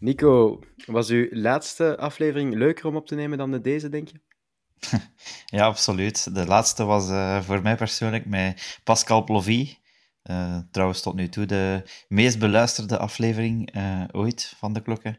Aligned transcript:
Nico, 0.00 0.60
was 0.86 1.08
uw 1.08 1.28
laatste 1.30 1.96
aflevering 1.98 2.54
leuker 2.54 2.86
om 2.86 2.96
op 2.96 3.06
te 3.06 3.14
nemen 3.14 3.38
dan 3.38 3.50
de 3.50 3.60
deze, 3.60 3.88
denk 3.88 4.08
je? 4.08 4.20
ja, 5.56 5.64
absoluut. 5.64 6.34
De 6.34 6.46
laatste 6.46 6.84
was 6.84 7.08
uh, 7.08 7.42
voor 7.42 7.62
mij 7.62 7.76
persoonlijk 7.76 8.26
met 8.26 8.80
Pascal 8.84 9.24
Plovy. 9.24 9.74
Uh, 10.22 10.58
trouwens, 10.70 11.02
tot 11.02 11.14
nu 11.14 11.28
toe 11.28 11.46
de 11.46 11.82
meest 12.08 12.38
beluisterde 12.38 12.98
aflevering 12.98 13.76
uh, 13.76 14.04
ooit 14.10 14.54
van 14.56 14.72
de 14.72 14.82
klokken. 14.82 15.18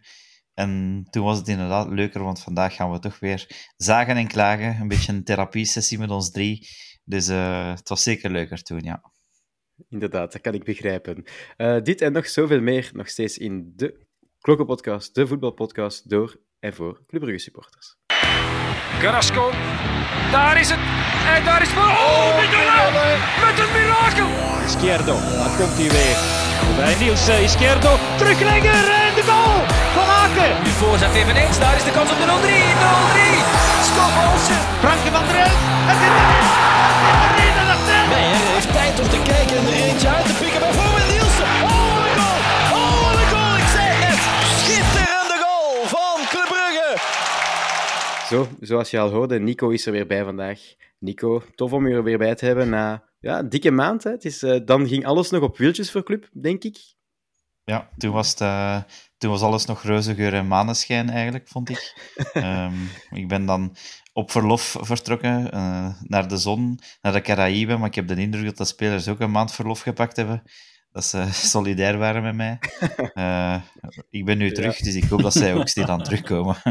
En 0.54 1.04
toen 1.10 1.24
was 1.24 1.38
het 1.38 1.48
inderdaad 1.48 1.90
leuker, 1.90 2.24
want 2.24 2.40
vandaag 2.40 2.76
gaan 2.76 2.92
we 2.92 3.00
toch 3.00 3.20
weer 3.20 3.72
zagen 3.78 4.16
en 4.16 4.28
klagen. 4.28 4.82
Een 4.82 4.88
beetje 4.88 5.14
een 5.14 5.24
therapiesessie 5.24 6.00
met 6.00 6.10
ons 6.10 6.32
drie. 6.32 6.68
Dus 7.04 7.28
het 7.28 7.90
was 7.90 8.04
zeker 8.04 8.32
leuker 8.32 8.64
toen, 8.64 8.80
ja. 8.84 9.12
Inderdaad, 9.90 10.32
dat 10.32 10.42
kan 10.42 10.54
ik 10.54 10.64
begrijpen. 10.64 11.24
dit 11.84 12.02
en 12.02 12.12
nog 12.12 12.28
zoveel 12.28 12.62
meer 12.62 12.90
nog 12.94 13.10
steeds 13.10 13.38
in 13.38 13.74
de 13.76 14.10
Klokkenpodcast, 14.42 15.16
de 15.16 15.28
voetbalpodcast 15.28 16.10
door 16.10 16.36
en 16.60 16.74
voor 16.74 16.94
Club 17.08 17.22
Brugge 17.22 17.40
supporters. 17.40 17.96
Carrasco, 19.00 19.52
daar 20.32 20.60
is 20.60 20.70
het. 20.70 20.80
En 21.36 21.46
daar 21.46 21.62
is 21.62 21.70
voor. 21.70 21.84
Oh, 21.84 22.18
oh 22.20 22.36
met 23.46 23.60
een 23.64 23.72
mirakel. 23.78 24.30
Izquierdo, 24.66 25.16
daar 25.40 25.54
komt 25.60 25.78
hij 25.80 25.90
weer. 25.98 26.18
Bij 26.76 26.96
Niels 27.00 27.30
uh, 27.30 27.44
Izquierdo, 27.48 27.92
teruglegger 28.18 28.84
en 29.06 29.14
de 29.20 29.24
goal 29.30 29.60
van 29.98 30.08
Aken. 30.24 30.52
Nu 30.64 30.72
voorzet 30.82 31.14
eveneens, 31.22 31.60
daar 31.60 31.76
is 31.76 31.84
de 31.84 31.92
kans 31.98 32.10
op 32.14 32.18
de 32.22 32.28
0-3. 32.28 32.30
0-3. 32.30 32.36
Stop 33.90 34.14
Olsen. 34.26 34.62
Franke 34.84 35.10
van 35.16 35.24
der 35.28 35.38
Elf. 35.46 35.60
Het 35.90 36.00
is 36.06 36.12
erin. 36.18 37.52
Nee, 38.12 38.34
hij 38.36 38.54
heeft 38.54 38.72
tijd 38.74 39.00
om 39.00 39.10
te 39.10 39.20
kijken 39.32 39.58
en 39.58 39.66
er 39.66 39.74
eentje 39.74 40.08
uit 40.08 40.26
te 40.26 40.34
pikken. 40.34 40.51
Zo, 48.32 48.48
zoals 48.60 48.90
je 48.90 49.00
al 49.00 49.10
hoorde, 49.10 49.40
Nico 49.40 49.70
is 49.70 49.86
er 49.86 49.92
weer 49.92 50.08
bij 50.08 50.24
vandaag. 50.24 50.60
Nico, 51.00 51.44
tof 51.56 51.74
om 51.74 51.88
je 51.88 51.96
er 51.96 52.04
weer 52.04 52.18
bij 52.18 52.36
te 52.36 52.46
hebben 52.46 52.70
na 52.70 53.04
ja, 53.20 53.40
een 53.40 53.50
dikke 53.50 53.72
maand. 53.72 54.04
Hè. 54.04 54.12
Het 54.12 54.26
is, 54.26 54.44
uh, 54.44 54.60
dan 54.66 54.88
ging 54.88 55.06
alles 55.06 55.30
nog 55.30 55.44
op 55.44 55.58
wieltjes 55.58 55.92
voor 55.92 56.04
club, 56.04 56.30
denk 56.34 56.64
ik. 56.64 56.78
Ja, 57.64 57.90
toen 57.98 58.12
was, 58.12 58.30
het, 58.30 58.42
uh, 58.42 58.82
toen 59.18 59.30
was 59.30 59.42
alles 59.42 59.66
nog 59.66 59.84
reuze 59.84 60.16
geur 60.16 60.34
en 60.34 60.48
maneschijn, 60.48 61.10
eigenlijk, 61.10 61.48
vond 61.48 61.70
ik. 61.70 62.12
um, 62.34 62.90
ik 63.22 63.28
ben 63.28 63.46
dan 63.46 63.76
op 64.14 64.32
verlof 64.32 64.78
vertrokken 64.80 65.56
uh, 65.56 65.96
naar 66.02 66.28
de 66.28 66.38
zon, 66.38 66.80
naar 67.02 67.14
de 67.14 67.22
Caraïben, 67.22 67.80
maar 67.80 67.88
ik 67.88 67.96
heb 67.96 68.08
de 68.08 68.16
indruk 68.16 68.46
dat 68.46 68.58
de 68.58 68.66
spelers 68.66 69.08
ook 69.08 69.20
een 69.20 69.32
maand 69.32 69.52
verlof 69.52 69.82
gepakt 69.82 70.16
hebben 70.16 70.44
dat 70.92 71.06
ze 71.06 71.28
solidair 71.54 71.98
waren 71.98 72.24
met 72.24 72.36
mij. 72.36 72.60
Uh, 73.14 73.62
ik 74.10 74.26
ben 74.26 74.38
nu 74.38 74.52
terug, 74.52 74.78
dus 74.78 74.96
ik 74.96 75.04
hoop 75.04 75.22
dat 75.22 75.34
zij 75.34 75.56
ook 75.56 75.68
stilaan 75.68 76.04
terugkomen. 76.04 76.56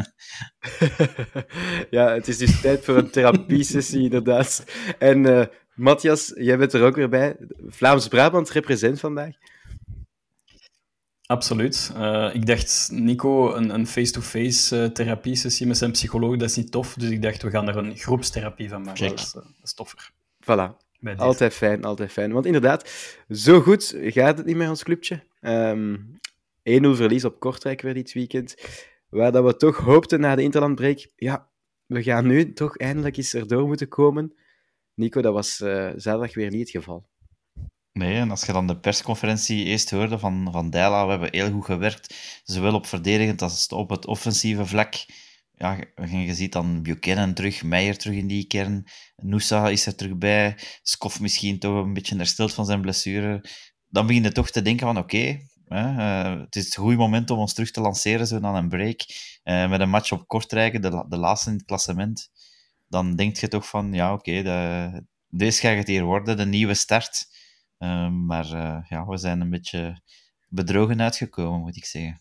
ja, 1.90 2.12
het 2.12 2.28
is 2.28 2.38
dus 2.38 2.60
tijd 2.60 2.84
voor 2.84 2.96
een 2.96 3.10
therapiesessie, 3.10 4.02
inderdaad. 4.02 4.64
En 4.98 5.24
uh, 5.24 5.44
Matthias, 5.74 6.32
jij 6.34 6.58
bent 6.58 6.72
er 6.72 6.82
ook 6.82 6.96
weer 6.96 7.08
bij. 7.08 7.36
Vlaams-Brabant 7.66 8.50
represent 8.50 9.00
vandaag. 9.00 9.34
Absoluut. 11.26 11.92
Uh, 11.96 12.34
ik 12.34 12.46
dacht, 12.46 12.88
Nico, 12.92 13.54
een 13.54 13.86
face-to-face 13.86 14.76
-face, 14.76 14.92
therapiesessie 14.92 15.66
met 15.66 15.76
zijn 15.76 15.90
psycholoog, 15.90 16.36
dat 16.36 16.48
is 16.48 16.56
niet 16.56 16.72
tof. 16.72 16.94
Dus 16.94 17.10
ik 17.10 17.22
dacht, 17.22 17.42
we 17.42 17.50
gaan 17.50 17.68
er 17.68 17.76
een 17.76 17.96
groepstherapie 17.96 18.68
van 18.68 18.82
maken. 18.82 19.08
Dat 19.08 19.18
is, 19.18 19.32
dat 19.32 19.44
is 19.62 19.74
toffer. 19.74 20.10
Voilà. 20.42 20.89
Altijd 21.16 21.54
fijn, 21.54 21.84
altijd 21.84 22.12
fijn. 22.12 22.32
Want 22.32 22.46
inderdaad, 22.46 22.90
zo 23.28 23.60
goed 23.60 23.96
gaat 23.98 24.36
het 24.36 24.46
niet 24.46 24.56
met 24.56 24.68
ons 24.68 24.82
clubje. 24.82 25.22
Um, 25.40 26.18
ehm, 26.62 26.84
1-0 26.84 26.94
verlies 26.94 27.24
op 27.24 27.40
Kortrijk 27.40 27.80
weer 27.80 27.94
dit 27.94 28.12
weekend. 28.12 28.54
Waar 29.08 29.32
dat 29.32 29.44
we 29.44 29.56
toch 29.56 29.76
hoopten 29.76 30.20
na 30.20 30.34
de 30.36 30.42
interlandbreak. 30.42 31.10
Ja, 31.16 31.48
we 31.86 32.02
gaan 32.02 32.26
nu 32.26 32.52
toch 32.52 32.76
eindelijk 32.76 33.16
eens 33.16 33.34
erdoor 33.34 33.66
moeten 33.66 33.88
komen. 33.88 34.34
Nico, 34.94 35.20
dat 35.22 35.32
was 35.32 35.60
uh, 35.60 35.90
zaterdag 35.96 36.34
weer 36.34 36.50
niet 36.50 36.60
het 36.60 36.70
geval. 36.70 37.08
Nee, 37.92 38.16
en 38.16 38.30
als 38.30 38.46
je 38.46 38.52
dan 38.52 38.66
de 38.66 38.78
persconferentie 38.78 39.64
eerst 39.64 39.90
hoorde 39.90 40.18
van, 40.18 40.48
van 40.52 40.70
Dijla, 40.70 41.04
we 41.04 41.10
hebben 41.10 41.28
heel 41.32 41.50
goed 41.50 41.64
gewerkt, 41.64 42.14
zowel 42.44 42.74
op 42.74 42.86
verdedigend 42.86 43.42
als 43.42 43.68
op 43.68 43.90
het 43.90 44.06
offensieve 44.06 44.66
vlak 44.66 44.94
ja, 45.60 45.78
je 46.08 46.34
ziet 46.34 46.52
dan 46.52 46.82
Buchanan 46.82 47.34
terug, 47.34 47.62
Meijer 47.62 47.96
terug 47.98 48.16
in 48.16 48.26
die 48.26 48.46
kern, 48.46 48.84
Noosa 49.16 49.68
is 49.68 49.86
er 49.86 49.94
terug 49.94 50.16
bij, 50.16 50.58
Skoff 50.82 51.20
misschien 51.20 51.58
toch 51.58 51.84
een 51.84 51.92
beetje 51.92 52.16
hersteld 52.16 52.54
van 52.54 52.66
zijn 52.66 52.80
blessure. 52.80 53.44
Dan 53.88 54.06
begin 54.06 54.22
je 54.22 54.32
toch 54.32 54.50
te 54.50 54.62
denken 54.62 54.86
van 54.86 54.98
oké, 54.98 55.38
uh, 55.68 56.40
het 56.40 56.56
is 56.56 56.76
een 56.76 56.82
goed 56.82 56.96
moment 56.96 57.30
om 57.30 57.38
ons 57.38 57.54
terug 57.54 57.70
te 57.70 57.80
lanceren, 57.80 58.26
zo 58.26 58.40
dan 58.40 58.54
een 58.54 58.68
break, 58.68 59.00
uh, 59.44 59.68
met 59.68 59.80
een 59.80 59.90
match 59.90 60.12
op 60.12 60.26
Kortrijk, 60.26 60.82
de, 60.82 61.04
de 61.08 61.16
laatste 61.16 61.50
in 61.50 61.56
het 61.56 61.64
klassement. 61.64 62.30
Dan 62.88 63.16
denk 63.16 63.36
je 63.36 63.48
toch 63.48 63.68
van, 63.68 63.92
ja 63.92 64.12
oké, 64.12 64.38
okay, 64.38 65.02
deze 65.28 65.60
gaat 65.60 65.76
het 65.76 65.86
hier 65.86 66.04
worden, 66.04 66.36
de 66.36 66.46
nieuwe 66.46 66.74
start. 66.74 67.26
Uh, 67.78 68.08
maar 68.08 68.46
ja, 68.88 69.06
we 69.06 69.16
zijn 69.16 69.40
een 69.40 69.50
beetje 69.50 70.02
bedrogen 70.48 71.00
uitgekomen, 71.00 71.60
moet 71.60 71.76
ik 71.76 71.84
zeggen. 71.84 72.20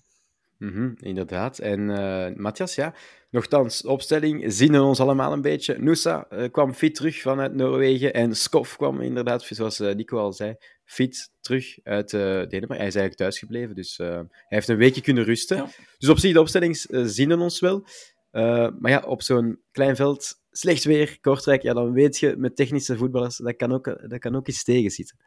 Mm 0.60 0.74
-hmm, 0.74 0.96
inderdaad. 1.00 1.60
En 1.60 1.86
Matthias, 2.42 2.76
ja, 2.76 2.94
Nochtans, 3.32 3.86
opstelling 3.86 4.44
zien 4.54 4.72
we 4.72 4.82
ons 4.82 5.00
allemaal 5.00 5.34
een 5.34 5.42
beetje. 5.42 5.78
Noosa 5.80 6.28
uh, 6.34 6.44
kwam 6.52 6.74
fit 6.74 6.96
terug 6.96 7.22
vanuit 7.22 7.54
Noorwegen 7.54 8.14
en 8.14 8.36
Skoff 8.36 8.76
kwam 8.76 9.02
inderdaad, 9.02 9.44
zoals 9.44 9.80
uh, 9.80 9.96
Nico 9.96 10.18
al 10.18 10.34
zei, 10.34 10.56
fit 10.86 11.32
terug 11.42 11.78
uit 11.84 12.10
Denemarken. 12.10 12.68
Hij 12.68 12.88
is 12.88 12.96
eigenlijk 12.96 13.16
thuisgebleven, 13.16 13.76
dus 13.76 13.98
hij 13.98 14.28
heeft 14.48 14.68
een 14.68 14.78
weekje 14.78 15.02
kunnen 15.02 15.24
rusten. 15.24 15.70
Dus 15.98 16.10
op 16.10 16.18
zich, 16.18 16.34
de 16.34 16.40
opstelling 16.40 16.86
zien 16.90 17.30
we 17.30 17.38
ons 17.38 17.60
wel. 17.60 17.86
maar 18.80 18.92
ja, 18.92 19.04
op 19.06 19.22
zo'n 19.22 19.60
klein 19.72 19.96
veld, 19.96 20.42
slecht 20.52 20.84
weer, 20.84 21.18
Kortrijk, 21.22 21.62
ja, 21.62 21.74
dan 21.74 21.94
weet 21.94 22.18
je 22.18 22.36
met 22.38 22.56
technische 22.56 22.98
voetballers, 22.98 23.38
dat 23.38 23.56
kan 23.56 23.72
ook, 23.72 24.10
dat 24.10 24.20
kan 24.20 24.36
ook 24.36 24.48
eens 24.48 24.64
tegenzitten. 24.64 25.18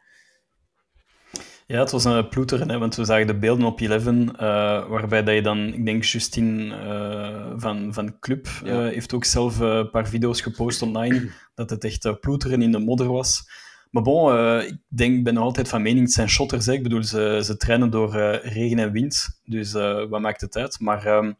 Ja, 1.67 1.79
het 1.79 1.91
was 1.91 2.03
een 2.03 2.29
ploeteren, 2.29 2.69
hè, 2.69 2.77
want 2.77 2.95
we 2.95 3.05
zagen 3.05 3.27
de 3.27 3.39
beelden 3.39 3.65
op 3.65 3.79
Eleven, 3.79 4.29
uh, 4.33 4.87
waarbij 4.87 5.23
dat 5.23 5.35
je 5.35 5.41
dan, 5.41 5.73
ik 5.73 5.85
denk 5.85 6.03
Justine 6.03 6.75
uh, 6.75 7.53
van, 7.55 7.93
van 7.93 8.19
Club 8.19 8.47
uh, 8.63 8.77
heeft 8.77 9.13
ook 9.13 9.25
zelf 9.25 9.59
een 9.59 9.89
paar 9.89 10.07
video's 10.07 10.41
gepost 10.41 10.81
online, 10.81 11.31
dat 11.55 11.69
het 11.69 11.83
echt 11.83 12.19
ploeteren 12.19 12.61
in 12.61 12.71
de 12.71 12.79
modder 12.79 13.11
was. 13.11 13.49
Maar 13.91 14.03
bon, 14.03 14.59
ik 14.59 14.77
denk, 14.87 15.23
ben 15.23 15.33
nog 15.33 15.43
altijd 15.43 15.67
van 15.67 15.81
mening, 15.81 16.05
het 16.05 16.13
zijn 16.13 16.29
shotters. 16.29 16.65
Hè. 16.65 16.73
Ik 16.73 16.83
bedoel, 16.83 17.03
ze, 17.03 17.41
ze 17.43 17.57
trainen 17.57 17.89
door 17.89 18.15
regen 18.43 18.79
en 18.79 18.91
wind, 18.91 19.41
dus 19.45 19.71
wat 20.09 20.19
maakt 20.19 20.41
het 20.41 20.57
uit? 20.57 20.79
Maar 20.79 21.07
um, 21.07 21.35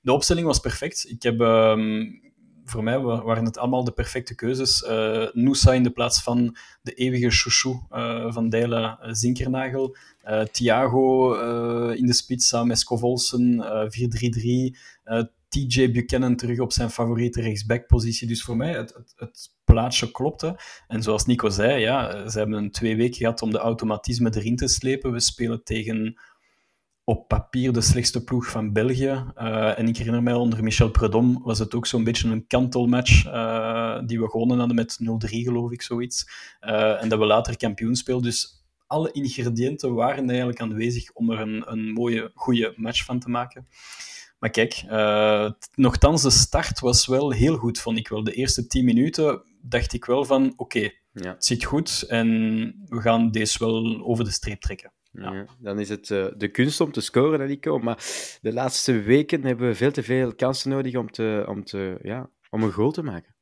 de 0.00 0.12
opstelling 0.12 0.46
was 0.46 0.58
perfect. 0.58 1.04
Ik 1.08 1.22
heb 1.22 1.40
um, 1.40 2.20
voor 2.66 2.82
mij 2.82 2.98
waren 3.00 3.44
het 3.44 3.58
allemaal 3.58 3.84
de 3.84 3.92
perfecte 3.92 4.34
keuzes. 4.34 4.82
Uh, 4.82 5.74
in 5.74 5.82
de 5.82 5.90
plaats 5.90 6.22
van 6.22 6.56
de 6.82 6.94
eeuwige 6.94 7.30
chouchou 7.30 7.80
uh, 7.92 8.32
van 8.32 8.48
Deila 8.48 8.98
uh, 9.02 9.08
Zinkernagel. 9.12 9.96
Thiago 10.52 11.34
in 11.92 12.06
de 12.06 12.14
spits 12.14 12.48
samen 12.48 12.66
met 12.66 12.78
Scovolsen, 12.78 13.64
4-3-3. 15.22 15.26
TJ 15.48 15.90
Buchanan 15.90 16.36
terug 16.36 16.58
op 16.58 16.72
zijn 16.72 16.90
favoriete 16.90 17.40
rechtsbackpositie. 17.40 18.28
Dus 18.28 18.42
voor 18.42 18.56
mij, 18.56 18.72
het, 18.72 18.94
het, 18.94 19.12
het, 19.16 19.54
plaatsje 19.64 20.10
klopte. 20.10 20.58
En 20.88 21.02
zoals 21.02 21.26
Nico 21.26 21.48
zei, 21.48 21.80
ja, 21.80 22.28
ze 22.28 22.38
hebben 22.38 22.58
een 22.58 22.70
twee 22.70 22.96
weken 22.96 23.16
gehad 23.16 23.42
om 23.42 23.50
de 23.50 23.58
automatisme 23.58 24.30
erin 24.34 24.56
te 24.56 24.68
slepen. 24.68 25.12
We 25.12 25.20
spelen 25.20 25.64
tegen 25.64 26.18
op 27.08 27.28
papier 27.28 27.72
de 27.72 27.80
slechtste 27.80 28.24
ploeg 28.24 28.46
van 28.46 28.72
België. 28.72 29.24
Uh, 29.36 29.78
en 29.78 29.88
ik 29.88 29.96
herinner 29.96 30.22
mij, 30.22 30.34
onder 30.34 30.62
Michel 30.62 30.90
Predom 30.90 31.42
was 31.42 31.58
het 31.58 31.74
ook 31.74 31.86
zo'n 31.86 32.04
beetje 32.04 32.28
een 32.28 32.46
kantelmatch 32.46 33.26
uh, 33.26 34.00
die 34.06 34.20
we 34.20 34.30
gewonnen 34.30 34.58
hadden 34.58 34.76
met 34.76 34.98
0-3, 35.02 35.06
geloof 35.28 35.70
ik, 35.70 35.82
zoiets. 35.82 36.28
Uh, 36.60 37.02
en 37.02 37.08
dat 37.08 37.18
we 37.18 37.24
later 37.24 37.56
kampioen 37.56 37.96
speelden. 37.96 38.24
Dus 38.24 38.64
alle 38.86 39.12
ingrediënten 39.12 39.94
waren 39.94 40.28
eigenlijk 40.28 40.60
aanwezig 40.60 41.12
om 41.12 41.30
er 41.30 41.40
een, 41.40 41.64
een 41.72 41.92
mooie, 41.92 42.30
goede 42.34 42.72
match 42.76 43.04
van 43.04 43.18
te 43.18 43.28
maken. 43.28 43.66
Maar 44.38 44.50
kijk, 44.50 44.84
nogthans, 45.74 46.22
de 46.22 46.30
start 46.30 46.80
was 46.80 47.06
wel 47.06 47.30
heel 47.30 47.56
goed, 47.56 47.78
vond 47.78 47.98
ik 47.98 48.08
wel. 48.08 48.24
De 48.24 48.32
eerste 48.32 48.66
tien 48.66 48.84
minuten 48.84 49.42
dacht 49.62 49.92
ik 49.92 50.04
wel 50.04 50.24
van, 50.24 50.46
oké, 50.46 50.62
okay, 50.62 51.00
ja. 51.12 51.30
het 51.30 51.44
zit 51.44 51.64
goed 51.64 52.04
en 52.08 52.28
we 52.88 53.00
gaan 53.00 53.30
deze 53.30 53.58
wel 53.58 54.04
over 54.04 54.24
de 54.24 54.30
streep 54.30 54.60
trekken. 54.60 54.92
Ja. 55.20 55.46
dan 55.58 55.78
is 55.78 55.88
het 55.88 56.10
uh, 56.10 56.26
de 56.36 56.48
kunst 56.48 56.80
om 56.80 56.92
te 56.92 57.00
scoren, 57.00 57.48
Nico. 57.48 57.78
Maar 57.78 57.96
de 58.40 58.52
laatste 58.52 59.02
weken 59.02 59.44
hebben 59.44 59.68
we 59.68 59.74
veel 59.74 59.92
te 59.92 60.02
veel 60.02 60.34
kansen 60.34 60.70
nodig 60.70 60.96
om, 60.96 61.10
te, 61.10 61.44
om, 61.48 61.64
te, 61.64 61.98
ja, 62.02 62.30
om 62.50 62.62
een 62.62 62.72
goal 62.72 62.90
te 62.90 63.02
maken. 63.02 63.34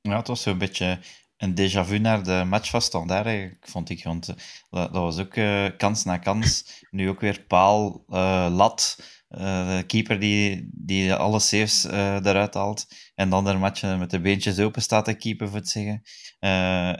Ja, 0.00 0.16
het 0.16 0.26
was 0.26 0.42
zo'n 0.42 0.58
beetje 0.58 0.98
een 1.36 1.54
déjà 1.54 1.86
vu 1.86 1.98
naar 1.98 2.22
de 2.22 2.44
match 2.46 2.70
van 2.70 2.82
Standaard, 2.82 3.56
vond 3.60 3.90
ik. 3.90 4.04
Want 4.04 4.28
eh, 4.28 4.34
dat, 4.70 4.92
dat 4.92 5.02
was 5.02 5.18
ook 5.18 5.36
uh, 5.36 5.66
kans 5.76 6.04
na 6.04 6.18
kans. 6.18 6.82
Nu 6.90 7.08
ook 7.08 7.20
weer 7.20 7.44
paal, 7.46 8.04
lat. 8.50 8.96
de 9.28 9.84
keeper 9.86 10.20
die, 10.20 10.68
die 10.72 11.14
alle 11.14 11.40
saves 11.40 11.84
eruit 11.84 12.54
haalt. 12.54 12.86
En 13.14 13.30
dan 13.30 13.46
een 13.46 13.58
match 13.58 13.82
met 13.82 14.10
de 14.10 14.20
beentjes 14.20 14.58
open 14.58 14.82
staat 14.82 15.04
te 15.04 15.14
keeper, 15.14 15.48
voor 15.48 15.56
het 15.56 15.68
zeggen. 15.68 16.02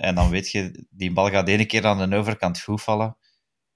en 0.01 0.15
dan 0.15 0.31
weet 0.31 0.51
je, 0.51 0.87
die 0.91 1.13
bal 1.13 1.31
gaat 1.31 1.49
ene 1.49 1.67
keer 1.67 1.87
aan 1.87 2.11
de 2.11 2.17
overkant 2.17 2.61
goed 2.61 2.83
vallen. 2.83 3.17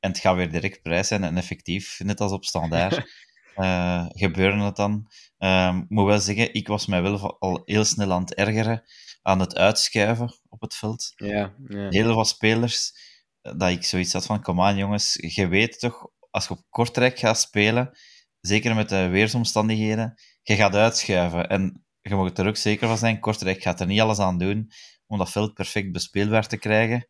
En 0.02 0.10
het 0.10 0.18
gaat 0.18 0.36
weer 0.36 0.50
direct 0.50 0.82
prijs 0.82 1.08
zijn 1.08 1.24
en 1.24 1.36
effectief, 1.36 2.00
net 2.04 2.20
als 2.20 2.32
op 2.32 2.44
standaard. 2.44 2.96
uh, 3.56 4.06
gebeurde 4.08 4.62
het 4.62 4.76
dan. 4.76 5.10
Um, 5.38 5.78
ik 5.78 5.88
moet 5.88 6.06
wel 6.06 6.18
zeggen, 6.18 6.54
ik 6.54 6.68
was 6.68 6.86
mij 6.86 7.02
wel 7.02 7.38
al 7.38 7.62
heel 7.64 7.84
snel 7.84 8.12
aan 8.12 8.20
het 8.20 8.34
ergeren 8.34 8.82
aan 9.22 9.40
het 9.40 9.56
uitschuiven 9.56 10.34
op 10.48 10.60
het 10.60 10.74
veld. 10.74 11.12
Ja, 11.16 11.54
ja. 11.68 11.88
Heel 11.88 12.12
veel 12.12 12.24
spelers, 12.24 12.92
dat 13.40 13.70
ik 13.70 13.84
zoiets 13.84 14.12
had 14.12 14.26
van, 14.26 14.42
kom 14.42 14.60
aan 14.60 14.76
jongens, 14.76 15.18
je 15.20 15.48
weet 15.48 15.78
toch, 15.78 16.06
als 16.30 16.44
je 16.44 16.50
op 16.50 16.62
Kortrijk 16.70 17.18
gaat 17.18 17.40
spelen, 17.40 17.98
zeker 18.40 18.74
met 18.74 18.88
de 18.88 19.08
weersomstandigheden, 19.08 20.14
je 20.42 20.54
gaat 20.54 20.74
uitschuiven. 20.74 21.48
En 21.48 21.84
je 22.00 22.14
mag 22.14 22.36
er 22.36 22.46
ook 22.46 22.56
zeker 22.56 22.88
van 22.88 22.98
zijn, 22.98 23.20
Kortrijk 23.20 23.62
gaat 23.62 23.80
er 23.80 23.86
niet 23.86 24.00
alles 24.00 24.18
aan 24.18 24.38
doen 24.38 24.70
om 25.06 25.18
dat 25.18 25.30
veld 25.30 25.54
perfect 25.54 25.92
bespeelbaar 25.92 26.46
te 26.46 26.56
krijgen. 26.56 27.08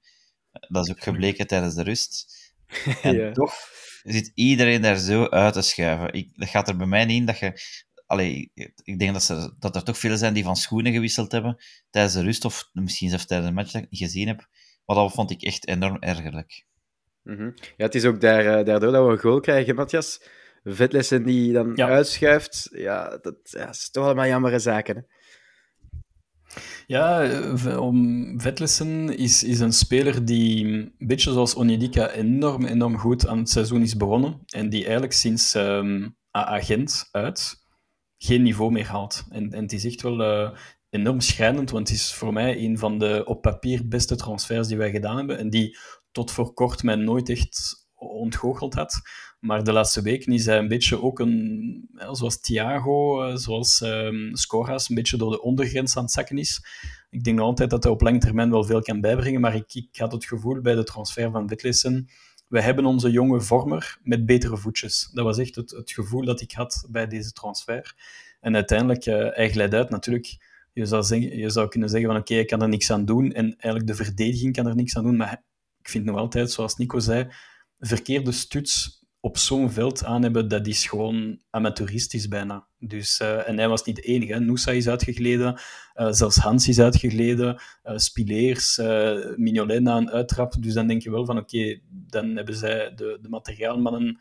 Dat 0.50 0.84
is 0.84 0.90
ook 0.90 1.02
gebleken 1.02 1.46
tijdens 1.46 1.74
de 1.74 1.82
rust. 1.82 2.41
En 3.02 3.14
Ja. 3.16 3.32
toch 3.32 3.54
zit 4.02 4.30
iedereen 4.34 4.82
daar 4.82 4.96
zo 4.96 5.28
uit 5.28 5.52
te 5.52 5.62
schuiven. 5.62 6.12
Ik, 6.12 6.28
dat 6.34 6.48
gaat 6.48 6.68
er 6.68 6.76
bij 6.76 6.86
mij 6.86 7.04
niet 7.04 7.18
in 7.20 7.26
dat 7.26 7.38
je... 7.38 7.52
Allee, 8.06 8.50
ik 8.82 8.98
denk 8.98 9.12
dat, 9.12 9.22
ze, 9.22 9.54
dat 9.58 9.76
er 9.76 9.82
toch 9.84 9.98
veel 9.98 10.16
zijn 10.16 10.34
die 10.34 10.44
van 10.44 10.56
schoenen 10.56 10.92
gewisseld 10.92 11.32
hebben 11.32 11.56
tijdens 11.90 12.14
de 12.14 12.22
rust, 12.22 12.44
of 12.44 12.68
misschien 12.72 13.08
zelfs 13.08 13.26
tijdens 13.26 13.48
de 13.48 13.54
match 13.54 13.70
dat 13.72 13.82
ik 13.82 13.90
niet 13.90 14.00
gezien 14.00 14.26
heb. 14.26 14.46
Maar 14.86 14.96
dat 14.96 15.12
vond 15.12 15.30
ik 15.30 15.42
echt 15.42 15.66
enorm 15.68 15.96
ergerlijk. 15.98 16.64
Mhm. 17.22 17.50
Ja, 17.54 17.84
het 17.84 17.94
is 17.94 18.04
ook 18.04 18.20
daar, 18.20 18.46
eh, 18.58 18.64
daardoor 18.64 18.92
dat 18.92 19.06
we 19.06 19.12
een 19.12 19.18
goal 19.18 19.40
krijgen, 19.40 19.74
Matthias. 19.74 20.22
Vetlessen 20.64 21.22
die 21.24 21.52
dan 21.52 21.72
Ja. 21.74 21.88
uitschuift. 21.88 22.68
Ja, 22.72 23.18
dat 23.18 23.36
ja, 23.42 23.68
is 23.68 23.90
toch 23.90 24.04
allemaal 24.04 24.26
jammere 24.26 24.58
zaken. 24.58 24.96
Hè? 24.96 25.02
Ja, 26.86 27.28
om 27.78 28.40
Vetlessen 28.40 29.16
is, 29.16 29.44
is 29.44 29.60
een 29.60 29.72
speler 29.72 30.24
die, 30.24 30.66
een 30.66 30.94
beetje 30.98 31.32
zoals 31.32 31.54
Onyedika, 31.54 32.10
enorm, 32.10 32.64
enorm 32.64 32.98
goed 32.98 33.26
aan 33.26 33.38
het 33.38 33.50
seizoen 33.50 33.82
is 33.82 33.96
begonnen. 33.96 34.40
En 34.46 34.68
die 34.68 34.82
eigenlijk 34.82 35.12
sinds 35.12 35.54
ehm 35.54 36.08
AA 36.36 36.60
Gent 36.60 37.08
uit 37.10 37.60
geen 38.18 38.42
niveau 38.42 38.72
meer 38.72 38.86
haalt. 38.86 39.24
En, 39.30 39.52
en 39.52 39.62
het 39.62 39.72
is 39.72 39.84
echt 39.84 40.02
wel 40.02 40.22
eh, 40.22 40.58
enorm 40.90 41.20
schrijnend, 41.20 41.70
want 41.70 41.88
het 41.88 41.96
is 41.96 42.14
voor 42.14 42.32
mij 42.32 42.58
een 42.58 42.78
van 42.78 42.98
de 42.98 43.22
op 43.24 43.42
papier 43.42 43.88
beste 43.88 44.16
transfers 44.16 44.68
die 44.68 44.76
wij 44.76 44.90
gedaan 44.90 45.16
hebben. 45.16 45.38
En 45.38 45.50
die 45.50 45.78
tot 46.10 46.30
voor 46.30 46.52
kort 46.52 46.82
mij 46.82 46.94
nooit 46.94 47.28
echt 47.28 47.86
ontgoocheld 47.94 48.74
had. 48.74 49.00
Maar 49.42 49.64
de 49.64 49.72
laatste 49.72 50.02
weken 50.02 50.32
is 50.32 50.46
hij 50.46 50.58
een 50.58 50.68
beetje 50.68 51.02
ook 51.02 51.18
een, 51.18 51.88
zoals 52.10 52.40
Thiago, 52.40 53.22
eh, 53.22 53.36
zoals 53.36 53.80
ehm 53.80 54.34
Scoras, 54.34 54.88
een 54.88 54.94
beetje 54.94 55.16
door 55.16 55.30
de 55.30 55.42
ondergrens 55.42 55.96
aan 55.96 56.02
het 56.02 56.12
zakken 56.12 56.38
is. 56.38 56.64
Ik 57.10 57.24
denk 57.24 57.36
nog 57.36 57.46
altijd 57.46 57.70
dat 57.70 57.82
hij 57.82 57.92
op 57.92 58.00
lange 58.00 58.18
termijn 58.18 58.50
wel 58.50 58.64
veel 58.64 58.82
kan 58.82 59.00
bijbrengen, 59.00 59.40
maar 59.40 59.54
ik, 59.54 59.74
ik 59.74 59.96
had 59.96 60.12
het 60.12 60.24
gevoel 60.24 60.60
bij 60.60 60.74
de 60.74 60.84
transfer 60.84 61.30
van 61.30 61.46
Witlissen, 61.46 62.08
we 62.52 62.62
hebben 62.62 62.84
onze 62.84 63.10
jonge 63.10 63.40
vormer 63.40 63.98
met 64.02 64.26
betere 64.26 64.56
voetjes. 64.56 65.10
Dat 65.12 65.24
was 65.24 65.38
echt 65.38 65.54
het, 65.54 65.70
het 65.70 65.92
gevoel 65.92 66.24
dat 66.24 66.40
ik 66.40 66.52
had 66.52 66.86
bij 66.90 67.06
deze 67.06 67.32
transfer. 67.32 67.94
En 68.40 68.54
uiteindelijk, 68.54 69.06
eh 69.06 69.54
hij 69.54 69.70
uit 69.70 69.90
natuurlijk. 69.90 70.36
Je 70.72 70.86
zou, 70.86 71.02
zeggen, 71.02 71.36
je 71.36 71.50
zou 71.50 71.68
kunnen 71.68 71.88
zeggen 71.88 72.10
van 72.10 72.18
oké, 72.18 72.34
ik 72.34 72.46
kan 72.46 72.62
er 72.62 72.68
niks 72.68 72.90
aan 72.90 73.04
doen. 73.04 73.32
En 73.32 73.44
eigenlijk 73.44 73.86
de 73.86 74.04
verdediging 74.04 74.54
kan 74.54 74.66
er 74.66 74.74
niks 74.74 74.96
aan 74.96 75.04
doen. 75.04 75.16
Maar 75.16 75.42
ik 75.80 75.88
vind 75.88 76.04
nog 76.04 76.16
altijd, 76.16 76.50
zoals 76.50 76.76
Nico 76.76 76.98
zei, 76.98 77.28
verkeerde 77.78 78.32
stuts 78.32 79.01
op 79.24 79.38
zo'n 79.38 79.70
veld 79.70 80.04
aan 80.04 80.22
hebben, 80.22 80.48
dat 80.48 80.66
is 80.66 80.86
gewoon 80.86 81.38
amateuristisch 81.50 82.28
bijna. 82.28 82.66
Dus, 82.78 83.20
eh, 83.20 83.48
en 83.48 83.58
hij 83.58 83.68
was 83.68 83.84
niet 83.84 83.96
de 83.96 84.02
enige. 84.02 84.32
hè. 84.32 84.40
Noosa 84.40 84.70
is 84.70 84.88
uitgegleden, 84.88 85.60
eh, 85.94 86.12
zelfs 86.12 86.36
Hans 86.36 86.68
is 86.68 86.80
uitgegleden, 86.80 87.62
eh 87.82 87.96
Spileers, 87.96 88.76
Mignolet 89.36 89.82
na 89.82 89.96
een 89.96 90.10
uittrap. 90.10 90.54
Dus 90.58 90.74
dan 90.74 90.86
denk 90.86 91.02
je 91.02 91.10
wel 91.10 91.24
van 91.24 91.38
oké, 91.38 91.80
dan 91.88 92.36
hebben 92.36 92.54
zij 92.56 92.94
de, 92.94 93.18
de 93.20 93.28
materiaalmannen, 93.28 94.18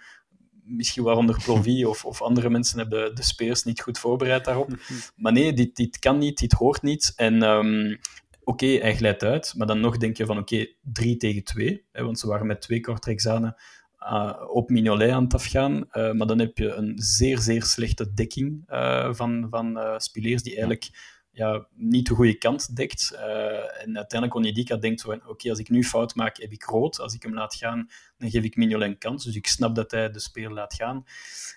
misschien 0.63 1.03
waaronder 1.03 1.41
Plovy 1.43 1.83
of, 1.91 2.05
of 2.05 2.21
andere 2.21 2.49
mensen, 2.49 2.79
hebben 2.79 3.15
de 3.15 3.23
speers 3.23 3.63
niet 3.63 3.81
goed 3.81 3.99
voorbereid 3.99 4.45
daarop. 4.45 4.69
Maar 5.15 5.31
nee, 5.31 5.53
dit, 5.53 5.75
dit 5.75 5.99
kan 5.99 6.17
niet, 6.17 6.37
dit 6.37 6.53
hoort 6.53 6.81
niet. 6.81 7.13
En 7.15 7.43
ehm, 7.43 7.95
oké, 8.43 8.65
hij 8.65 8.95
glijdt 8.95 9.23
uit, 9.23 9.53
maar 9.57 9.67
dan 9.67 9.79
nog 9.79 9.97
denk 9.97 10.17
je 10.17 10.25
van 10.25 10.37
oké, 10.37 10.67
3 10.81 11.17
tegen 11.17 11.43
2, 11.43 11.85
hè, 11.91 12.03
want 12.03 12.19
ze 12.19 12.27
waren 12.27 12.47
met 12.47 12.61
twee 12.61 12.79
Kortrijkzanen 12.79 13.55
uh, 14.03 14.33
op 14.47 14.69
Mignolet 14.69 15.11
aan 15.11 15.23
het 15.23 15.33
afgaan. 15.33 15.73
Uh, 15.73 16.11
maar 16.11 16.27
dan 16.27 16.39
heb 16.39 16.57
je 16.57 16.73
een 16.73 16.93
zeer, 16.95 17.39
zeer 17.39 17.63
slechte 17.63 18.13
dekking 18.13 18.63
uh, 18.69 19.13
van, 19.13 19.47
van 19.49 19.79
Spileers, 19.97 20.43
die 20.43 20.51
eigenlijk 20.51 21.19
ja, 21.31 21.67
niet 21.75 22.07
de 22.07 22.13
goede 22.13 22.37
kant 22.37 22.75
dekt. 22.75 23.11
Uh, 23.13 23.81
en 23.83 23.97
uiteindelijk 23.97 24.35
Onyedika 24.35 24.75
denkt 24.75 25.01
van, 25.01 25.27
oké, 25.27 25.49
als 25.49 25.59
ik 25.59 25.69
nu 25.69 25.83
fout 25.83 26.15
maak, 26.15 26.37
heb 26.37 26.51
ik 26.51 26.63
rood. 26.63 26.99
Als 26.99 27.13
ik 27.13 27.23
hem 27.23 27.33
laat 27.33 27.55
gaan, 27.55 27.89
dan 28.17 28.29
geef 28.29 28.43
ik 28.43 28.55
Mignolet 28.55 28.89
een 28.89 28.97
kans. 28.97 29.23
Dus 29.23 29.35
ik 29.35 29.47
snap 29.47 29.75
dat 29.75 29.91
hij 29.91 30.11
de 30.11 30.19
speler 30.19 30.53
laat 30.53 30.73
gaan. 30.73 31.03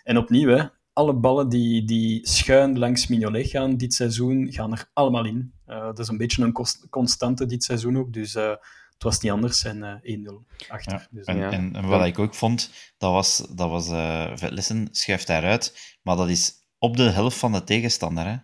En 0.03 0.19
opnieuw, 0.19 0.49
hè, 0.49 0.65
alle 0.93 1.15
ballen 1.15 1.49
die, 1.49 1.85
die 1.85 2.29
schuin 2.29 2.79
langs 2.79 3.07
Mignolet 3.07 3.47
gaan 3.47 3.77
dit 3.77 3.95
seizoen, 3.95 4.53
gaan 4.53 4.73
er 4.73 4.91
allemaal 4.93 5.25
in. 5.25 5.53
Uh, 5.69 5.85
dat 5.85 5.99
is 5.99 6.09
een 6.09 6.17
beetje 6.17 6.43
een 6.43 6.89
constante 6.91 7.47
dit 7.47 7.65
seizoen 7.65 7.99
ook. 7.99 8.13
Dus 8.13 8.35
uh, 8.35 8.55
het 8.95 9.03
was 9.03 9.21
niet 9.21 9.33
anders 9.33 9.65
en 9.65 10.03
uh, 10.03 10.19
1-0 10.19 10.69
achter. 10.69 10.93
Ja, 10.93 11.07
dus, 11.11 11.27
en, 11.27 11.37
ja. 11.37 11.51
en, 11.51 11.77
en, 11.77 11.87
wat 11.87 12.07
ik 12.07 12.19
ook 12.19 12.35
vond, 12.35 12.71
dat 12.99 13.13
was, 13.13 13.47
dat 13.55 13.71
was 13.71 13.89
uh, 13.89 14.31
Vetlissen 14.35 14.89
schuift 14.91 15.27
daaruit, 15.27 15.97
maar 16.03 16.17
dat 16.17 16.29
is 16.29 16.53
op 16.79 16.97
de 16.97 17.11
helft 17.11 17.37
van 17.37 17.53
de 17.53 17.65
tegenstander. 17.65 18.27
Hè? 18.27 18.37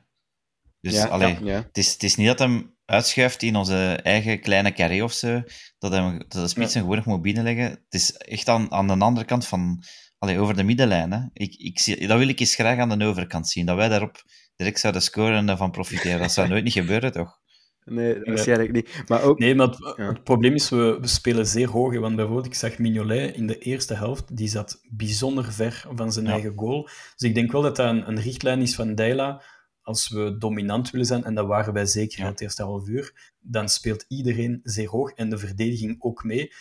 Dus 0.81 0.93
ja, 0.93 1.07
allee, 1.07 1.35
ja, 1.35 1.53
ja. 1.53 1.63
Het, 1.63 1.79
is, 1.79 1.93
het 1.93 2.03
is 2.03 2.17
niet 2.17 2.27
dat 2.27 2.39
hem 2.39 2.79
uitschuift 2.85 3.43
in 3.43 3.57
onze 3.57 3.99
eigen 4.03 4.41
kleine 4.41 4.73
carré 4.73 5.03
of 5.03 5.13
zo, 5.13 5.43
dat, 5.79 5.93
hem, 5.93 6.19
dat 6.19 6.33
de 6.33 6.49
spits 6.49 6.75
hem 6.75 6.85
gewoon 6.85 7.03
moet 7.05 7.23
binnenleggen. 7.23 7.65
Het 7.65 7.95
is 7.95 8.17
echt 8.17 8.49
aan, 8.49 8.73
aan 8.73 8.87
de 8.87 8.99
andere 8.99 9.27
kant 9.27 9.47
van, 9.47 9.85
allee, 10.19 10.39
over 10.39 10.57
de 10.57 10.63
middenlijn. 10.63 11.13
Hè? 11.13 11.21
Ik, 11.33 11.55
ik 11.55 11.79
zie, 11.79 12.07
dat 12.07 12.19
wil 12.19 12.29
ik 12.29 12.41
eens 12.41 12.55
graag 12.55 12.79
aan 12.79 12.99
de 12.99 13.05
overkant 13.05 13.49
zien, 13.49 13.67
dat 13.67 13.77
wij 13.77 13.89
daarop 13.89 14.23
direct 14.57 14.81
zouden 14.81 15.03
scoren 15.03 15.37
en 15.37 15.47
daarvan 15.47 15.71
profiteren. 15.71 16.21
Dat 16.21 16.33
zou 16.33 16.49
nooit 16.49 16.65
niet 16.65 16.73
gebeuren, 16.73 17.13
toch? 17.13 17.40
Nee, 17.85 18.21
waarschijnlijk 18.25 18.73
niet. 18.73 19.03
Maar 19.07 19.23
ook... 19.23 19.39
Nee, 19.39 19.55
maar 19.55 19.67
het, 19.67 19.95
ja. 19.97 20.09
het, 20.09 20.25
probleem 20.25 20.55
is, 20.55 20.69
we, 20.69 20.99
we 21.01 21.07
spelen 21.07 21.47
zeer 21.47 21.69
hoog. 21.69 21.99
Want 21.99 22.17
bijvoorbeeld, 22.17 22.47
ik 22.47 22.55
zag 22.55 22.79
Mignolet 22.79 23.37
in 23.37 23.47
de 23.47 23.59
eerste 23.59 23.95
helft, 23.95 24.37
die 24.37 24.49
zat 24.49 24.81
bijzonder 24.91 25.53
ver 25.53 25.85
van 25.95 26.13
zijn 26.13 26.25
ja. 26.25 26.33
eigen 26.33 26.53
goal. 26.57 26.83
Dus 27.17 27.29
ik 27.29 27.35
denk 27.35 27.53
wel 27.53 27.63
dat 27.63 27.77
dat 27.77 27.89
een, 27.89 28.09
een 28.09 28.21
richtlijn 28.21 28.61
is 28.61 28.75
van 28.75 28.95
Deila. 28.95 29.43
Als 29.83 30.09
we 30.09 30.37
dominant 30.39 30.91
willen 30.91 31.07
zijn, 31.07 31.25
en 31.25 31.35
dat 31.35 31.47
waren 31.47 31.73
wij 31.73 31.87
zeker 31.87 32.19
ja. 32.19 32.25
in 32.25 32.31
het 32.31 32.41
eerste 32.41 32.63
half 32.63 32.89
uur, 32.89 33.35
dan 33.39 33.69
speelt 33.69 34.05
iedereen 34.09 34.61
zeer 34.63 34.89
hoog 34.89 35.13
en 35.13 35.31
de 35.31 35.39
verdediging 35.39 35.97
ook 35.99 36.25
mee. 36.25 36.53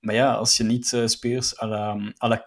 Maar 0.00 0.14
ja, 0.14 0.34
als 0.34 0.56
je 0.56 0.64
niet 0.64 0.92
uh, 0.92 1.06
spelers 1.06 1.60
à 1.60 1.66
la, 1.66 2.14
à 2.18 2.28
la 2.28 2.42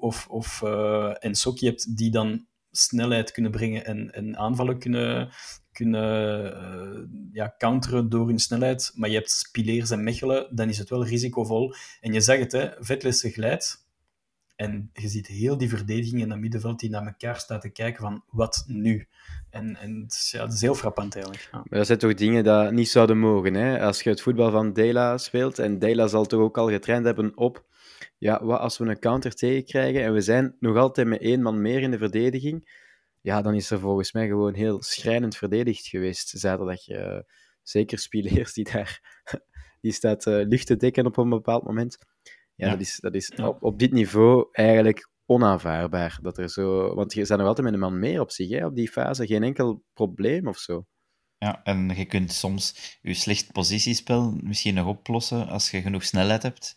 of, 0.00 0.26
of 0.28 0.60
uh, 0.64 1.14
Ensoki 1.18 1.66
hebt, 1.66 1.96
die 1.96 2.10
dan 2.10 2.46
snelheid 2.70 3.32
kunnen 3.32 3.50
brengen 3.50 3.84
en, 3.84 4.12
en 4.12 4.36
aanvallen 4.36 4.78
kunnen, 4.78 5.30
kunnen 5.72 6.44
uh, 6.44 7.02
ja, 7.32 7.54
counteren 7.58 8.08
door 8.08 8.26
hun 8.26 8.38
snelheid, 8.38 8.92
maar 8.94 9.08
je 9.08 9.16
hebt 9.16 9.30
Spileers 9.30 9.90
en 9.90 10.04
Mechelen, 10.04 10.56
dan 10.56 10.68
is 10.68 10.78
het 10.78 10.88
wel 10.88 11.04
risicovol. 11.04 11.74
En 12.00 12.12
je 12.12 12.20
zag 12.20 12.38
het, 12.38 12.52
hè, 12.52 12.68
Vetlessen 12.78 13.30
glijdt, 13.30 13.86
en 14.56 14.90
je 14.92 15.08
ziet 15.08 15.26
heel 15.26 15.58
die 15.58 15.68
verdediging 15.68 16.20
in 16.20 16.28
dat 16.28 16.38
middenveld 16.38 16.80
die 16.80 16.90
naar 16.90 17.06
elkaar 17.06 17.36
staat 17.36 17.60
te 17.60 17.68
kijken 17.68 18.02
van, 18.02 18.24
wat 18.30 18.64
nu? 18.66 19.06
En, 19.50 19.76
en 19.76 20.00
het 20.02 20.12
is, 20.12 20.30
ja, 20.30 20.44
het 20.44 20.52
is 20.52 20.60
heel 20.60 20.74
frappant 20.74 21.14
eigenlijk. 21.14 21.48
Maar 21.52 21.64
dat 21.68 21.86
zijn 21.86 21.98
toch 21.98 22.14
dingen 22.14 22.44
die 22.44 22.72
niet 22.72 22.88
zouden 22.88 23.18
mogen, 23.18 23.54
hè? 23.54 23.80
Als 23.80 24.02
je 24.02 24.10
het 24.10 24.20
voetbal 24.20 24.50
van 24.50 24.72
Dela 24.72 25.18
speelt, 25.18 25.58
en 25.58 25.78
Dela 25.78 26.06
zal 26.06 26.26
toch 26.26 26.40
ook 26.40 26.58
al 26.58 26.68
getraind 26.68 27.04
hebben 27.04 27.36
op, 27.36 27.64
ja, 28.18 28.44
wat 28.44 28.60
als 28.60 28.78
we 28.78 28.84
een 28.84 28.98
counter 28.98 29.34
tegenkrijgen, 29.34 30.02
en 30.02 30.12
we 30.12 30.20
zijn 30.20 30.56
nog 30.60 30.76
altijd 30.76 31.06
met 31.06 31.20
één 31.20 31.42
man 31.42 31.62
meer 31.62 31.80
in 31.80 31.90
de 31.90 31.98
verdediging, 31.98 32.80
ja, 33.22 33.42
dan 33.42 33.54
is 33.54 33.70
er 33.70 33.80
volgens 33.80 34.12
mij 34.12 34.26
gewoon 34.26 34.54
heel 34.54 34.82
schrijnend 34.82 35.36
verdedigd 35.36 35.86
geweest. 35.86 36.28
Zaterdag 36.28 36.88
uh, 36.88 37.18
zeker 37.62 37.98
Spileers, 37.98 38.52
die 38.52 38.64
daar 38.64 39.22
die 39.80 39.92
staat 39.92 40.26
uh, 40.26 40.46
lucht 40.46 40.66
te 40.66 40.76
dekken 40.76 41.06
op 41.06 41.16
een 41.16 41.28
bepaald 41.28 41.64
moment. 41.64 41.98
Ja, 42.54 42.66
ja. 42.66 42.72
dat 42.72 42.80
is, 42.80 42.98
dat 43.00 43.14
is 43.14 43.32
ja. 43.36 43.48
op, 43.48 43.62
op 43.62 43.78
dit 43.78 43.92
niveau 43.92 44.48
eigenlijk 44.52 45.10
onaanvaardbaar. 45.26 46.18
Dat 46.22 46.38
er 46.38 46.50
zo... 46.50 46.94
Want 46.94 47.12
je 47.12 47.24
staat 47.24 47.38
nog 47.38 47.46
altijd 47.46 47.66
met 47.66 47.74
een 47.74 47.80
man 47.80 47.98
meer 47.98 48.20
op 48.20 48.30
zich, 48.30 48.50
hè, 48.50 48.66
op 48.66 48.76
die 48.76 48.90
fase. 48.90 49.26
Geen 49.26 49.42
enkel 49.42 49.84
probleem 49.92 50.48
of 50.48 50.58
zo. 50.58 50.86
Ja, 51.38 51.62
en 51.64 51.88
je 51.96 52.04
kunt 52.04 52.32
soms 52.32 52.98
je 53.00 53.14
slecht 53.14 53.52
positiespel 53.52 54.38
misschien 54.42 54.74
nog 54.74 54.86
oplossen 54.86 55.48
als 55.48 55.70
je 55.70 55.80
genoeg 55.80 56.04
snelheid 56.04 56.42
hebt. 56.42 56.76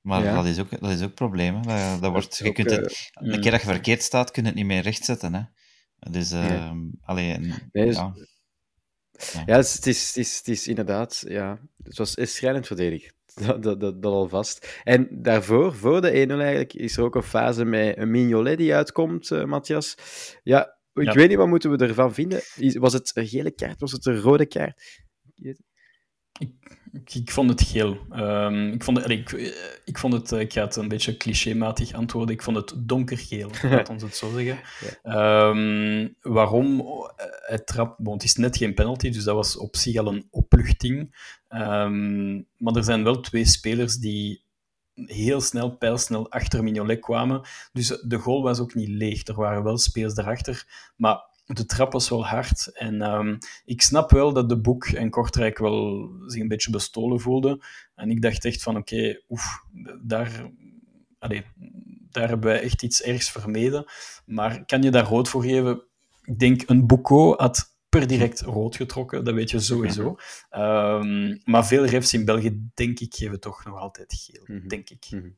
Maar 0.00 0.22
ja. 0.22 0.34
dat 0.34 0.44
is 0.44 0.58
ook 0.58 0.80
dat 0.80 0.90
is 0.90 1.02
ook 1.02 1.14
probleem. 1.14 1.62
Dat, 1.62 2.02
dat 2.02 2.10
wordt, 2.10 2.36
je 2.36 2.52
kunt 2.52 2.70
het, 2.70 3.12
uh, 3.22 3.32
een 3.32 3.40
keer 3.40 3.50
dat 3.50 3.60
je 3.60 3.66
verkeerd 3.66 4.02
staat, 4.02 4.30
kun 4.30 4.42
je 4.42 4.48
het 4.48 4.58
niet 4.58 4.66
meer 4.66 4.82
rechtzetten. 4.82 5.34
Hè. 5.34 5.42
Dus, 6.10 6.32
uh, 6.32 6.72
nee. 6.72 6.90
alleen... 7.00 7.52
Nee, 7.72 7.86
dus, 7.86 7.96
ja, 7.96 8.12
ja. 9.32 9.42
ja 9.46 9.56
het, 9.56 9.66
is, 9.66 9.74
het, 9.74 9.86
is, 9.86 10.06
het, 10.06 10.16
is, 10.16 10.36
het 10.36 10.48
is 10.48 10.68
inderdaad... 10.68 11.24
Ja, 11.28 11.58
het 11.82 11.98
was 11.98 12.14
is 12.14 12.34
schrijnend 12.34 12.66
verdedigd. 12.66 13.12
Dat, 13.46 13.62
dat, 13.62 13.80
dat, 13.80 14.02
dat 14.02 14.12
al 14.12 14.28
vast. 14.28 14.80
En 14.84 15.08
daarvoor, 15.10 15.74
voor 15.74 16.00
de 16.00 16.08
1-0 16.08 16.12
eigenlijk, 16.12 16.74
is 16.74 16.96
er 16.96 17.04
ook 17.04 17.14
een 17.14 17.22
fase 17.22 17.64
met 17.64 17.98
een 17.98 18.10
Mignolet 18.10 18.58
die 18.58 18.74
uitkomt, 18.74 19.30
uh, 19.30 19.44
Matthias. 19.44 19.96
Ja, 20.42 20.78
ik 20.92 21.04
ja. 21.04 21.12
weet 21.12 21.28
niet, 21.28 21.36
wat 21.36 21.48
moeten 21.48 21.70
we 21.70 21.86
ervan 21.86 22.14
vinden? 22.14 22.40
Was 22.72 22.92
het 22.92 23.10
een 23.14 23.26
gele 23.26 23.50
kaart? 23.50 23.80
Was 23.80 23.92
het 23.92 24.06
een 24.06 24.20
rode 24.20 24.46
kaart? 24.46 25.02
Ik, 26.38 27.14
ik, 27.14 27.30
vond 27.30 27.50
het 27.50 27.62
geel. 27.62 27.98
Um, 28.12 28.72
ik, 28.72 28.84
vond, 28.84 29.10
ik, 29.10 29.32
ik 29.84 29.98
vond 29.98 30.12
het, 30.12 30.30
ik 30.30 30.52
ga 30.52 30.62
het 30.62 30.76
een 30.76 30.88
beetje 30.88 31.16
clichématig 31.16 31.92
antwoorden, 31.92 32.34
ik 32.34 32.42
vond 32.42 32.56
het 32.56 32.74
donkergeel, 32.76 33.50
laat 33.70 33.88
ons 33.88 34.02
het 34.02 34.16
zo 34.16 34.30
zeggen. 34.30 34.60
Ja. 35.02 35.48
Um, 35.48 36.16
waarom? 36.20 36.82
Het, 37.46 37.66
trap, 37.66 37.96
bon, 37.98 38.14
het 38.14 38.24
is 38.24 38.34
net 38.34 38.56
geen 38.56 38.74
penalty, 38.74 39.10
dus 39.10 39.24
dat 39.24 39.34
was 39.34 39.56
op 39.56 39.76
zich 39.76 39.96
al 39.96 40.06
een 40.06 40.28
opluchting. 40.30 41.16
Um, 41.48 42.46
maar 42.56 42.74
er 42.74 42.84
zijn 42.84 43.04
wel 43.04 43.20
twee 43.20 43.44
spelers 43.44 43.96
die 43.96 44.44
heel 44.94 45.40
snel, 45.40 45.76
pijlsnel 45.76 46.30
achter 46.30 46.62
Mignolet 46.62 47.00
kwamen. 47.00 47.40
Dus 47.72 47.88
de 47.88 48.18
goal 48.18 48.42
was 48.42 48.60
ook 48.60 48.74
niet 48.74 48.88
leeg. 48.88 49.26
Er 49.26 49.34
waren 49.34 49.62
wel 49.62 49.78
spelers 49.78 50.14
daarachter. 50.14 50.66
Maar 50.96 51.22
de 51.46 51.66
trap 51.66 51.92
was 51.92 52.08
wel 52.08 52.26
hard. 52.26 52.70
En 52.72 53.12
um, 53.12 53.38
ik 53.64 53.82
snap 53.82 54.10
wel 54.10 54.32
dat 54.32 54.48
de 54.48 54.60
Boek 54.60 54.86
en 54.86 55.10
Kortrijk 55.10 55.58
wel 55.58 56.10
zich 56.26 56.40
een 56.40 56.48
beetje 56.48 56.70
bestolen 56.70 57.20
voelden. 57.20 57.60
En 57.94 58.10
ik 58.10 58.22
dacht 58.22 58.44
echt 58.44 58.62
van, 58.62 58.76
oké, 58.76 58.94
okay, 58.94 59.22
oef, 59.28 59.64
daar, 60.02 60.50
allez, 61.18 61.42
daar 62.10 62.28
hebben 62.28 62.50
wij 62.50 62.60
echt 62.60 62.82
iets 62.82 63.02
ergs 63.02 63.30
vermeden. 63.30 63.84
Maar 64.26 64.64
kan 64.64 64.82
je 64.82 64.90
daar 64.90 65.06
rood 65.06 65.28
voor 65.28 65.42
geven? 65.42 65.82
Ik 66.22 66.38
denk, 66.38 66.62
een 66.66 66.86
Boeko 66.86 67.34
had 67.36 67.72
per 67.88 68.06
direct 68.06 68.40
rood 68.40 68.76
getrokken, 68.76 69.24
dat 69.24 69.34
weet 69.34 69.50
je 69.50 69.60
sowieso. 69.60 70.16
Um, 70.50 71.40
maar 71.44 71.66
veel 71.66 71.84
refs 71.84 72.14
in 72.14 72.24
België, 72.24 72.68
denk 72.74 73.00
ik, 73.00 73.14
geven 73.14 73.40
toch 73.40 73.64
nog 73.64 73.78
altijd 73.78 74.14
geel, 74.24 74.42
mm 74.46 74.58
-hmm. 74.58 74.68
denk 74.68 74.90
ik. 74.90 75.06
Mm 75.10 75.20
-hmm. 75.20 75.36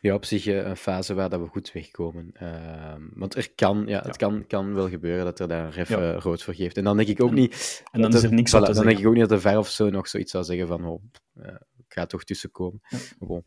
Ja, 0.00 0.14
op 0.14 0.24
zich 0.24 0.46
een 0.46 0.76
fase 0.76 1.14
waar 1.14 1.28
dat 1.28 1.40
we 1.40 1.46
goed 1.46 1.72
wegkomen. 1.72 2.30
Uh, 2.42 2.94
want 3.14 3.34
er 3.34 3.52
kan, 3.54 3.84
ja, 3.86 4.02
het 4.02 4.16
Kan, 4.16 4.46
kan 4.46 4.74
wel 4.74 4.88
gebeuren 4.88 5.24
dat 5.24 5.40
er 5.40 5.48
daar 5.48 5.64
een 5.64 5.70
ref 5.70 5.88
ja. 5.88 6.14
uh, 6.14 6.18
rood 6.18 6.42
voor 6.42 6.54
geeft. 6.54 6.76
En 6.76 6.84
dan 6.84 6.96
denk 6.96 7.08
ik 7.08 7.22
ook 7.22 7.32
niet... 7.32 7.82
En 7.92 8.00
dan 8.00 8.14
is 8.14 8.22
er 8.22 8.32
niks 8.32 8.56
voilà, 8.56 8.74
Dan 8.74 8.84
denk 8.84 8.98
ik 8.98 9.06
ook 9.06 9.12
niet 9.12 9.28
dat 9.28 9.42
de 9.42 9.48
ver 9.48 9.58
of 9.58 9.68
zo 9.68 9.90
nog 9.90 10.08
zoiets 10.08 10.30
zou 10.30 10.44
zeggen 10.44 10.66
van 10.66 10.84
oh, 10.84 11.02
uh, 11.34 11.46
ik 11.76 11.92
ga 11.92 12.06
toch 12.06 12.24
tussenkomen. 12.24 12.80
Ja. 12.88 12.98
Bon. 13.18 13.44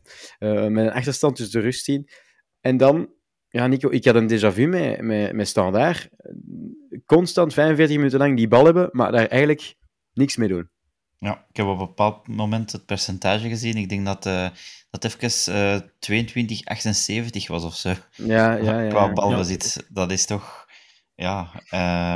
met 0.72 0.86
een 0.86 0.92
achterstand 0.92 1.36
tussen 1.36 1.60
de 1.60 1.66
rust 1.66 1.88
in. 1.88 2.08
En 2.60 2.76
dan, 2.76 3.12
ja 3.48 3.66
Nico, 3.66 3.90
ik 3.90 4.04
had 4.04 4.14
een 4.14 4.30
déjà 4.30 4.54
vu 4.54 4.66
met, 4.66 5.00
met, 5.00 5.32
met 5.32 5.48
Standaard. 5.48 6.08
Constant 7.06 7.52
45 7.52 7.96
minuten 7.96 8.18
lang 8.18 8.36
die 8.36 8.48
bal 8.48 8.64
hebben, 8.64 8.88
maar 8.92 9.12
daar 9.12 9.26
eigenlijk 9.26 9.74
niks 10.12 10.36
mee 10.36 10.48
doen. 10.48 10.70
Ja, 11.22 11.44
ik 11.48 11.56
heb 11.56 11.66
op 11.66 11.72
een 11.72 11.86
bepaald 11.86 12.28
moment 12.28 12.72
het 12.72 12.86
percentage 12.86 13.48
gezien. 13.48 13.76
Ik 13.76 13.88
denk 13.88 14.06
dat 14.06 14.26
uh, 14.26 14.48
dat 14.90 15.04
even 15.04 15.54
uh, 15.54 15.80
22, 15.98 16.64
78 16.64 17.48
was 17.48 17.64
of 17.64 17.76
zo. 17.76 17.94
Ja, 18.16 18.52
ja, 18.54 18.80
ja. 18.80 18.88
Qua 18.88 19.12
balbezit. 19.12 19.74
Ja. 19.76 19.82
Dat 19.88 20.10
is 20.10 20.26
toch... 20.26 20.66
Ja, 21.14 21.50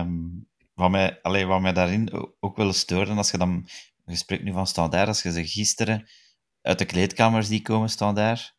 um, 0.00 0.48
wat, 0.74 0.90
mij, 0.90 1.18
allee, 1.22 1.46
wat 1.46 1.60
mij 1.60 1.72
daarin 1.72 2.32
ook 2.40 2.56
wel 2.56 2.72
stoorde, 2.72 3.12
als 3.12 3.30
je 3.30 3.38
dan... 3.38 3.68
Je 4.06 4.16
spreekt 4.16 4.42
nu 4.42 4.52
van 4.52 4.66
standaard, 4.66 5.08
als 5.08 5.22
je 5.22 5.32
ze 5.32 5.46
gisteren 5.46 6.08
uit 6.62 6.78
de 6.78 6.84
kleedkamers 6.84 7.48
die 7.48 7.62
komen 7.62 7.90
standaard... 7.90 8.54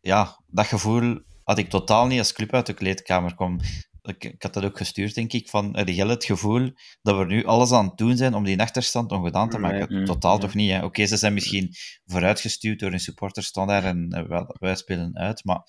Ja, 0.00 0.40
dat 0.46 0.66
gevoel 0.66 1.20
had 1.44 1.58
ik 1.58 1.68
totaal 1.68 2.06
niet 2.06 2.18
als 2.18 2.32
club 2.32 2.54
uit 2.54 2.66
de 2.66 2.74
kleedkamer 2.74 3.34
kwam 3.34 3.60
ik, 4.02 4.24
ik, 4.24 4.42
had 4.42 4.54
dat 4.54 4.64
ook 4.64 4.76
gestuurd, 4.76 5.14
denk 5.14 5.32
ik, 5.32 5.48
van 5.48 5.78
uh, 5.78 5.94
Gel 5.94 6.08
het 6.08 6.24
gevoel 6.24 6.70
dat 7.02 7.18
we 7.18 7.24
nu 7.24 7.44
alles 7.44 7.72
aan 7.72 7.84
het 7.84 7.96
doen 7.96 8.16
zijn 8.16 8.34
om 8.34 8.44
die 8.44 8.60
achterstand 8.60 9.12
ongedaan 9.12 9.50
te 9.50 9.58
maken. 9.58 9.94
Nee, 9.94 10.04
Totaal 10.04 10.36
nee. 10.36 10.40
toch 10.40 10.54
niet, 10.54 10.74
Oké, 10.74 10.84
okay, 10.84 11.06
ze 11.06 11.16
zijn 11.16 11.34
misschien 11.34 11.74
vooruitgestuurd 12.06 12.78
door 12.78 12.92
een 12.92 13.00
supporterstandaard 13.00 13.84
en 13.84 14.16
uh, 14.16 14.28
wij, 14.28 14.44
wij, 14.58 14.76
spelen 14.76 15.16
uit, 15.16 15.44
maar 15.44 15.62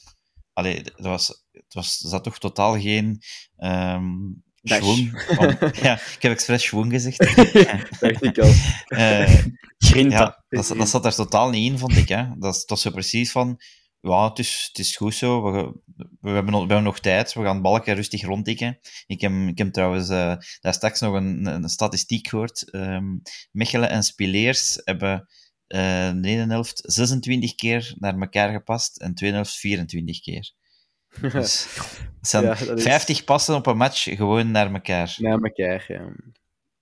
allee, 0.54 0.76
het 0.76 0.94
was, 0.96 1.44
het 1.52 1.74
was, 1.74 2.04
er 2.04 2.10
zat 2.10 2.24
toch 2.24 2.40
totaal 2.40 2.80
geen... 2.80 3.22
Um, 3.58 4.44
Schwung. 4.64 5.26
Om, 5.38 5.48
ja, 5.86 5.94
ik 5.94 6.18
heb 6.20 6.32
expres 6.32 6.64
schwung 6.64 6.92
gezegd. 6.92 7.18
Dacht 8.00 8.24
ik 8.24 8.40
al. 8.40 8.54
Uh, 8.88 9.46
ja, 10.10 10.44
dat, 10.50 10.74
dat 10.78 10.90
zat 10.90 11.06
er 11.06 11.16
totaal 11.16 11.50
niet 11.50 11.72
in, 11.72 11.78
vond 11.78 11.98
ik. 11.98 12.08
Hè. 12.08 12.26
Dat 12.38 12.64
was 12.66 12.82
zo 12.82 12.92
precies 12.92 13.32
van 13.32 13.62
ja, 14.02 14.30
het 14.30 14.40
is, 14.40 14.66
het 14.68 14.80
is 14.80 14.96
goed 14.96 15.14
zo. 15.14 15.52
We, 15.52 15.80
we, 16.22 16.30
hebben, 16.30 16.52
nog, 16.52 16.62
we 16.62 16.68
hebben 16.68 16.84
nog 16.84 17.00
tijd. 17.00 17.34
We 17.34 17.44
gaan 17.44 17.62
balken 17.62 17.96
rustig 17.96 18.24
rondtikken. 18.24 18.80
Ik 19.08 19.22
heb, 19.22 19.32
ik 19.32 19.58
heb 19.58 19.74
trouwens 19.74 20.10
uh, 20.10 20.36
daar 20.60 20.74
straks 20.74 21.00
nog 21.00 21.14
een, 21.14 21.46
een 21.46 21.70
statistiek 21.70 22.28
gehoord. 22.28 22.74
Um, 22.74 23.22
Mechelen 23.52 23.90
en 23.90 24.04
Spileers 24.04 24.82
hebben 24.84 25.28
uh, 25.68 26.12
de 26.22 26.28
ene 26.28 26.48
helft 26.48 26.82
26 26.86 27.56
keer 27.56 27.94
naar 27.98 28.20
elkaar 28.20 28.52
gepast 28.52 28.98
en 28.98 29.10
de 29.10 29.16
tweede 29.16 29.36
helft 29.36 29.56
24 29.56 30.22
keer. 30.22 30.52
Dus, 31.32 31.68
het 32.20 32.28
zijn 32.28 32.44
ja, 32.44 32.52
is... 32.52 32.84
50 32.84 33.24
passen 33.24 33.56
op 33.56 33.66
een 33.66 33.78
match 33.78 34.04
gewoon 34.04 34.52
naar 34.52 34.74
elkaar. 34.74 35.16
Naar 35.18 35.40
elkaar, 35.40 35.86
ja. 35.88 36.14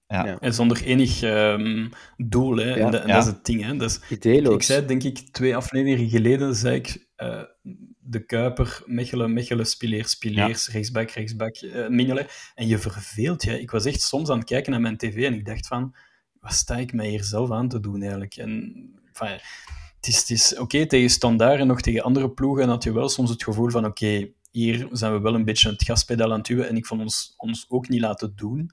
Ja. 0.08 0.26
ja. 0.26 0.40
En 0.40 0.54
zonder 0.54 0.84
enig 0.84 1.22
um, 1.22 1.90
doel, 2.18 2.58
hè. 2.58 2.76
Ja. 2.76 2.86
En, 2.86 2.92
de, 2.92 2.98
en 2.98 3.08
ja. 3.08 3.14
dat 3.14 3.26
is 3.26 3.32
het 3.32 3.46
ding, 3.46 3.64
hè. 3.64 3.78
Dus, 3.78 4.00
Ideeloos. 4.10 4.54
Ik 4.54 4.62
zei, 4.62 4.86
denk 4.86 5.04
ik, 5.04 5.18
twee 5.18 5.56
afleveringen 5.56 6.10
geleden, 6.10 6.56
zei 6.56 6.76
ik, 6.76 7.09
uh, 7.22 7.42
de 8.00 8.26
Kuiper, 8.26 8.84
Mechelen, 8.86 9.34
Mechelen, 9.34 9.66
Spileers, 9.66 10.10
Spileers, 10.10 10.70
rechtsback, 10.70 11.10
rechtsback, 11.10 11.62
uh, 11.62 11.88
Mignolet. 11.88 12.52
En 12.56 12.68
je 12.68 12.78
verveelt 12.78 13.44
je. 13.44 13.62
Ik 13.62 13.72
was 13.72 13.86
echt 13.86 14.02
soms 14.02 14.30
aan 14.30 14.38
het 14.38 14.48
kijken 14.48 14.72
naar 14.72 14.82
mijn 14.82 14.98
tv 14.98 15.26
en 15.26 15.34
ik 15.34 15.46
dacht 15.46 15.68
van, 15.68 15.96
wat 16.40 16.54
sta 16.54 16.78
ik 16.78 16.94
mij 16.94 17.10
hier 17.10 17.24
zelf 17.24 17.52
aan 17.52 17.70
te 17.70 17.80
doen, 17.80 18.02
eigenlijk? 18.02 18.36
En, 18.36 18.74
enfin, 19.14 19.40
het 19.96 20.08
is, 20.08 20.20
het 20.20 20.30
is 20.30 20.52
oké, 20.52 20.62
okay, 20.62 20.86
tegen 20.86 21.10
Standaard 21.10 21.60
en 21.60 21.68
nog 21.68 21.82
tegen 21.82 22.04
andere 22.04 22.32
ploegen 22.32 22.70
had 22.70 22.84
je 22.84 22.94
wel 22.94 23.10
soms 23.10 23.30
het 23.30 23.44
gevoel 23.44 23.70
van, 23.70 23.86
oké, 23.86 24.06
okay, 24.06 24.34
hier 24.52 24.88
zijn 24.92 25.14
we 25.14 25.20
wel 25.20 25.36
een 25.36 25.46
beetje 25.46 25.70
het 25.70 25.84
gaspedaal 25.84 26.32
aan 26.32 26.38
het 26.38 26.48
duwen 26.48 26.68
en 26.68 26.76
ik 26.76 26.86
vond 26.86 27.02
ons, 27.02 27.34
ons 27.38 27.66
ook 27.70 27.90
niet 27.90 28.02
laten 28.02 28.36
doen. 28.36 28.72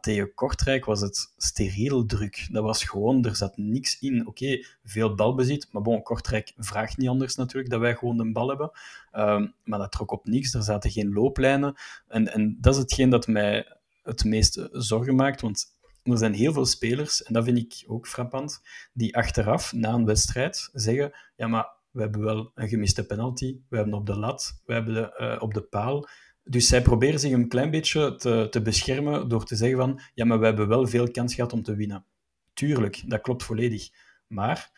Tegen 0.00 0.34
Kortrijk 0.34 0.84
was 0.84 1.00
het 1.00 1.32
steriel 1.36 2.06
druk. 2.06 2.48
Dat 2.50 2.62
was 2.62 2.84
gewoon, 2.84 3.24
er 3.24 3.36
zat 3.36 3.56
niks 3.56 3.98
in. 4.00 4.26
Oké, 4.26 4.64
veel 4.84 5.14
balbezit, 5.14 5.68
maar 5.72 5.82
bon, 5.82 6.02
Kortrijk 6.02 6.52
vraagt 6.56 6.96
niet 6.96 7.08
anders 7.08 7.34
natuurlijk, 7.34 7.70
dat 7.70 7.80
wij 7.80 7.94
gewoon 7.94 8.16
de 8.16 8.32
bal 8.32 8.48
hebben. 8.48 8.70
Um, 9.12 9.54
maar 9.64 9.78
dat 9.78 9.92
trok 9.92 10.10
op 10.10 10.26
niks, 10.26 10.54
er 10.54 10.62
zaten 10.62 10.90
geen 10.90 11.12
looplijnen. 11.12 11.74
En, 12.08 12.32
en 12.32 12.58
dat 12.60 12.74
is 12.74 12.80
hetgeen 12.80 13.10
dat 13.10 13.26
mij 13.26 13.76
het 14.02 14.24
meeste 14.24 14.68
zorgen 14.72 15.14
maakt, 15.14 15.40
want 15.40 15.74
er 16.02 16.18
zijn 16.18 16.34
heel 16.34 16.52
veel 16.52 16.66
spelers, 16.66 17.22
en 17.22 17.32
dat 17.32 17.44
vind 17.44 17.58
ik 17.58 17.84
ook 17.86 18.08
frappant, 18.08 18.62
die 18.92 19.16
achteraf, 19.16 19.72
na 19.72 19.92
een 19.92 20.04
wedstrijd, 20.04 20.70
zeggen, 20.72 21.12
ja, 21.36 21.46
maar 21.46 21.68
we 21.90 22.00
hebben 22.00 22.20
wel 22.20 22.52
een 22.54 22.68
gemiste 22.68 23.06
penalty, 23.06 23.58
we 23.68 23.76
hebben 23.76 23.94
op 23.94 24.06
de 24.06 24.16
lat, 24.16 24.60
we 24.64 24.72
hebben 24.72 24.94
de, 24.94 25.16
uh, 25.20 25.42
op 25.42 25.54
de 25.54 25.62
paal 25.62 26.08
dus 26.48 26.68
zij 26.68 26.82
proberen 26.82 27.20
zich 27.20 27.32
een 27.32 27.48
klein 27.48 27.70
beetje 27.70 28.16
te, 28.16 28.46
te 28.50 28.62
beschermen 28.62 29.28
door 29.28 29.44
te 29.44 29.56
zeggen 29.56 29.78
van 29.78 30.00
ja, 30.14 30.24
maar 30.24 30.38
we 30.38 30.44
hebben 30.44 30.68
wel 30.68 30.86
veel 30.86 31.10
kans 31.10 31.34
gehad 31.34 31.52
om 31.52 31.62
te 31.62 31.74
winnen. 31.74 32.04
Tuurlijk, 32.52 33.02
dat 33.06 33.20
klopt 33.20 33.42
volledig. 33.42 33.88
Maar 34.26 34.70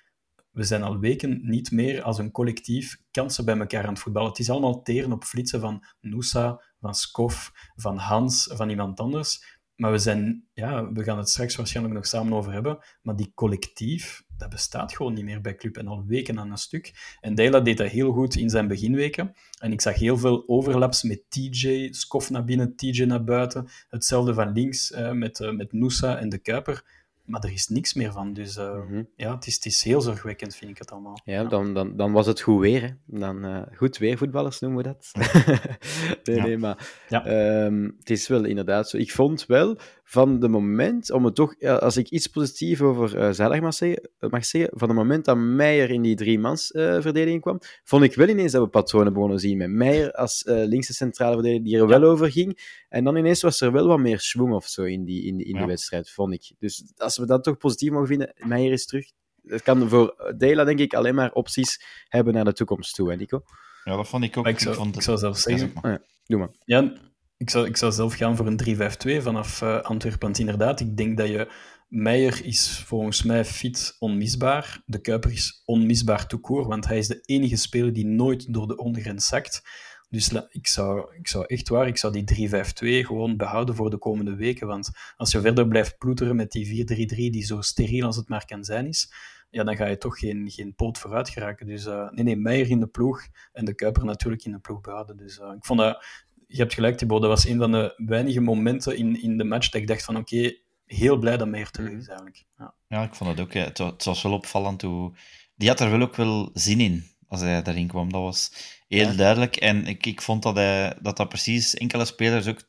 we 0.51 0.65
zijn 0.65 0.83
al 0.83 0.99
weken 0.99 1.41
niet 1.43 1.71
meer 1.71 2.03
als 2.03 2.19
een 2.19 2.31
collectief 2.31 3.01
kansen 3.11 3.45
bij 3.45 3.59
elkaar 3.59 3.83
aan 3.85 3.93
het 3.93 3.99
voetballen. 3.99 4.29
Het 4.29 4.39
is 4.39 4.51
allemaal 4.51 4.83
teren 4.83 5.13
op 5.13 5.25
flitsen 5.25 5.61
van 5.61 5.85
Noosa, 6.01 6.63
van 6.81 6.95
Skof, 6.95 7.53
van 7.77 7.97
Hans, 7.97 8.51
van 8.55 8.69
iemand 8.69 9.01
anders. 9.01 9.58
Maar 9.79 9.91
we 9.91 9.99
zijn, 9.99 10.45
ja, 10.55 10.93
we 10.93 11.05
gaan 11.05 11.19
het 11.19 11.29
straks 11.29 11.57
waarschijnlijk 11.57 11.97
nog 11.97 12.07
samen 12.07 12.33
over 12.33 12.53
hebben, 12.53 12.79
maar 13.03 13.17
die 13.17 13.33
collectief, 13.35 14.23
dat 14.37 14.49
bestaat 14.49 14.97
gewoon 14.97 15.15
niet 15.15 15.25
meer 15.25 15.41
bij 15.41 15.55
Club 15.55 15.77
en 15.77 15.89
al 15.89 16.05
weken 16.07 16.39
aan 16.39 16.51
een 16.51 16.57
stuk. 16.57 17.17
En 17.21 17.35
Dela 17.35 17.61
deed 17.61 17.77
dat 17.77 17.91
heel 17.91 18.13
goed 18.13 18.37
in 18.37 18.51
zijn 18.51 18.69
beginweken. 18.69 19.35
En 19.59 19.73
ik 19.73 19.81
zag 19.81 19.95
heel 19.95 20.19
veel 20.19 20.45
overlaps 20.47 21.03
met 21.03 21.23
TJ, 21.29 21.89
Skof 21.91 22.31
naar 22.31 22.45
binnen, 22.45 22.77
TJ 22.77 23.03
naar 23.03 23.25
buiten. 23.25 23.69
Hetzelfde 23.89 24.35
van 24.35 24.53
links 24.53 24.91
uh, 24.91 25.13
met, 25.13 25.41
uh, 25.41 25.51
met 25.51 25.73
Noosa 25.73 26.19
en 26.19 26.29
de 26.29 26.39
Kuiper 26.39 26.85
maar 27.29 27.45
er 27.45 27.53
is 27.53 27.69
niks 27.69 27.95
meer 27.95 28.13
van. 28.13 28.33
Dus 28.33 28.57
uh, 28.57 28.75
mm 28.75 28.87
-hmm. 28.89 29.09
ja, 29.17 29.35
het 29.35 29.47
is, 29.47 29.55
het 29.55 29.67
is 29.67 29.83
heel 29.83 30.01
zorgwekkend, 30.01 30.57
vind 30.57 30.71
ik 30.71 30.79
het 30.79 30.91
allemaal. 30.91 31.21
Ja, 31.25 31.41
ja. 31.41 31.45
Dan, 31.45 31.75
dan, 31.75 31.97
dan 31.97 32.13
was 32.13 32.27
het 32.27 32.41
goed 32.41 32.61
weer. 32.61 32.83
Hè. 32.83 33.19
Dan, 33.19 33.45
uh, 33.45 33.63
goed 33.75 33.99
weer, 33.99 34.19
voetballers 34.19 34.61
noemen 34.61 34.83
we 34.83 34.89
dat. 34.89 35.11
nee, 36.25 36.37
ja. 36.37 36.43
nee, 36.43 36.59
maar 36.59 36.89
um, 37.27 37.97
het 37.99 38.11
is 38.11 38.29
wel 38.29 38.45
inderdaad 38.45 38.89
zo. 38.89 38.97
Ik 38.97 39.13
vond 39.13 39.47
wel 39.47 39.79
van 40.11 40.41
de 40.41 40.49
moment, 40.49 41.11
om 41.13 41.25
het 41.25 41.35
toch, 41.35 41.61
als 41.61 41.97
ik 41.97 42.09
iets 42.09 42.27
positiefs 42.27 42.81
over 42.81 43.17
uh, 43.17 43.31
Zalig 43.33 43.61
mag 43.61 43.75
zeggen, 43.75 44.11
mag 44.19 44.45
zeggen, 44.45 44.71
van 44.79 44.89
het 44.89 44.97
moment 44.97 45.25
dat 45.25 45.37
Meijer 45.37 45.91
in 45.91 46.03
die 46.03 46.17
drie-mans-verdediging 46.17 47.37
uh, 47.37 47.43
kwam, 47.43 47.59
vond 47.85 48.03
ik 48.03 48.15
wel 48.15 48.29
ineens 48.29 48.53
dat 48.53 48.63
we 48.63 48.69
patronen 48.69 49.13
begonnen 49.13 49.39
zien. 49.39 49.57
Met 49.57 49.71
Meijer 49.71 50.13
als 50.13 50.45
uh, 50.47 50.65
linkse 50.65 50.95
centrale 50.95 51.35
verdediger 51.35 51.65
die 51.65 51.77
er 51.77 51.87
wel 51.87 52.03
over 52.03 52.31
ging. 52.31 52.77
En 52.89 53.05
dan 53.05 53.17
ineens 53.17 53.43
was 53.43 53.61
er 53.61 53.73
wel 53.73 53.87
wat 53.87 53.99
meer 53.99 54.21
schwung 54.21 54.53
of 54.53 54.67
zo 54.67 54.83
in 54.83 55.05
die, 55.05 55.23
in, 55.23 55.45
in 55.45 55.57
die 55.57 55.67
wedstrijd, 55.67 56.11
vond 56.11 56.33
ik. 56.33 56.53
Dus 56.59 56.93
als 56.97 57.19
we 57.19 57.27
dat 57.27 57.45
toch 57.45 57.57
positief 57.57 57.91
mogen 57.91 58.07
vinden, 58.07 58.33
Meijer 58.37 58.73
is 58.73 58.87
terug. 58.87 59.11
Het 59.47 59.63
kan 59.63 59.89
voor 59.89 60.35
Dela, 60.37 60.65
denk 60.65 60.79
ik, 60.79 60.95
alleen 60.95 61.15
maar 61.15 61.33
opties 61.33 61.83
hebben 62.09 62.35
naar 62.35 62.45
de 62.45 62.53
toekomst 62.53 62.95
toe, 62.95 63.11
hè, 63.11 63.17
Nico? 63.17 63.43
Ja, 63.85 63.97
dat 63.97 64.09
vond 64.09 64.25
ik 64.25 64.37
ook. 64.37 64.47
Ik 64.47 64.59
zou, 64.59 64.75
ik, 64.75 64.81
vond 64.81 64.97
ik 64.97 65.03
zou 65.03 65.19
zelf 65.19 65.39
zeggen... 65.39 65.73
Ja. 65.83 66.01
Doe 66.27 66.39
maar. 66.39 66.51
Ja, 66.65 66.93
ik 67.39 67.51
zou, 67.51 67.67
ik 67.67 67.77
zou 67.77 67.93
zelf 67.93 68.15
gaan 68.15 68.37
voor 68.37 68.47
een 68.47 69.21
3-5-2 69.21 69.23
vanaf 69.23 69.61
uh, 69.61 69.81
Antwerpen. 69.81 70.21
Want 70.21 70.39
inderdaad, 70.39 70.81
ik 70.81 70.97
denk 70.97 71.17
dat 71.17 71.29
je... 71.29 71.77
Meijer 71.89 72.45
is 72.45 72.83
volgens 72.87 73.23
mij 73.23 73.45
fit 73.45 73.97
onmisbaar. 73.99 74.83
De 74.87 75.01
Kuiper 75.01 75.33
is 75.33 75.63
onmisbaar 75.65 76.27
toekoor, 76.27 76.67
want 76.67 76.87
hij 76.87 76.99
is 76.99 77.09
de 77.09 77.21
enige 77.21 77.57
speler 77.57 77.93
die 77.93 78.07
nooit 78.07 78.53
door 78.53 78.67
de 78.67 78.77
ondergrens 78.77 79.27
zakt. 79.27 79.63
Dus 80.11 80.33
ik 80.51 80.67
zou, 80.67 81.17
ik 81.17 81.29
zou 81.29 81.45
echt 81.47 81.69
waar, 81.69 81.87
ik 81.87 81.97
zou 81.97 82.13
die 82.13 82.49
3-5-2 82.49 83.07
gewoon 83.07 83.37
behouden 83.37 83.75
voor 83.75 83.91
de 83.91 83.99
komende 83.99 84.35
weken. 84.35 84.67
Want 84.67 84.91
als 85.17 85.33
je 85.33 85.41
verder 85.41 85.69
blijft 85.69 85.99
ploeteren 85.99 86.37
met 86.37 86.53
die 86.53 86.87
4-3-3, 87.09 87.15
die 87.15 87.45
zo 87.45 87.61
steriel 87.61 88.07
als 88.07 88.17
het 88.17 88.29
maar 88.29 88.45
kan 88.45 88.65
zijn 88.65 88.87
is, 88.87 89.13
ja, 89.51 89.65
dan 89.65 89.77
ga 89.77 89.87
je 89.87 89.99
toch 89.99 90.19
geen, 90.19 90.51
geen 90.51 90.75
poot 90.75 90.99
vooruit 90.99 91.29
geraken. 91.29 91.67
Dus 91.67 91.87
uh, 91.87 92.11
nee, 92.11 92.25
nee, 92.25 92.37
Meijer 92.37 92.71
in 92.71 92.81
de 92.81 92.87
ploeg 92.87 93.27
en 93.53 93.65
de 93.65 93.75
Kuiper 93.75 94.05
natuurlijk 94.05 94.45
in 94.45 94.53
de 94.53 94.59
ploeg 94.59 94.81
behouden. 94.81 95.17
Dus 95.17 95.39
uh, 95.39 95.53
ik 95.57 95.65
vond 95.65 95.79
dat, 95.79 96.05
je 96.49 96.59
hebt 96.59 96.75
gelijk 96.75 96.97
Thibaut, 96.97 97.21
dat 97.21 97.31
was 97.31 97.47
een 97.47 97.59
van 97.59 97.73
de 97.73 97.95
weinige 97.97 98.41
momenten 98.41 98.97
in, 98.97 99.23
in 99.23 99.37
de 99.37 99.45
match 99.45 99.69
dat 99.69 99.81
ik 99.81 99.87
dacht 99.87 100.05
van 100.05 100.17
oké, 100.17 100.55
heel 100.87 101.19
blij 101.19 101.37
dat 101.37 101.49
Meijer 101.49 101.71
terug 101.71 101.91
is 101.91 102.07
eigenlijk. 102.07 102.45
Ja. 102.59 102.75
ja, 102.89 103.03
ik 103.03 103.15
vond 103.15 103.31
het 103.31 103.41
ook. 103.41 103.53
Ja. 103.53 103.65
Het, 103.65 103.79
het, 103.79 104.05
was 104.05 104.23
wel 104.23 104.33
opvallend 104.33 104.83
hoe... 104.83 105.13
Die 105.55 105.69
had 105.69 105.81
er 105.81 105.91
wel 105.91 106.01
ook 106.01 106.17
wel 106.17 106.51
zin 106.53 106.81
in 106.81 107.05
als 107.29 107.41
hij 107.41 107.63
daarin 107.63 107.87
kwam. 107.87 108.13
Dat 108.13 108.23
was 108.23 108.53
heel 108.89 109.17
duidelijk. 109.17 109.57
En 109.57 109.87
ik, 109.87 110.07
ik 110.07 110.23
vond 110.23 110.43
dat, 110.43 110.57
hij, 110.57 110.97
dat 111.01 111.17
dat 111.17 111.29
precies 111.29 111.75
enkele 111.75 112.05
spelers 112.05 112.47
ook 112.47 112.63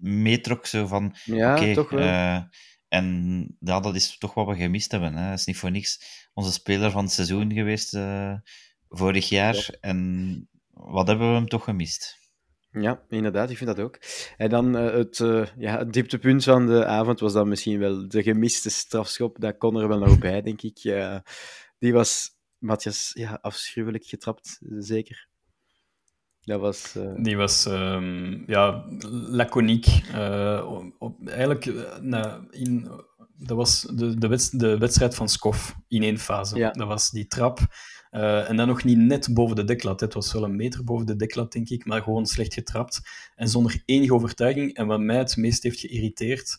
meetrok. 0.00 0.66
Zo 0.66 0.86
van, 0.86 1.14
ja, 1.24 1.54
okay, 1.54 1.74
toch 1.74 1.90
wel. 1.90 2.04
Uh, 2.04 2.42
en 2.88 3.56
ja, 3.60 3.80
dat 3.80 3.94
is 3.94 4.18
toch 4.18 4.34
wat 4.34 4.46
we 4.46 4.56
gemist 4.56 4.90
hebben. 4.90 5.14
Hè. 5.14 5.28
Dat 5.28 5.38
is 5.38 5.44
niet 5.44 5.56
voor 5.56 5.70
niks 5.70 6.00
onze 6.34 6.52
speler 6.52 6.90
van 6.90 7.04
het 7.04 7.12
seizoen 7.12 7.52
geweest 7.52 7.94
uh, 7.94 8.34
vorig 8.88 9.28
jaar. 9.28 9.54
Ja. 9.54 9.74
En 9.80 10.48
wat 10.70 11.06
hebben 11.06 11.28
we 11.28 11.34
hem 11.34 11.48
toch 11.48 11.64
gemist? 11.64 12.17
Ja, 12.82 13.02
inderdaad, 13.08 13.50
ik 13.50 13.56
vind 13.56 13.76
dat 13.76 13.84
ook. 13.84 13.98
En 14.36 14.48
dan 14.48 14.76
uh, 14.76 14.92
het, 14.92 15.18
uh, 15.18 15.46
ja, 15.56 15.78
het 15.78 15.92
dieptepunt 15.92 16.44
van 16.44 16.66
de 16.66 16.84
avond 16.84 17.20
was 17.20 17.32
dan 17.32 17.48
misschien 17.48 17.78
wel 17.78 18.08
de 18.08 18.22
gemiste 18.22 18.70
strafschop. 18.70 19.36
Dat 19.40 19.58
kon 19.58 19.76
er 19.76 19.88
wel 19.88 19.98
nog 19.98 20.18
bij, 20.28 20.42
denk 20.42 20.62
ik. 20.62 20.84
Uh, 20.84 21.16
die 21.78 21.92
was, 21.92 22.30
Matthias, 22.58 23.10
ja, 23.14 23.38
afschuwelijk 23.42 24.04
getrapt, 24.04 24.58
zeker. 24.78 25.28
Dat 26.40 26.60
was... 26.60 26.96
Die 27.16 27.36
was, 27.36 27.66
um, 27.66 28.44
ja, 28.46 28.84
laconiek. 29.28 29.86
op, 30.98 31.28
eigenlijk, 31.28 32.00
nou, 32.00 32.46
in, 32.50 32.90
dat 33.38 33.56
was 33.56 33.80
de, 33.80 34.18
de, 34.18 34.28
wedst, 34.28 34.58
de 34.58 34.78
wedstrijd 34.78 35.14
van 35.14 35.28
Skof 35.28 35.74
in 35.88 36.02
één 36.02 36.18
fase. 36.18 36.56
Ja. 36.56 36.70
Dat 36.70 36.88
was 36.88 37.10
die 37.10 37.26
trap. 37.26 37.58
Uh, 38.10 38.50
en 38.50 38.56
dan 38.56 38.66
nog 38.66 38.84
niet 38.84 38.98
net 38.98 39.28
boven 39.34 39.56
de 39.56 39.64
deklat. 39.64 40.00
Het 40.00 40.14
was 40.14 40.32
wel 40.32 40.44
een 40.44 40.56
meter 40.56 40.84
boven 40.84 41.06
de 41.06 41.16
deklat, 41.16 41.52
denk 41.52 41.68
ik, 41.68 41.84
maar 41.84 42.02
gewoon 42.02 42.26
slecht 42.26 42.54
getrapt. 42.54 43.00
En 43.34 43.48
zonder 43.48 43.82
enige 43.84 44.14
overtuiging. 44.14 44.74
En 44.74 44.86
wat 44.86 45.00
mij 45.00 45.18
het 45.18 45.36
meest 45.36 45.62
heeft 45.62 45.80
geïrriteerd, 45.80 46.58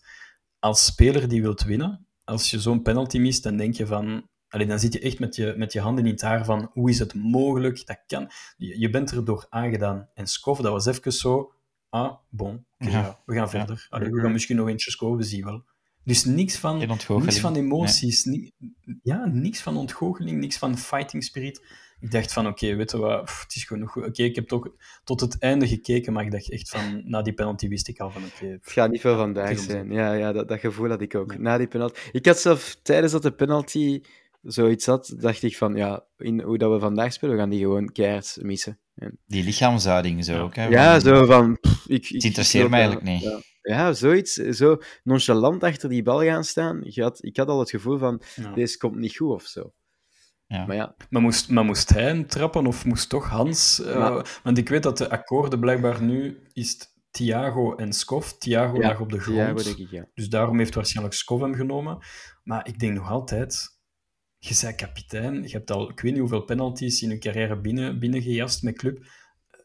als 0.60 0.86
speler 0.86 1.28
die 1.28 1.42
wilt 1.42 1.64
winnen, 1.64 2.06
als 2.24 2.52
je 2.52 2.60
zo'n 2.60 2.82
penalty 2.82 3.18
mist, 3.18 3.44
dan 3.44 3.58
denk 3.58 3.76
je 3.76 3.86
van... 3.86 4.28
Allee, 4.50 4.68
dan 4.68 4.80
zit 4.80 4.94
je 4.94 5.00
echt 5.00 5.20
met 5.20 5.36
je, 5.36 5.54
met 5.58 5.74
je 5.74 5.80
handen 5.80 6.06
in 6.06 6.12
het 6.12 6.22
haar 6.22 6.46
van 6.46 6.70
hoe 6.74 6.90
is 6.90 7.00
het 7.00 7.14
mogelijk? 7.14 7.88
Dat 7.88 8.04
kan. 8.08 8.32
Je, 8.58 8.80
je 8.80 8.90
bent 8.90 9.12
er 9.12 9.26
door 9.26 9.46
aangedaan. 9.50 10.10
En 10.14 10.28
Skof, 10.28 10.58
dat 10.58 10.72
was 10.72 10.86
even 10.86 11.14
zo... 11.14 11.54
Ah, 11.90 12.16
bon, 12.30 12.66
okay, 12.78 12.94
ja. 12.94 13.02
Ja, 13.02 13.20
we 13.26 13.34
gaan 13.34 13.50
verder. 13.50 13.88
Allee, 13.90 14.12
we 14.12 14.22
gaan 14.22 14.32
misschien 14.32 14.56
nog 14.56 14.68
eentje 14.68 14.92
scoren, 14.92 15.18
we 15.18 15.24
zien 15.24 15.46
wel. 15.46 15.64
Dus 16.04 16.26
niks 16.26 16.58
van, 16.58 16.78
niks 16.78 17.40
van 17.40 17.56
emoties, 17.56 18.24
nee. 18.24 18.54
ni 18.60 18.98
ja, 19.04 19.26
niks 19.26 19.62
van 19.62 19.78
ontgoocheling, 19.78 20.40
niks 20.40 20.58
van 20.58 20.78
fighting 20.78 21.24
spirit. 21.24 21.62
Ik 22.00 22.12
dacht 22.12 22.34
van, 22.34 22.48
oké, 22.48 22.64
okay, 22.66 22.78
weet 22.78 22.92
je 22.92 22.98
wat, 22.98 23.24
pff, 23.24 23.42
het 23.44 23.56
is 23.56 23.64
genoeg. 23.64 23.98
Oké, 23.98 24.08
okay, 24.08 24.26
ik 24.26 24.36
heb 24.36 24.48
toch 24.48 24.72
tot 25.04 25.20
het 25.20 25.40
einde 25.40 25.68
gekeken, 25.68 26.14
maar 26.14 26.24
ik 26.24 26.32
dacht 26.32 26.52
echt 26.52 26.70
van, 26.70 27.02
na 27.12 27.22
die 27.22 27.34
penalty 27.34 27.68
wist 27.68 27.88
ik 27.88 28.00
al 28.00 28.12
van, 28.12 28.24
oké... 28.24 28.36
Okay, 28.36 28.50
het 28.50 28.72
gaat 28.72 28.92
niet 28.92 29.02
veel 29.02 29.18
vandaag 29.18 29.60
zijn. 29.60 29.92
Ja, 29.92 30.14
ja 30.14 30.32
dat, 30.32 30.48
dat 30.48 30.60
gevoel 30.60 30.90
had 30.90 31.02
ik 31.02 31.16
ook. 31.16 31.38
Na 31.38 31.58
die 31.58 31.68
penalty... 31.68 32.00
Ik 32.12 32.26
had 32.26 32.40
zelf, 32.40 32.80
tijdens 32.82 33.12
dat 33.12 33.22
de 33.22 33.32
penalty 33.32 34.02
zoiets 34.42 34.86
had, 34.86 35.14
dacht 35.18 35.44
ik 35.44 35.58
van, 35.58 35.76
ja, 35.76 36.06
in 36.18 36.42
hoe 36.42 36.58
dat 36.58 36.72
we 36.72 36.80
vandaag 36.80 37.14
spelen, 37.14 37.36
we 37.36 37.42
gaan 37.42 37.50
die 37.50 37.60
gewoon 37.60 37.92
keihard 37.92 38.38
missen. 38.42 38.80
En... 38.96 39.18
Die 39.26 39.44
lichaamshouding 39.44 40.26
zo 40.26 40.42
ook, 40.42 40.56
hè? 40.56 40.68
Ja, 40.68 41.00
zo 41.00 41.26
van... 41.26 41.60
Pff, 41.60 41.88
ik, 41.88 42.08
het 42.08 42.24
interesseert 42.24 42.64
ik, 42.64 42.70
mij 42.70 42.80
eigenlijk 42.80 43.10
niet. 43.10 43.22
Ja. 43.22 43.40
Ja, 43.70 43.94
zoiets. 43.94 44.34
Zo 44.34 44.78
nonchalant 45.04 45.64
achter 45.64 45.90
die 45.90 46.04
bal 46.04 46.24
gaan 46.24 46.44
staan. 46.44 46.84
Ik 46.84 46.96
had, 46.96 47.24
ik 47.24 47.38
had 47.38 47.48
al 47.48 47.60
het 47.60 47.70
gevoel 47.70 47.98
van, 47.98 48.22
ja. 48.36 48.54
deze 48.54 48.78
komt 48.78 48.96
niet 48.96 49.16
goed 49.16 49.30
of 49.30 49.44
zo. 49.44 49.74
Ja. 50.48 50.66
Maar 50.66 50.76
ja. 50.76 50.96
Maar 51.10 51.22
moest, 51.22 51.50
maar 51.50 51.66
moest 51.66 51.90
hij 51.90 52.04
hem 52.04 52.28
trappen 52.28 52.68
of 52.68 52.86
moest 52.86 53.10
toch 53.10 53.30
Hans... 53.30 53.80
Uh, 53.80 53.98
maar... 53.98 54.40
Want 54.44 54.58
ik 54.58 54.70
weet 54.70 54.84
dat 54.84 54.98
de 54.98 55.10
akkoorden 55.10 55.60
blijkbaar 55.60 56.02
nu 56.02 56.40
is 56.54 56.78
Thiago 57.12 57.76
en 57.76 57.94
Skof. 57.94 58.38
Thiago 58.38 58.80
lag 58.80 59.00
op 59.00 59.12
de 59.12 59.20
grond. 59.20 59.64
Thiago, 59.64 59.82
ik. 59.82 60.06
Dus 60.14 60.30
daarom 60.30 60.58
heeft 60.58 60.76
waarschijnlijk 60.76 61.16
Skof 61.16 61.42
hem 61.42 61.54
genomen. 61.56 61.98
Maar 62.44 62.68
ik 62.68 62.80
denk 62.80 62.94
nog 62.94 63.10
altijd... 63.10 63.78
Je 64.38 64.58
bent 64.62 64.76
kapitein. 64.76 65.44
Je 65.44 65.50
hebt 65.50 65.72
al 65.72 65.90
ik 65.90 66.00
weet 66.00 66.12
niet 66.12 66.20
hoeveel 66.20 66.44
penalties 66.44 67.02
in 67.02 67.10
je 67.10 67.18
carrière 67.18 67.62
binnen, 67.62 68.00
binnengejast 68.00 68.64
met 68.64 68.78
club. 68.78 69.06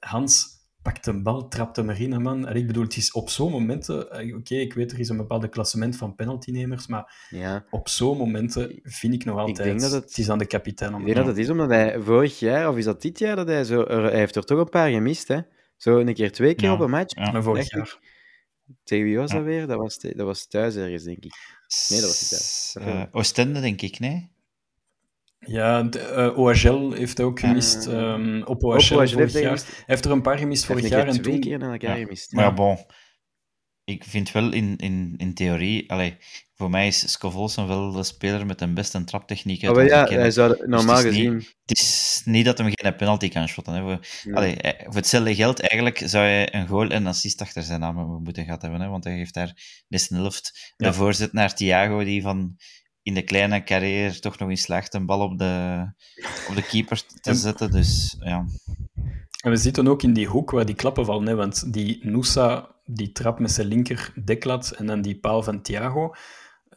Hans 0.00 0.62
pakt 0.85 1.07
een 1.07 1.23
bal, 1.23 1.49
trapt 1.49 1.77
hem 1.77 1.90
erin, 1.90 2.23
man. 2.23 2.47
En 2.47 2.57
ik 2.57 2.66
bedoel, 2.66 2.83
het 2.83 2.97
is 2.97 3.12
op 3.12 3.31
zo'n 3.31 3.51
momenten... 3.51 4.07
Oké, 4.07 4.35
okay, 4.37 4.59
ik 4.59 4.75
weet, 4.75 4.92
er 4.92 4.99
is 4.99 5.09
een 5.09 5.16
bepaald 5.16 5.49
klassement 5.49 5.97
van 5.97 6.14
penaltynemers, 6.14 6.87
maar 6.87 7.27
ja. 7.31 7.64
op 7.70 7.88
zo'n 7.88 8.16
momenten 8.16 8.81
vind 8.83 9.14
ik 9.14 9.25
nog 9.25 9.38
altijd... 9.38 9.59
Ik 9.59 9.64
denk 9.64 9.81
dat 9.81 9.92
het, 9.92 10.05
het 10.05 10.18
is 10.18 10.31
aan 10.31 10.38
de 10.38 10.47
kapitein. 10.47 10.94
Om 10.94 11.01
ik 11.01 11.05
denk 11.07 11.16
dat 11.16 11.27
het 11.27 11.38
is 11.38 11.51
omdat 11.51 11.68
hij 11.68 12.01
vorig 12.01 12.38
jaar, 12.38 12.68
of 12.68 12.77
is 12.77 12.85
dat 12.85 13.03
dit 13.03 13.18
jaar, 13.18 13.37
dat 13.37 13.47
hij 13.47 13.64
zo... 13.64 13.81
Er, 13.81 14.03
hij 14.03 14.18
heeft 14.18 14.37
er 14.37 14.44
toch 14.44 14.59
een 14.59 14.68
paar 14.68 14.90
gemist, 14.90 15.29
hè? 15.29 15.40
Zo 15.77 15.99
een 15.99 16.14
keer, 16.14 16.33
twee 16.33 16.55
keer 16.55 16.68
ja. 16.68 16.75
op 16.75 16.81
een 16.81 16.90
match. 16.90 17.16
Ja. 17.16 17.42
Vorig 17.42 17.70
jaar. 17.70 17.99
Tegen 18.85 19.05
wie 19.05 19.18
was 19.18 19.31
dat 19.31 19.42
weer? 19.42 19.66
Dat 19.66 19.79
was, 19.79 19.99
dat 19.99 20.16
was 20.16 20.47
thuis 20.47 20.77
ergens, 20.77 21.03
denk 21.03 21.25
ik. 21.25 21.35
Nee, 21.88 22.01
dat 22.01 22.09
was 22.09 22.20
niet 22.20 22.31
thuis. 22.31 22.77
Uh, 22.94 23.03
Oostende, 23.11 23.61
denk 23.61 23.83
ik, 23.83 23.99
nee? 23.99 24.31
Ja, 25.46 25.83
de, 25.83 26.33
uh, 26.37 26.38
OHL 26.38 26.92
heeft 26.92 27.20
ook 27.20 27.40
gemist. 27.40 27.87
Uh, 27.87 27.94
um, 27.94 28.42
op 28.42 28.64
OHL, 28.64 28.74
op 28.74 29.00
OHL 29.00 29.07
vorig 29.07 29.33
jaar. 29.33 29.57
Hij 29.57 29.85
heeft 29.87 30.04
er 30.04 30.11
een 30.11 30.22
paar 30.22 30.38
gemist 30.38 30.64
vorig 30.64 30.88
jaar. 30.88 31.07
en 31.07 31.12
twee 31.12 31.33
toen... 31.33 31.40
keer 31.40 31.59
na 31.59 31.72
elkaar 31.72 31.98
ja. 31.98 32.04
gemist. 32.04 32.33
Maar 32.33 32.44
ja, 32.44 32.52
bon. 32.52 32.78
Ik 33.85 34.04
vind 34.04 34.33
wel 34.33 34.52
in, 34.52 34.76
in, 34.76 35.14
in 35.16 35.35
theorie... 35.35 35.90
Allee, 35.90 36.16
voor 36.54 36.70
mij 36.70 36.87
is 36.87 37.11
Scovolson 37.12 37.66
wel 37.66 37.92
de 37.92 38.02
speler 38.02 38.46
met 38.46 38.59
de 38.59 38.72
beste 38.72 39.04
traptechniek. 39.04 39.62
Oh, 39.62 39.74
maar 39.74 39.85
ja, 39.85 40.04
hij 40.04 40.30
zou 40.30 40.66
normaal 40.66 40.94
dus 40.94 41.04
het 41.04 41.14
gezien... 41.14 41.35
Niet, 41.35 41.54
het 41.64 41.78
is 41.78 42.22
niet 42.24 42.44
dat 42.44 42.59
hem 42.59 42.70
geen 42.74 42.96
penalty 42.96 43.28
kan 43.28 43.48
shotten. 43.48 43.74
Hè. 43.74 43.80
Voor, 43.80 43.98
Ja. 44.22 44.35
allee, 44.35 44.57
voor 44.85 44.94
hetzelfde 44.94 45.35
geld, 45.35 45.61
eigenlijk 45.61 46.02
zou 46.04 46.24
hij 46.24 46.54
een 46.54 46.66
goal 46.66 46.88
en 46.88 46.96
een 46.96 47.07
assist 47.07 47.40
achter 47.40 47.62
zijn 47.62 47.80
naam 47.80 48.22
moeten 48.22 48.44
gehad 48.44 48.62
hebben. 48.62 48.80
Hè, 48.80 48.88
want 48.88 49.04
hij 49.04 49.12
heeft 49.12 49.35
daar 49.35 49.83
de 49.88 50.07
helft 50.09 50.72
Ja. 50.76 50.87
de 50.88 50.94
voorzet 50.94 51.33
naar 51.33 51.54
Thiago, 51.54 52.04
die 52.04 52.22
van 52.22 52.57
in 53.05 53.14
de 53.14 53.23
kleine 53.23 53.62
carrière 53.64 54.19
toch 54.21 54.38
nog 54.38 54.51
in 54.51 54.57
slaagt 54.57 54.95
een 54.95 55.07
bal 55.07 55.21
op 55.21 55.38
de, 55.38 55.85
op 56.49 56.55
de 56.55 56.62
keeper 56.67 57.03
te 57.21 57.31
En- 57.31 57.37
zetten. 57.37 57.71
Dus 57.71 58.17
ja, 58.21 58.47
En 59.43 59.51
we 59.51 59.57
zitten 59.57 59.88
ook 59.88 60.03
in 60.03 60.12
die 60.12 60.27
hoek 60.27 60.51
waar 60.51 60.67
die 60.67 60.75
klappen 60.75 61.05
vallen. 61.05 61.27
Hè, 61.27 61.35
want 61.35 61.73
die 61.73 61.99
Nusa, 62.03 62.75
die 62.85 63.12
trap 63.12 63.38
met 63.38 63.51
zijn 63.51 63.67
linker 63.67 64.12
deklat 64.25 64.71
en 64.71 64.87
dan 64.87 65.03
die 65.03 65.19
paal 65.19 65.43
van 65.43 65.62
Thiago. 65.62 66.14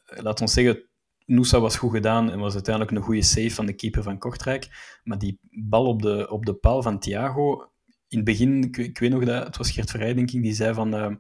Eh, 0.06 0.24
Laat 0.24 0.42
ons 0.42 0.54
zeggen, 0.54 0.84
Nusa 1.26 1.60
was 1.60 1.76
goed 1.78 1.92
gedaan 1.92 2.32
en 2.32 2.40
was 2.40 2.54
uiteindelijk 2.54 2.96
een 2.98 3.04
goede 3.04 3.22
save 3.22 3.52
van 3.52 3.66
de 3.66 3.74
keeper 3.74 4.04
van 4.04 4.18
Kortrijk. 4.18 4.68
Maar 5.04 5.18
die 5.18 5.40
bal 5.52 5.86
op 5.86 6.02
de, 6.02 6.30
op 6.30 6.46
de 6.46 6.54
paal 6.54 6.82
van 6.82 7.00
Thiago, 7.00 7.62
in 8.08 8.18
het 8.18 8.26
begin, 8.26 8.64
ik, 8.64 8.78
ik 8.78 9.00
weet 9.00 9.12
nog 9.12 9.26
dat, 9.26 9.46
het 9.46 9.58
was 9.58 9.72
Gert 9.72 9.90
Verrij, 9.90 10.14
denk 10.14 10.32
ik, 10.32 10.42
die 10.42 10.54
zei 10.54 10.74
van... 10.74 10.94
eh, 10.96 11.12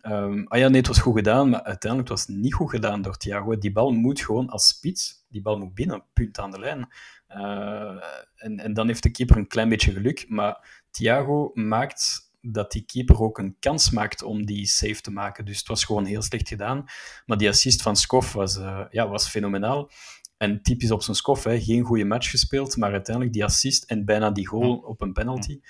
ehm, 0.00 0.44
ah 0.44 0.58
ja, 0.58 0.68
nee, 0.68 0.78
het 0.78 0.86
was 0.86 0.98
goed 0.98 1.14
gedaan, 1.14 1.48
maar 1.48 1.62
uiteindelijk 1.62 2.10
was 2.10 2.26
het 2.26 2.36
niet 2.36 2.54
goed 2.54 2.70
gedaan 2.70 3.02
door 3.02 3.16
Thiago. 3.16 3.58
Die 3.58 3.72
bal 3.72 3.90
moet 3.90 4.20
gewoon 4.20 4.48
als 4.48 4.68
spits, 4.68 5.24
die 5.28 5.42
bal 5.42 5.58
moet 5.58 5.74
binnen, 5.74 6.04
punt 6.12 6.38
aan 6.38 6.50
de 6.50 6.58
lijn. 6.58 6.88
Eh, 7.26 8.02
en, 8.34 8.58
en 8.58 8.74
dan 8.74 8.86
heeft 8.86 9.02
de 9.02 9.10
keeper 9.10 9.36
een 9.36 9.46
klein 9.46 9.68
beetje 9.68 9.92
geluk, 9.92 10.24
maar 10.28 10.82
Thiago 10.90 11.50
maakt 11.54 12.30
dat 12.42 12.72
die 12.72 12.84
keeper 12.84 13.20
ook 13.20 13.38
een 13.38 13.56
kans 13.58 13.90
maakt 13.90 14.22
om 14.22 14.46
die 14.46 14.66
save 14.66 15.00
te 15.00 15.10
maken. 15.10 15.44
Dus 15.44 15.58
het 15.58 15.68
was 15.68 15.84
gewoon 15.84 16.04
heel 16.04 16.22
slecht 16.22 16.48
gedaan. 16.48 16.84
Maar 17.26 17.36
die 17.36 17.48
assist 17.48 17.82
van 17.82 17.96
Skof 17.96 18.32
was, 18.32 18.56
eh, 18.56 18.84
ja, 18.90 19.08
was 19.08 19.28
fenomenaal. 19.28 19.90
En 20.36 20.62
typisch 20.62 20.90
op 20.90 21.02
zijn 21.02 21.16
Skof, 21.16 21.44
hè, 21.44 21.60
geen 21.60 21.82
goede 21.82 22.04
match 22.04 22.30
gespeeld, 22.30 22.76
maar 22.76 22.92
uiteindelijk 22.92 23.34
die 23.34 23.44
assist 23.44 23.84
en 23.84 24.04
bijna 24.04 24.30
die 24.30 24.46
goal 24.46 24.76
op 24.76 25.00
een 25.00 25.12
penalty. 25.12 25.60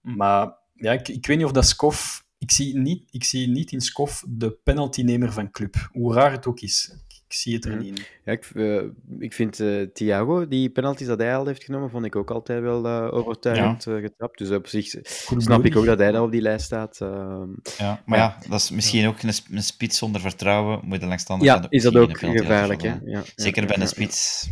Maar 0.00 0.56
ja, 0.74 0.92
ik, 0.92 1.08
ik 1.08 1.26
weet 1.26 1.36
niet 1.36 1.46
of 1.46 1.52
dat 1.52 1.66
Skof... 1.66 2.26
Ik 2.38 2.50
zie 2.50 2.76
niet, 2.78 3.02
ik 3.10 3.24
zie 3.24 3.48
niet 3.48 3.72
in 3.72 3.80
Skof 3.80 4.24
de 4.28 4.50
penaltynemer 4.50 5.32
van 5.32 5.50
club. 5.50 5.88
Hoe 5.92 6.14
raar 6.14 6.32
het 6.32 6.46
ook 6.46 6.60
is. 6.60 6.90
Ik, 7.08 7.20
ik 7.28 7.32
zie 7.34 7.54
het 7.54 7.64
er 7.64 7.70
Mhm. 7.74 7.80
niet 7.80 7.98
in. 7.98 8.04
Ja, 8.24 8.32
ik, 8.32 8.44
eh, 8.54 8.82
ik 9.18 9.32
vind 9.32 9.60
eh, 9.60 9.82
Thiago, 9.92 10.48
die 10.48 10.70
penalties 10.70 11.06
dat 11.06 11.18
hij 11.18 11.36
al 11.36 11.46
heeft 11.46 11.64
genomen, 11.64 11.90
vond 11.90 12.04
ik 12.04 12.16
ook 12.16 12.30
altijd 12.30 12.60
wel 12.62 12.86
eh, 12.86 13.14
overtuigend 13.14 13.82
getrapt. 13.82 14.38
Dus 14.38 14.50
op 14.50 14.66
zich 14.66 14.94
snap 15.38 15.64
ik 15.64 15.76
ook 15.76 15.84
dat 15.84 15.98
hij 15.98 16.12
daar 16.12 16.22
op 16.22 16.30
die 16.32 16.40
lijst 16.40 16.64
staat. 16.64 17.00
ehm. 17.00 17.48
ja. 17.78 18.02
maar 18.06 18.18
ja, 18.18 18.38
dat 18.48 18.60
is 18.60 18.70
misschien 18.70 19.06
ook 19.06 19.22
een, 19.22 19.32
een 19.50 19.62
spits 19.62 19.98
zonder 19.98 20.20
vertrouwen. 20.20 20.80
Moet 20.84 21.00
je 21.00 21.06
langs 21.06 21.24
de 21.24 21.32
andere 21.32 21.50
ja, 21.50 21.66
is 21.68 21.82
dat 21.82 21.96
ook 21.96 22.18
gevaarlijk, 22.18 22.82
hè? 22.82 22.96
Ja, 23.04 23.22
Zeker 23.34 23.62
ja, 23.62 23.68
bij 23.68 23.78
een 23.80 23.88
spits. 23.88 24.50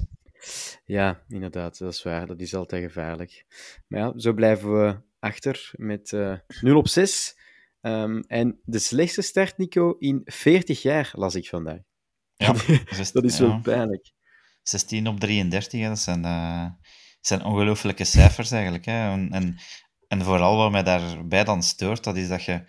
Ja, 0.85 1.21
inderdaad, 1.29 1.79
dat 1.79 1.93
is 1.93 2.03
waar. 2.03 2.27
Dat 2.27 2.41
is 2.41 2.55
altijd 2.55 2.85
gevaarlijk. 2.85 3.45
Maar 3.89 4.01
ja, 4.01 4.13
zo 4.17 4.33
blijven 4.33 4.73
we 4.83 4.97
achter 5.19 5.71
met 5.77 6.13
eh 6.13 6.33
0 6.61 6.77
op 6.77 6.89
6. 6.89 7.37
Ehm, 7.87 8.21
en 8.27 8.61
de 8.65 8.79
slechtste 8.79 9.23
start, 9.23 9.59
Nico, 9.59 9.97
in 9.99 10.21
40 10.25 10.83
jaar, 10.83 11.11
las 11.13 11.35
ik 11.35 11.49
vandaag. 11.49 11.81
Ja, 12.35 12.53
Dat 13.13 13.25
is 13.25 13.39
ja. 13.39 13.47
wel 13.47 13.61
pijnlijk. 13.61 14.13
16 14.63 15.07
op 15.07 15.21
33, 15.21 15.81
hè, 15.81 15.89
dat 15.89 15.99
zijn, 15.99 16.25
eh, 16.25 16.67
zijn 17.21 17.45
ongelooflijke 17.45 18.05
cijfers 18.05 18.51
eigenlijk. 18.51 18.85
Hè. 18.85 19.11
En, 19.11 19.31
en 19.33 19.59
En 20.09 20.23
vooral 20.23 20.57
wat 20.57 20.71
mij 20.71 20.83
daarbij 20.83 21.45
dan 21.45 21.63
stoort, 21.63 22.05
dat 22.05 22.17
is 22.17 22.29
dat 22.29 22.45
je 22.45 22.65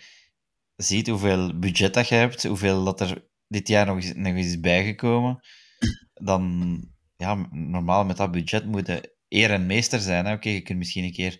ziet 0.75 1.07
hoeveel 1.07 1.59
budget 1.59 1.93
dat 1.93 2.07
je 2.07 2.15
hebt, 2.15 2.43
hoeveel 2.43 2.83
dat 2.83 3.01
er 3.01 3.27
dit 3.47 3.67
jaar 3.67 3.85
nog 3.85 3.95
eens, 3.95 4.13
nog 4.13 4.35
eens 4.35 4.47
is 4.47 4.59
bijgekomen. 4.59 5.39
Dan, 6.13 6.81
ja, 7.15 7.47
normaal 7.51 8.05
met 8.05 8.17
dat 8.17 8.31
budget 8.31 8.65
moet 8.65 8.87
je 8.87 9.15
eer 9.27 9.51
en 9.51 9.65
meester 9.65 9.99
zijn. 9.99 10.31
Oké, 10.31 10.49
je 10.49 10.61
kunt 10.61 10.77
misschien 10.77 11.03
een 11.03 11.11
keer 11.11 11.39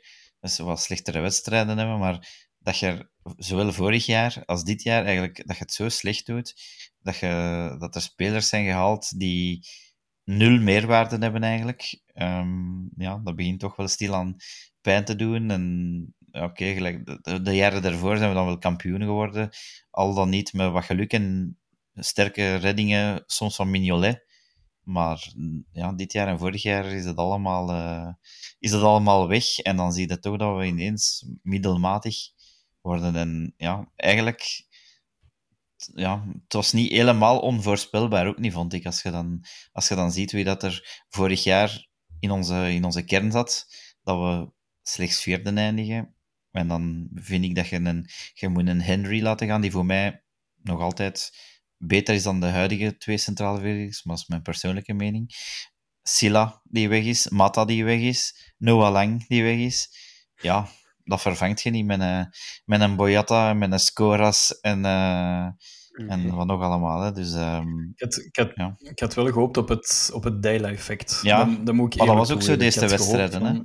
wat 0.58 0.82
slechtere 0.82 1.20
wedstrijden 1.20 1.78
hebben, 1.78 2.00
maar 2.00 2.46
dat 2.60 2.80
je 2.80 3.10
zowel 3.38 3.74
vorig 3.74 4.06
jaar 4.06 4.44
als 4.46 4.64
dit 4.64 4.84
jaar 4.84 5.06
eigenlijk 5.06 5.48
dat 5.48 5.58
je 5.58 5.64
het 5.64 5.74
zo 5.74 5.90
slecht 5.90 6.26
doet, 6.26 6.56
dat, 7.02 7.18
je, 7.18 7.76
dat 7.80 7.96
er 7.96 8.02
spelers 8.02 8.50
zijn 8.50 8.66
gehaald 8.66 9.20
die 9.20 9.68
nul 10.24 10.60
meerwaarde 10.60 11.18
hebben 11.18 11.44
eigenlijk. 11.44 12.02
Ehm, 12.14 12.82
ja, 12.98 13.22
dat 13.24 13.36
begint 13.36 13.60
toch 13.60 13.76
wel 13.76 13.88
stil 13.88 14.16
aan 14.16 14.36
pijn 14.82 15.06
te 15.06 15.16
doen. 15.16 15.50
En 15.52 16.16
oké, 16.32 16.74
gelijk 16.74 17.06
de, 17.24 17.42
de, 17.42 17.56
jaren 17.56 17.82
daarvoor 17.82 18.18
zijn 18.18 18.30
we 18.30 18.36
dan 18.36 18.46
wel 18.46 18.58
kampioen 18.58 19.02
geworden. 19.02 19.50
Al 19.92 20.14
dan 20.14 20.30
niet 20.30 20.54
met 20.54 20.72
wat 20.72 20.84
geluk 20.84 21.14
en 21.14 21.58
sterke 21.94 22.56
reddingen, 22.56 23.24
soms 23.26 23.56
van 23.56 23.70
Mignolet. 23.70 24.26
Maar 24.82 25.34
ja, 25.72 25.94
dit 25.94 26.12
jaar 26.12 26.28
en 26.28 26.40
vorig 26.40 26.62
jaar 26.62 26.86
is 26.86 27.06
het 27.06 27.18
allemaal, 27.18 27.72
uh, 27.72 28.14
is 28.60 28.72
het 28.72 28.82
allemaal 28.82 29.28
weg. 29.28 29.58
En 29.60 29.76
dan 29.76 29.94
zie 29.94 30.10
je 30.10 30.20
toch 30.20 30.38
dat 30.38 30.58
we 30.58 30.66
ineens 30.66 31.26
middelmatig 31.42 32.16
worden. 32.88 33.16
En 33.16 33.54
ja, 33.58 33.92
eigenlijk, 33.96 34.66
ja, 35.94 36.26
het 36.44 36.54
was 36.54 36.72
niet 36.74 36.92
helemaal 36.92 37.40
onvoorspelbaar, 37.40 38.28
ook 38.28 38.40
niet, 38.40 38.54
vond 38.54 38.74
ik. 38.74 38.86
Als 38.86 39.02
je 39.02 39.12
dan, 39.12 39.46
als 39.72 39.88
je 39.88 39.96
dan 39.96 40.12
ziet 40.12 40.32
wie 40.32 40.44
dat 40.44 40.64
er 40.64 41.04
vorig 41.10 41.44
jaar 41.44 41.88
in 42.20 42.32
onze, 42.32 42.74
in 42.74 42.84
onze 42.84 43.04
kern 43.04 43.32
zat, 43.32 43.68
dat 44.04 44.18
we 44.18 44.52
slechts 44.82 45.22
vierde 45.22 45.54
eindigen. 45.54 46.16
En 46.52 46.68
dan 46.68 47.10
vind 47.14 47.44
ik 47.44 47.56
dat 47.56 47.68
je 47.68 47.76
een, 47.76 48.10
je 48.34 48.48
moet 48.48 48.68
een 48.68 48.82
Henry 48.82 49.22
laten 49.22 49.48
gaan, 49.48 49.62
die 49.62 49.72
voor 49.72 49.86
mij 49.86 50.24
nog 50.64 50.80
altijd 50.80 51.32
beter 51.78 52.16
is 52.16 52.24
dan 52.24 52.40
de 52.40 52.46
huidige 52.46 52.98
twee 52.98 53.18
centrale 53.18 53.60
verdedigers, 53.60 54.04
maar 54.04 54.16
dat 54.16 54.24
is 54.24 54.30
mijn 54.30 54.42
persoonlijke 54.42 54.94
mening. 54.94 55.36
Silla, 56.04 56.62
die 56.64 56.90
weg 56.90 57.04
is, 57.04 57.30
Mata, 57.30 57.66
die 57.66 57.84
weg 57.86 58.00
is, 58.00 58.54
Noah 58.58 58.92
Lang, 58.92 59.28
die 59.28 59.44
weg 59.44 59.58
is. 59.58 59.90
Ja, 60.42 60.70
dat 61.08 61.22
vervangt 61.22 61.62
je 61.62 61.70
niet 61.70 61.86
met 61.86 62.02
een, 62.02 62.34
met 62.66 62.82
een 62.82 62.96
Boyata, 62.96 63.54
met 63.54 63.72
een 63.72 63.80
Scoras 63.80 64.60
en, 64.60 64.80
uh, 64.80 65.48
en 66.08 66.36
wat 66.36 66.48
nog 66.48 66.62
allemaal. 66.62 67.02
Hè. 67.02 67.12
Dus, 67.12 67.34
um, 67.34 67.92
ik, 67.96 68.02
had, 68.02 68.18
ik, 68.18 68.36
had, 68.36 68.52
ja. 68.56 68.76
ik 68.78 69.00
had 69.00 69.14
wel 69.14 69.26
gehoopt 69.26 69.58
op 69.58 69.68
het, 69.68 70.10
op 70.14 70.24
het 70.24 70.44
Dayla-effect. 70.44 71.20
Ja, 71.22 71.38
dan, 71.38 71.64
dan 71.64 71.76
moet 71.76 71.94
ik 71.94 72.00
maar 72.00 72.08
dat 72.08 72.18
was 72.18 72.32
ook 72.32 72.42
zo 72.42 72.58
deze 72.58 72.88
wedstrijden. 72.88 73.46
Hè. 73.46 73.62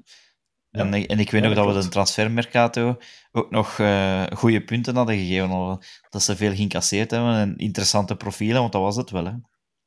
En, 0.70 0.92
en 0.92 1.18
ik 1.18 1.31
weet 1.31 1.42
nog 1.42 1.55
dat 1.55 1.74
we 1.74 1.81
de 1.81 1.88
transfermercato 1.88 2.96
ook 3.33 3.50
nog 3.50 3.78
uh, 3.78 4.22
goede 4.35 4.64
punten 4.64 4.96
hadden 4.96 5.16
gegeven. 5.16 5.78
Dat 6.11 6.22
ze 6.22 6.37
veel 6.37 6.55
geïncasseerd 6.55 7.11
hebben 7.11 7.35
en 7.35 7.57
interessante 7.57 8.16
profielen, 8.16 8.61
want 8.61 8.72
dat 8.72 8.83
was 8.83 8.96
het 8.96 9.11
wel. 9.11 9.24
Hè. 9.24 9.33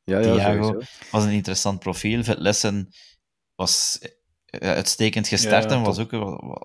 Ja, 0.04 0.20
ja, 0.20 0.34
Thiago 0.34 0.82
was 1.12 1.24
een 1.24 1.32
interessant 1.32 1.80
profiel. 1.80 2.24
Vetlessen 2.24 2.90
was 3.56 3.98
eh, 4.02 4.10
uitstekend 4.60 5.28
gestart 5.28 5.70
ja, 5.70 5.76
en 5.76 5.84
was 5.84 6.00
ook, 6.00 6.12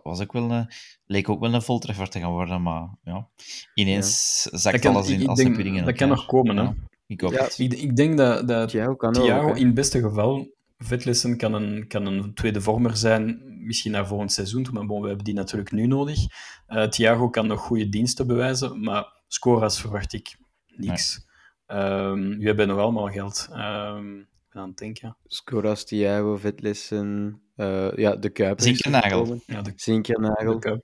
was 0.03 0.21
ook 0.21 0.33
wel 0.33 0.51
een, 0.51 0.69
leek 1.07 1.29
ook 1.29 1.41
wel 1.41 1.55
een 1.55 1.63
voltreffer 1.63 2.09
te 2.09 2.21
gaan 2.21 2.31
worden. 2.31 2.63
Maar 2.63 2.89
ja, 3.03 3.29
ineens 3.75 4.49
ja. 4.51 4.59
zakt 4.59 4.87
alles 4.87 5.09
in 5.09 5.27
als 5.27 5.39
denk, 5.39 5.55
pudding 5.55 5.85
Dat 5.85 5.97
kan 5.97 6.09
nog 6.09 6.27
komen, 6.27 6.57
hè? 6.57 6.69
Ik, 7.07 7.21
hoop 7.21 7.33
het. 7.33 7.59
Ik, 7.59 7.73
ik, 7.73 7.97
denk 7.97 8.17
dat, 8.17 8.49
dat 8.49 8.69
Thiago, 8.69 9.11
Thiago 9.11 9.53
in 9.53 9.67
het 9.67 9.75
beste 9.75 10.01
geval 10.01 10.49
Vetlessen 10.79 11.37
kan 11.37 11.55
een, 11.55 11.87
kan 11.89 12.07
een 12.07 12.35
tweede 12.35 12.61
vormer 12.61 12.97
zijn, 12.97 13.43
misschien 13.67 13.93
naar 13.93 14.07
volgend 14.07 14.33
seizoen, 14.33 14.67
maar 14.73 14.87
bon, 14.87 15.01
we 15.01 15.07
hebben 15.07 15.25
die 15.25 15.35
natuurlijk 15.35 15.73
nu 15.73 15.87
nodig. 15.87 16.19
Uh, 16.69 16.87
Thiago 16.87 17.31
kan 17.31 17.47
nog 17.47 17.61
goede 17.61 17.89
diensten 17.89 18.27
bewijzen, 18.27 18.81
maar 18.81 19.23
Scoras 19.29 19.81
verwacht 19.81 20.13
ik 20.13 20.37
niks. 20.67 21.27
Nee. 21.67 21.81
Um, 21.81 22.39
we 22.39 22.47
hebben 22.47 22.69
nog 22.69 22.79
allemaal 22.79 23.09
geld. 23.09 23.49
Um, 23.53 24.19
ik 24.21 24.57
ben 24.57 24.63
aan 24.63 24.69
het 24.69 24.79
denken. 24.79 25.17
Scoras, 25.27 25.85
Thiago, 25.85 26.37
Vetlessen, 26.37 27.41
uh, 27.61 27.93
ja, 27.97 28.17
de 28.17 28.31
Kuiper. 28.31 28.65
Zinkernagel. 28.65 29.43
Ja, 29.47 29.63
de... 29.63 29.73
Zinkernagel. 29.77 30.61
De 30.61 30.81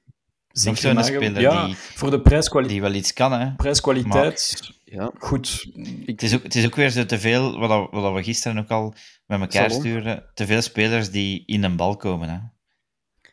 zo'n 0.60 0.76
speler 1.04 1.40
ja, 1.40 1.66
die, 1.66 1.74
voor 1.76 2.10
de 2.10 2.20
prijskwaliteit. 2.20 2.80
die 2.80 2.90
wel 2.90 2.98
iets 2.98 3.12
kan, 3.12 3.32
hè. 3.32 3.54
Prijskwaliteit, 3.54 4.58
maar, 4.60 4.72
ja. 4.84 5.10
goed. 5.18 5.66
Ik... 5.74 6.06
Het, 6.06 6.22
is 6.22 6.34
ook, 6.34 6.42
het 6.42 6.54
is 6.54 6.66
ook 6.66 6.74
weer 6.74 6.90
zo 6.90 7.06
te 7.06 7.18
veel, 7.18 7.58
wat, 7.58 7.90
wat 7.90 8.14
we 8.14 8.22
gisteren 8.22 8.58
ook 8.58 8.70
al 8.70 8.94
met 9.26 9.40
elkaar 9.40 9.70
Salon. 9.70 9.80
sturen. 9.80 10.24
Te 10.34 10.46
veel 10.46 10.62
spelers 10.62 11.10
die 11.10 11.42
in 11.46 11.64
een 11.64 11.76
bal 11.76 11.96
komen. 11.96 12.28
Hè. 12.28 12.38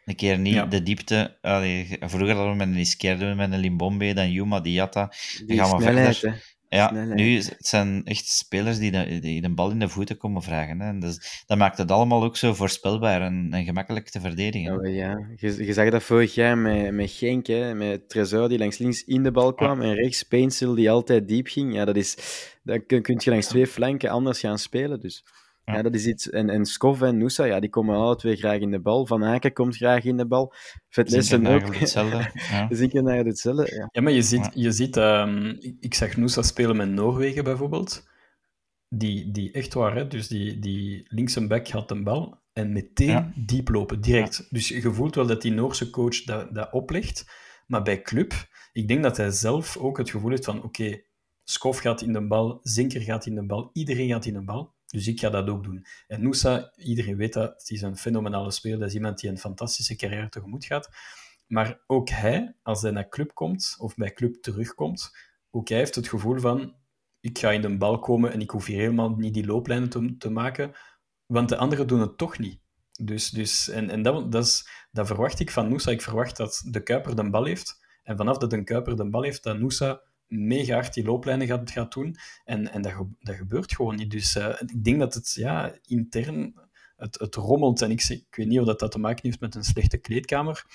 Een 0.06 0.15
keer 0.15 0.39
niet 0.39 0.53
ja. 0.53 0.65
de 0.65 0.84
diepte. 0.84 1.38
Allee, 1.41 1.97
vroeger 1.99 2.36
hadden 2.36 2.51
we 2.51 2.58
met 2.58 2.67
een 2.67 2.75
Izquierdo, 2.75 3.36
met 3.36 3.51
een 3.51 3.60
Limbombe, 3.60 4.13
dan 4.13 4.32
Yuma, 4.32 4.60
Diatta. 4.60 5.12
Die 5.45 5.58
gaan 5.58 5.77
we 5.77 5.84
verder. 5.84 6.53
Ja, 6.75 6.91
nu 6.91 7.36
het 7.36 7.55
zijn 7.59 8.01
echt 8.05 8.27
spelers 8.27 8.77
die 8.77 8.91
de, 8.91 9.19
die 9.19 9.41
de 9.41 9.53
bal 9.53 9.71
in 9.71 9.79
de 9.79 9.89
voeten 9.89 10.17
komen 10.17 10.41
vragen. 10.41 10.79
Hè. 10.79 10.97
Dus, 10.97 11.43
dat 11.45 11.57
maakt 11.57 11.77
het 11.77 11.91
allemaal 11.91 12.23
ook 12.23 12.38
zo 12.38 12.53
voorspelbaar 12.53 13.21
en, 13.21 13.47
en 13.51 13.63
gemakkelijk 13.63 14.09
te 14.09 14.19
verdedigen. 14.19 14.77
Oh, 14.77 14.93
ja. 14.93 15.27
je, 15.36 15.65
je 15.65 15.73
zag 15.73 15.89
dat 15.89 16.03
vorig 16.03 16.33
jaar 16.33 16.57
met, 16.57 16.91
met 16.91 17.12
Genk, 17.12 17.47
hè, 17.47 17.73
met 17.75 18.09
Tresor 18.09 18.49
die 18.49 18.57
langs 18.57 18.77
links 18.77 19.03
in 19.03 19.23
de 19.23 19.31
bal 19.31 19.53
kwam 19.53 19.81
en 19.81 19.93
rechts 19.93 20.23
Pencil 20.23 20.75
die 20.75 20.91
altijd 20.91 21.27
diep 21.27 21.47
ging. 21.47 21.73
Ja, 21.73 21.86
dat 21.86 21.95
is, 21.95 22.17
dan 22.63 22.86
kun, 22.86 23.01
kun 23.01 23.19
je 23.23 23.29
langs 23.29 23.47
twee 23.47 23.67
flanken 23.67 24.09
anders 24.09 24.39
gaan 24.39 24.59
spelen. 24.59 24.99
Dus. 24.99 25.23
Ja. 25.65 25.73
ja. 25.73 25.82
dat 25.82 25.93
is 25.93 26.06
iets. 26.06 26.30
En, 26.30 26.49
en 26.49 26.65
Skov 26.65 27.02
en 27.02 27.17
Noosa, 27.17 27.43
ja, 27.43 27.60
die 27.60 27.69
komen 27.69 27.95
alle 27.95 28.15
twee 28.15 28.36
graag 28.36 28.60
in 28.60 28.71
de 28.71 28.80
bal. 28.80 29.06
Van 29.06 29.23
Aken 29.23 29.54
komt 29.54 29.76
graag 29.76 30.04
in 30.04 30.17
de 30.17 30.28
bal. 30.28 30.54
Vetlessen 30.89 31.47
ook. 31.47 31.76
hetzelfde. 31.76 32.32
Ja. 32.34 32.67
Zinken 32.76 33.08
eigenlijk 33.08 33.28
hetzelfde. 33.28 33.76
Ja, 33.76 33.89
ja 33.91 34.02
maar 34.02 34.12
je 34.12 34.21
ziet, 34.21 34.49
je 34.54 34.71
ziet 34.71 34.95
um, 34.95 35.58
ik 35.80 35.93
zag 35.93 36.17
Noosa 36.17 36.41
spelen 36.41 36.76
met 36.76 36.89
Noorwegen 36.89 37.43
bijvoorbeeld. 37.43 38.12
Die, 38.89 39.32
die 39.32 39.52
echt 39.52 39.73
waar, 39.73 39.95
hè? 39.95 40.08
dus 40.08 40.28
die, 40.28 40.60
die 40.60 41.06
linkse 41.08 41.47
back 41.47 41.67
had 41.67 41.91
een 41.91 42.04
bal 42.04 42.41
en 42.54 42.73
meteen 42.73 43.08
ja. 43.08 43.32
diep 43.36 43.69
lopen, 43.69 44.02
direct. 44.02 44.47
Dus 44.49 44.67
je 44.67 44.93
voelt 44.93 45.15
wel 45.15 45.28
dat 45.28 45.41
die 45.41 45.52
Noorse 45.52 45.89
coach 45.89 46.23
dat, 46.23 46.54
dat 46.56 46.71
oplegt. 46.71 47.26
Maar 47.67 47.82
bij 47.84 48.02
Club, 48.02 48.34
ik 48.73 48.88
denk 48.88 49.04
dat 49.04 49.17
hij 49.17 49.32
zelf 49.32 49.78
ook 49.78 49.97
het 49.97 50.10
gevoel 50.10 50.30
heeft 50.30 50.45
van: 50.45 50.58
oké, 50.58 50.65
okay, 50.65 51.06
Skov 51.43 51.82
gaat 51.82 52.02
in 52.02 52.13
de 52.13 52.28
bal, 52.28 52.60
Zinker 52.62 53.02
gaat 53.02 53.26
in 53.26 53.36
de 53.36 53.45
bal, 53.45 53.69
iedereen 53.73 54.10
gaat 54.10 54.26
in 54.26 54.34
de 54.34 54.43
bal. 54.43 54.73
Dus 54.93 55.08
ik 55.08 55.19
ga 55.19 55.29
dat 55.29 55.49
ook 55.49 55.63
doen. 55.63 55.86
En 56.08 56.21
Noosa, 56.21 56.71
iedereen 56.75 57.15
weet 57.15 57.34
dat, 57.34 57.51
het 57.51 57.69
is 57.69 57.82
een 57.82 57.97
fenomenale 57.97 58.51
speler. 58.51 58.79
Dat 58.79 58.88
is 58.88 58.93
iemand 58.93 59.19
die 59.19 59.29
een 59.29 59.38
fantastische 59.38 59.95
carrière 59.95 60.29
tegemoet 60.29 60.65
gaat. 60.65 60.89
Maar 61.47 61.79
ook 61.88 62.10
hij, 62.10 62.56
als 62.63 62.82
hij 62.82 62.91
naar 62.91 63.10
club 63.10 63.34
komt, 63.34 63.75
of 63.79 63.95
bij 63.95 64.13
club 64.13 64.36
terugkomt, 64.36 65.17
ook 65.51 65.69
hij 65.69 65.77
heeft 65.77 65.95
het 65.95 66.08
gevoel 66.08 66.39
van, 66.39 66.75
ik 67.19 67.38
ga 67.38 67.51
in 67.51 67.62
de 67.62 67.77
bal 67.77 67.99
komen 67.99 68.32
en 68.32 68.41
ik 68.41 68.49
hoef 68.49 68.65
hier 68.65 68.77
helemaal 68.79 69.10
niet 69.10 69.34
die 69.34 69.45
looplijnen 69.45 69.89
te, 69.89 70.15
te 70.17 70.29
maken, 70.29 70.73
want 71.25 71.49
de 71.49 71.58
anderen 71.58 71.88
doen 71.88 71.99
het 71.99 72.17
toch 72.17 72.38
niet. 72.38 72.60
Dus, 72.91 73.29
dus, 73.29 73.69
en 73.69 73.89
en 73.89 74.01
dat, 74.01 74.32
dat, 74.32 74.45
is, 74.45 74.67
dat 74.91 75.08
verwacht 75.08 75.39
ik 75.39 75.51
van 75.51 75.69
Noosa. 75.69 75.91
Ik 75.91 76.01
verwacht 76.01 76.38
dat 76.38 76.63
de 76.65 76.84
Kuiper 76.84 77.15
de 77.15 77.29
bal 77.29 77.45
heeft. 77.45 77.86
En 78.03 78.17
vanaf 78.17 78.38
dat 78.38 78.53
een 78.53 78.65
Kuiper 78.65 78.95
de 78.95 79.10
bal 79.10 79.21
heeft, 79.21 79.43
dat 79.43 79.60
Noosa 79.60 80.01
mega 80.34 80.74
hard 80.74 80.93
die 80.93 81.04
looplijnen 81.04 81.48
gaat, 81.48 81.72
gaat 81.72 81.93
doen. 81.93 82.15
En, 82.46 82.72
en 82.72 82.82
dat, 82.82 82.93
dat 83.19 83.36
gebeurt 83.36 83.76
gewoon 83.76 83.96
niet. 83.96 84.12
Dus 84.12 84.36
uh, 84.36 84.50
ik 84.65 84.84
denk 84.84 85.00
dat 85.00 85.13
het 85.13 85.34
ja, 85.34 85.74
intern 85.86 86.54
het, 86.98 87.19
het 87.19 87.36
rommelt. 87.36 87.82
En 87.82 87.91
ik, 87.91 88.04
ik 88.10 88.36
weet 88.36 88.48
niet 88.48 88.60
of 88.60 88.65
dat, 88.65 88.80
dat 88.80 88.91
te 88.91 89.00
maken 89.00 89.22
heeft 89.24 89.39
met 89.39 89.56
een 89.56 89.63
slechte 89.63 89.98
kleedkamer. 89.98 90.65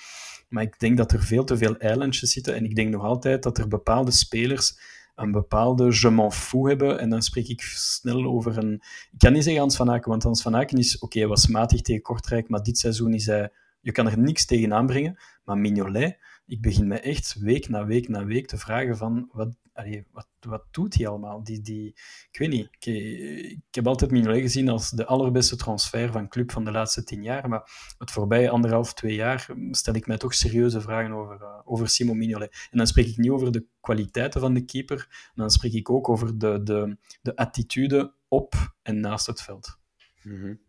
Maar 0.49 0.63
ik 0.63 0.79
denk 0.79 0.97
dat 0.97 1.11
er 1.11 1.23
veel 1.23 1.43
te 1.43 1.57
veel 1.57 1.77
eilandjes 1.77 2.31
zitten. 2.31 2.55
En 2.55 2.65
ik 2.65 2.75
denk 2.75 2.89
nog 2.89 3.03
altijd 3.03 3.43
dat 3.43 3.57
er 3.57 3.67
bepaalde 3.67 4.11
spelers 4.11 4.97
een 5.15 5.31
bepaalde 5.31 5.99
je 5.99 6.09
m'en 6.09 6.31
fous 6.31 6.67
hebben. 6.67 6.99
En 6.99 7.09
dan 7.09 7.21
spreek 7.21 7.47
ik 7.47 7.61
snel 7.61 8.25
over 8.25 8.57
een... 8.57 8.73
Ik 9.11 9.17
kan 9.17 9.33
niet 9.33 9.43
zeggen 9.43 9.61
Hans 9.61 9.75
van 9.75 9.91
Aken, 9.91 10.09
want 10.09 10.23
Hans 10.23 10.41
van 10.41 10.55
Aken 10.55 10.77
is... 10.77 10.95
Oké, 10.95 11.05
okay, 11.05 11.27
was 11.27 11.47
matig 11.47 11.81
tegen 11.81 12.01
Kortrijk, 12.01 12.49
maar 12.49 12.63
dit 12.63 12.77
seizoen 12.77 13.13
is 13.13 13.25
hij... 13.25 13.51
Je 13.81 13.91
kan 13.91 14.07
er 14.07 14.19
niks 14.19 14.45
tegen 14.45 14.73
aanbrengen. 14.73 15.17
Maar 15.43 15.57
Mignolet 15.57 16.17
ik 16.49 16.61
begin 16.61 16.87
me 16.87 16.99
echt 16.99 17.35
week 17.39 17.69
na 17.69 17.85
week 17.85 18.07
na 18.07 18.25
week 18.25 18.47
te 18.47 18.57
vragen 18.57 18.97
van, 18.97 19.29
wat, 19.31 19.55
wat, 20.11 20.27
wat 20.39 20.63
doet 20.71 20.95
hij 20.95 21.07
allemaal? 21.07 21.43
Die, 21.43 21.61
die, 21.61 21.87
ik 22.31 22.39
weet 22.39 22.49
niet, 22.49 22.69
ik, 22.85 23.59
heb 23.71 23.87
altijd 23.87 24.11
Mignolet 24.11 24.41
gezien 24.41 24.69
als 24.69 24.89
de 24.89 25.05
allerbeste 25.05 25.55
transfer 25.55 26.11
van 26.11 26.27
club 26.27 26.51
van 26.51 26.63
de 26.63 26.71
laatste 26.71 27.03
tien 27.03 27.23
jaar, 27.23 27.49
maar 27.49 27.93
het 27.97 28.11
voorbije 28.11 28.49
anderhalf, 28.49 28.93
twee 28.93 29.15
jaar 29.15 29.47
stel 29.71 29.93
ik 29.93 30.07
mij 30.07 30.17
toch 30.17 30.33
serieuze 30.33 30.81
vragen 30.81 31.11
over, 31.11 31.41
uh, 31.41 31.59
over 31.63 31.89
Simon 31.89 32.17
Mignolet. 32.17 32.67
En 32.71 32.77
dan 32.77 32.87
spreek 32.87 33.07
ik 33.07 33.17
niet 33.17 33.31
over 33.31 33.51
de 33.51 33.65
kwaliteiten 33.79 34.41
van 34.41 34.53
de 34.53 34.65
keeper, 34.65 35.31
dan 35.35 35.49
spreek 35.49 35.73
ik 35.73 35.89
ook 35.89 36.09
over 36.09 36.37
de, 36.37 36.63
de, 36.63 36.97
de 37.21 37.35
attitude 37.35 38.13
op 38.27 38.75
en 38.81 38.99
naast 38.99 39.27
het 39.27 39.41
veld. 39.41 39.77
Mm. 40.23 40.59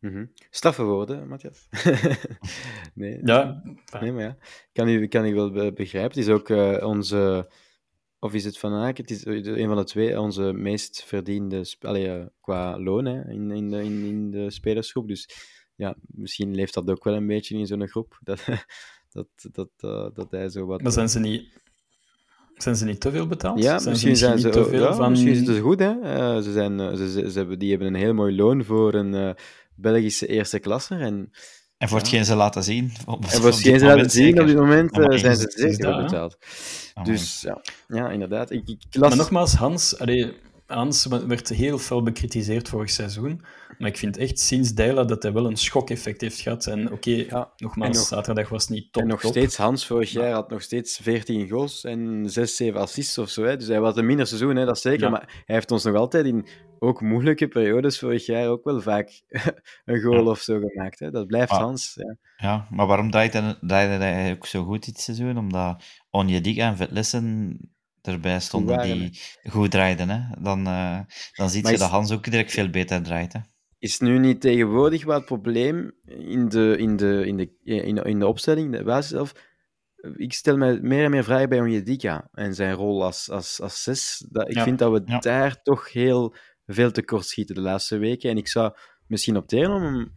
Mm 0.00 0.12
-hmm. 0.12 0.30
Straffe 0.50 0.82
woorden, 0.82 1.28
Matthias. 1.28 1.68
nee, 2.94 3.20
ja. 3.24 3.62
nee, 4.00 4.12
maar 4.12 4.22
ja. 4.22 4.36
Kan 4.72 4.88
u, 4.88 5.06
kan 5.06 5.26
u 5.26 5.34
wel 5.34 5.72
begrijpen. 5.72 6.18
Het 6.18 6.28
is 6.28 6.28
ook 6.28 6.48
uh, 6.48 6.86
onze, 6.86 7.50
of 8.18 8.34
is 8.34 8.44
het 8.44 8.58
Van 8.58 8.72
Aken? 8.72 9.04
Het 9.04 9.10
is 9.10 9.24
een 9.24 9.66
van 9.66 9.76
de 9.76 9.84
twee, 9.84 10.20
onze 10.20 10.52
meest 10.52 11.04
verdiende, 11.04 11.74
allee, 11.80 12.18
uh, 12.18 12.26
qua 12.40 12.80
loon 12.80 13.04
hè, 13.04 13.30
in, 13.30 13.50
in, 13.50 13.70
de, 13.70 13.84
in, 13.84 14.04
in 14.04 14.30
de 14.30 14.50
spelersgroep. 14.50 15.08
Dus 15.08 15.28
ja, 15.74 15.96
misschien 16.06 16.54
leeft 16.54 16.74
dat 16.74 16.90
ook 16.90 17.04
wel 17.04 17.14
een 17.14 17.26
beetje 17.26 17.58
in 17.58 17.66
zo'n 17.66 17.88
groep. 17.88 18.18
Dat, 19.08 19.26
dat, 19.42 19.54
dat, 19.54 19.70
uh, 19.80 20.08
dat 20.14 20.30
hij 20.30 20.48
zo 20.48 20.66
wat... 20.66 20.82
Maar 20.82 20.92
zijn 20.92 21.08
ze 21.08 21.20
niet... 21.20 21.48
Zijn 22.54 22.76
ze 22.76 22.84
niet 22.84 23.00
te 23.00 23.10
veel 23.10 23.26
betaald? 23.26 23.62
Ja, 23.62 23.78
zijn 23.78 23.90
misschien, 23.90 24.16
zijn 24.16 24.38
ze, 24.38 24.48
te 24.48 24.64
veel 24.64 24.82
ja, 24.82 24.94
van... 24.94 25.10
misschien 25.10 25.34
zitten 25.34 25.54
ze 25.54 25.60
goed. 25.60 25.78
Hè? 25.78 25.92
Ze 26.42 26.52
zijn, 26.52 26.96
ze, 26.96 27.10
ze, 27.10 27.30
ze, 27.30 27.38
hebben, 27.38 27.58
die 27.58 27.70
hebben 27.70 27.88
een 27.88 28.00
heel 28.00 28.14
mooi 28.14 28.36
loon 28.36 28.64
voor 28.64 28.94
een 28.94 29.36
Belgische 29.80 30.26
eerste 30.26 30.58
klasser. 30.58 31.00
En, 31.00 31.30
en 31.76 31.88
voor 31.88 31.98
hetgeen 31.98 32.18
ja. 32.18 32.24
ze 32.24 32.34
laten 32.34 32.62
zien. 32.62 32.92
Op, 33.06 33.24
en 33.24 33.30
voor 33.30 33.50
hetgeen 33.50 33.78
ze 33.78 33.84
laten 33.84 34.10
zien, 34.10 34.24
zeker. 34.24 34.40
op 34.40 34.46
dit 34.46 34.56
moment 34.56 34.98
oh, 34.98 35.18
zijn 35.18 35.36
ze 35.36 35.52
zeker 35.56 35.86
dat, 35.86 36.02
betaald. 36.02 36.36
Oh, 36.94 37.04
dus 37.04 37.40
ja, 37.40 37.60
ja, 37.88 38.10
inderdaad. 38.10 38.50
Ik, 38.50 38.68
ik 38.68 38.84
las... 38.90 39.08
Maar 39.08 39.18
nogmaals, 39.18 39.54
Hans, 39.54 39.98
allee, 39.98 40.34
Hans 40.66 41.06
werd 41.06 41.48
heel 41.48 41.78
veel 41.78 42.02
bekritiseerd 42.02 42.68
vorig 42.68 42.90
seizoen. 42.90 43.40
Maar 43.78 43.88
ik 43.88 43.96
vind 43.96 44.16
echt 44.16 44.38
sinds 44.38 44.74
Deila 44.74 45.04
dat 45.04 45.22
hij 45.22 45.32
wel 45.32 45.46
een 45.46 45.56
schokeffect 45.56 46.20
heeft 46.20 46.40
gehad. 46.40 46.66
En 46.66 46.84
oké, 46.84 46.94
okay, 46.94 47.26
ja, 47.30 47.52
nogmaals, 47.56 47.96
nog, 47.96 48.06
zaterdag 48.06 48.48
was 48.48 48.68
niet 48.68 48.92
top. 48.92 49.02
En 49.02 49.08
nog 49.08 49.20
top. 49.20 49.30
steeds, 49.30 49.56
Hans 49.56 49.86
vorig 49.86 50.10
jaar 50.10 50.32
had 50.32 50.50
nog 50.50 50.62
steeds 50.62 50.98
14 51.02 51.48
goals 51.48 51.84
en 51.84 52.30
6, 52.30 52.56
7 52.56 52.80
assists 52.80 53.18
of 53.18 53.28
zo. 53.28 53.44
Hè. 53.44 53.56
Dus 53.56 53.66
hij 53.66 53.80
was 53.80 53.96
een 53.96 54.06
minder 54.06 54.26
seizoen, 54.26 54.56
hè, 54.56 54.64
dat 54.64 54.76
is 54.76 54.82
zeker. 54.82 55.04
Ja. 55.04 55.10
Maar 55.10 55.42
hij 55.46 55.54
heeft 55.54 55.70
ons 55.70 55.84
nog 55.84 55.94
altijd 55.94 56.26
in 56.26 56.46
ook 56.78 57.00
moeilijke 57.00 57.48
periodes 57.48 57.98
vorig 57.98 58.26
jaar 58.26 58.48
ook 58.48 58.64
wel 58.64 58.80
vaak 58.80 59.22
een 59.84 60.00
goal 60.00 60.24
ja. 60.24 60.30
of 60.30 60.40
zo 60.40 60.60
gemaakt. 60.60 60.98
Hè. 60.98 61.10
Dat 61.10 61.26
blijft 61.26 61.50
Hans. 61.50 61.94
Ja. 61.94 62.16
ja, 62.36 62.66
maar 62.70 62.86
waarom 62.86 63.10
draaide 63.10 63.56
hij 64.04 64.32
ook 64.32 64.46
zo 64.46 64.64
goed 64.64 64.84
dit 64.84 65.00
seizoen? 65.00 65.38
Omdat 65.38 65.84
Onyedik 66.10 66.56
en 66.56 66.76
Vetlessen 66.76 67.58
erbij 68.02 68.40
stonden 68.40 68.76
waren, 68.76 68.98
die 68.98 69.20
goed 69.50 69.70
draaiden. 69.70 70.08
Hè? 70.08 70.42
Dan, 70.42 70.66
uh, 70.66 70.98
dan 71.32 71.50
zie 71.50 71.66
je 71.66 71.72
is... 71.72 71.78
dat 71.78 71.90
Hans 71.90 72.12
ook 72.12 72.24
direct 72.24 72.50
veel 72.50 72.70
beter 72.70 73.02
draait. 73.02 73.32
Hè? 73.32 73.40
Is 73.78 73.98
nu 73.98 74.18
niet 74.18 74.40
tegenwoordig 74.40 75.04
wat 75.04 75.16
het 75.16 75.24
probleem 75.24 75.92
in 76.04 76.48
de, 76.48 76.76
in 76.78 76.96
de, 76.96 77.26
in 77.26 77.36
de, 77.36 77.50
in 77.64 77.94
de, 77.94 78.02
in 78.02 78.18
de 78.18 78.26
opstelling, 78.26 78.72
de 78.72 78.82
basis? 78.82 79.32
Ik 80.16 80.32
stel 80.32 80.56
me 80.56 80.78
meer 80.82 81.04
en 81.04 81.10
meer 81.10 81.24
vragen 81.24 81.48
bij 81.48 81.60
Onjedika 81.60 82.28
en 82.32 82.54
zijn 82.54 82.74
rol 82.74 83.04
als, 83.04 83.30
als, 83.30 83.60
als 83.60 83.82
zes. 83.82 84.26
Dat, 84.30 84.48
ik 84.48 84.54
ja. 84.54 84.62
vind 84.62 84.78
dat 84.78 84.92
we 84.92 85.02
ja. 85.04 85.18
daar 85.18 85.62
toch 85.62 85.92
heel 85.92 86.34
veel 86.68 86.90
tekort 86.90 87.26
schieten 87.26 87.54
de 87.54 87.60
laatste 87.60 87.98
weken. 87.98 88.30
En 88.30 88.36
ik 88.36 88.48
zou 88.48 88.72
misschien 89.06 89.36
opteren 89.36 89.70
om, 89.70 90.12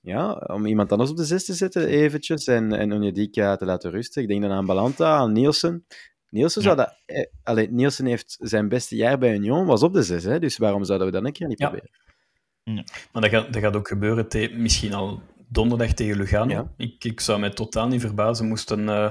ja, 0.00 0.32
om 0.32 0.66
iemand 0.66 0.92
anders 0.92 1.10
op 1.10 1.16
de 1.16 1.24
zes 1.24 1.44
te 1.44 1.54
zetten, 1.54 1.86
eventjes, 1.86 2.46
en, 2.46 2.72
en 2.72 2.92
Onjedika 2.92 3.56
te 3.56 3.64
laten 3.64 3.90
rusten. 3.90 4.22
Ik 4.22 4.28
denk 4.28 4.42
dan 4.42 4.50
aan 4.50 4.66
Balanta, 4.66 5.16
aan 5.16 5.32
Nielsen. 5.32 5.86
Nielsen, 6.28 6.62
zou 6.62 6.76
dat, 6.76 7.02
eh, 7.06 7.26
allee, 7.42 7.70
Nielsen 7.70 8.06
heeft 8.06 8.36
zijn 8.40 8.68
beste 8.68 8.96
jaar 8.96 9.18
bij 9.18 9.34
Union, 9.34 9.66
was 9.66 9.82
op 9.82 9.92
de 9.92 10.02
zes, 10.02 10.24
hè? 10.24 10.38
dus 10.38 10.56
waarom 10.56 10.84
zouden 10.84 11.06
we 11.06 11.12
dat 11.12 11.24
een 11.24 11.32
keer 11.32 11.48
niet 11.48 11.58
ja. 11.58 11.68
proberen? 11.68 11.90
Ja. 12.62 12.84
Maar 13.12 13.22
dat 13.22 13.30
gaat, 13.30 13.52
dat 13.52 13.62
gaat 13.62 13.76
ook 13.76 13.88
gebeuren, 13.88 14.28
te, 14.28 14.52
misschien 14.56 14.94
al 14.94 15.22
donderdag 15.48 15.92
tegen 15.92 16.16
Lugano. 16.16 16.52
Ja. 16.52 16.72
Ik, 16.76 17.04
ik 17.04 17.20
zou 17.20 17.40
mij 17.40 17.50
totaal 17.50 17.88
niet 17.88 18.00
verbazen, 18.00 18.48
moesten 18.48 18.80
uh, 18.80 19.10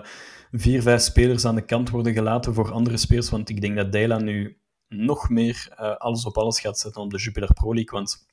vier, 0.51 0.81
vijf 0.81 1.01
spelers 1.01 1.45
aan 1.45 1.55
de 1.55 1.65
kant 1.65 1.89
worden 1.89 2.13
gelaten 2.13 2.53
voor 2.53 2.71
andere 2.71 2.97
spelers, 2.97 3.29
want 3.29 3.49
ik 3.49 3.61
denk 3.61 3.75
dat 3.75 3.91
Deila 3.91 4.19
nu 4.19 4.60
nog 4.95 5.29
meer 5.29 5.67
uh, 5.71 5.95
alles 5.95 6.25
op 6.25 6.37
alles 6.37 6.59
gaat 6.59 6.79
zetten 6.79 7.01
op 7.01 7.11
de 7.11 7.17
Jupiler 7.17 7.53
Pro 7.53 7.73
League, 7.73 7.99
want 7.99 8.29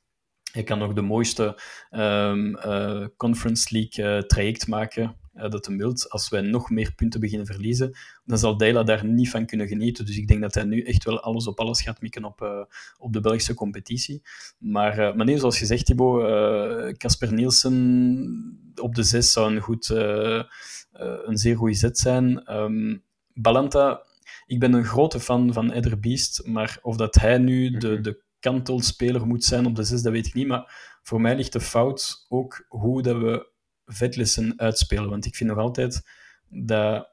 hij 0.51 0.63
kan 0.63 0.79
nog 0.79 0.93
de 0.93 1.01
mooiste 1.01 1.61
um, 1.91 2.55
uh, 2.55 3.05
Conference 3.17 3.67
League 3.71 4.25
traject 4.25 4.67
maken 4.67 5.15
dat 5.33 5.65
hem 5.65 5.77
wilt. 5.77 6.09
Als 6.09 6.29
wij 6.29 6.41
nog 6.41 6.69
meer 6.69 6.93
punten 6.95 7.19
beginnen 7.19 7.47
verliezen, 7.47 7.97
dan 8.25 8.37
zal 8.37 8.57
Deila 8.57 8.83
daar 8.83 9.05
niet 9.05 9.29
van 9.29 9.45
kunnen 9.45 9.67
genieten. 9.67 10.05
Dus 10.05 10.17
ik 10.17 10.27
denk 10.27 10.41
dat 10.41 10.53
hij 10.53 10.63
nu 10.63 10.81
echt 10.81 11.03
wel 11.03 11.19
alles 11.19 11.47
op 11.47 11.59
alles 11.59 11.81
gaat 11.81 12.01
mikken 12.01 12.23
op, 12.23 12.67
op 12.97 13.13
de 13.13 13.21
Belgische 13.21 13.53
competitie. 13.53 14.21
Maar, 14.57 15.15
maar 15.15 15.25
nee, 15.25 15.37
zoals 15.37 15.59
je 15.59 15.65
zegt, 15.65 15.85
Thibaut, 15.85 16.97
Casper 16.97 17.33
Nielsen 17.33 18.73
op 18.81 18.95
de 18.95 19.03
zes 19.03 19.31
zou 19.31 19.55
een, 19.55 19.61
goed, 19.61 19.89
een 19.89 21.37
zeer 21.37 21.55
goede 21.55 21.75
zet 21.75 21.97
zijn. 21.97 22.55
Um, 22.55 23.03
Balanta, 23.33 24.03
ik 24.49 24.59
ben 24.59 24.73
een 24.73 24.85
grote 24.85 25.19
fan 25.19 25.53
van 25.53 25.71
Eder 25.71 25.99
Beast, 25.99 26.41
maar 26.45 26.79
of 26.81 26.95
dat 26.95 27.15
hij 27.15 27.37
nu 27.37 27.77
de, 27.77 28.01
de 28.01 28.21
kantelspeler 28.39 29.27
moet 29.27 29.43
zijn 29.43 29.65
op 29.65 29.75
de 29.75 29.83
zes, 29.83 30.01
dat 30.01 30.11
weet 30.11 30.27
ik 30.27 30.33
niet. 30.33 30.47
Maar 30.47 30.97
voor 31.03 31.21
mij 31.21 31.35
ligt 31.35 31.53
de 31.53 31.59
fout 31.59 32.25
ook 32.29 32.65
hoe 32.67 33.01
dat 33.01 33.17
we 33.17 33.47
Vetlessen 33.85 34.53
uitspelen. 34.59 35.09
Want 35.09 35.25
ik 35.25 35.35
vind 35.35 35.49
nog 35.49 35.59
altijd 35.59 36.01
dat 36.47 37.09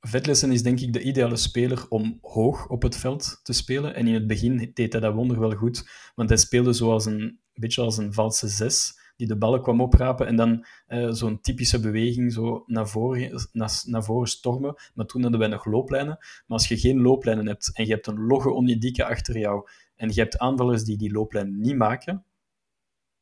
Vetlessen 0.00 0.52
is 0.52 0.62
denk 0.62 0.80
ik 0.80 0.92
de 0.92 1.02
ideale 1.02 1.36
speler 1.36 1.86
om 1.88 2.18
hoog 2.22 2.68
op 2.68 2.82
het 2.82 2.96
veld 2.96 3.40
te 3.42 3.52
spelen. 3.52 3.94
En 3.94 4.06
in 4.06 4.14
het 4.14 4.26
begin 4.26 4.70
deed 4.74 4.92
hij 4.92 5.00
dat 5.00 5.14
wonder 5.14 5.40
wel 5.40 5.54
goed, 5.54 5.88
want 6.14 6.28
hij 6.28 6.38
speelde 6.38 6.72
zoals 6.72 7.06
een, 7.06 7.20
een 7.20 7.40
beetje 7.54 7.82
als 7.82 7.96
een 7.96 8.12
valse 8.12 8.48
zes, 8.48 8.98
die 9.16 9.26
de 9.26 9.36
ballen 9.36 9.62
kwam 9.62 9.80
oprapen 9.80 10.26
en 10.26 10.36
dan 10.36 10.66
eh, 10.86 11.10
zo'n 11.10 11.40
typische 11.40 11.80
beweging 11.80 12.32
zo 12.32 12.62
naar 12.66 12.88
voren, 12.88 13.48
naar, 13.52 13.82
naar 13.84 14.04
voren 14.04 14.28
stormen. 14.28 14.74
Maar 14.94 15.06
toen 15.06 15.22
hadden 15.22 15.40
wij 15.40 15.48
nog 15.48 15.64
looplijnen. 15.64 16.16
Maar 16.18 16.58
als 16.58 16.68
je 16.68 16.78
geen 16.78 17.00
looplijnen 17.00 17.46
hebt 17.46 17.70
en 17.72 17.86
je 17.86 17.92
hebt 17.92 18.06
een 18.06 18.26
logge 18.26 18.50
Onyedike 18.50 19.04
achter 19.04 19.38
jou 19.38 19.68
en 19.96 20.08
je 20.08 20.20
hebt 20.20 20.38
aanvallers 20.38 20.84
die 20.84 20.96
die 20.96 21.12
looplijn 21.12 21.60
niet 21.60 21.76
maken, 21.76 22.24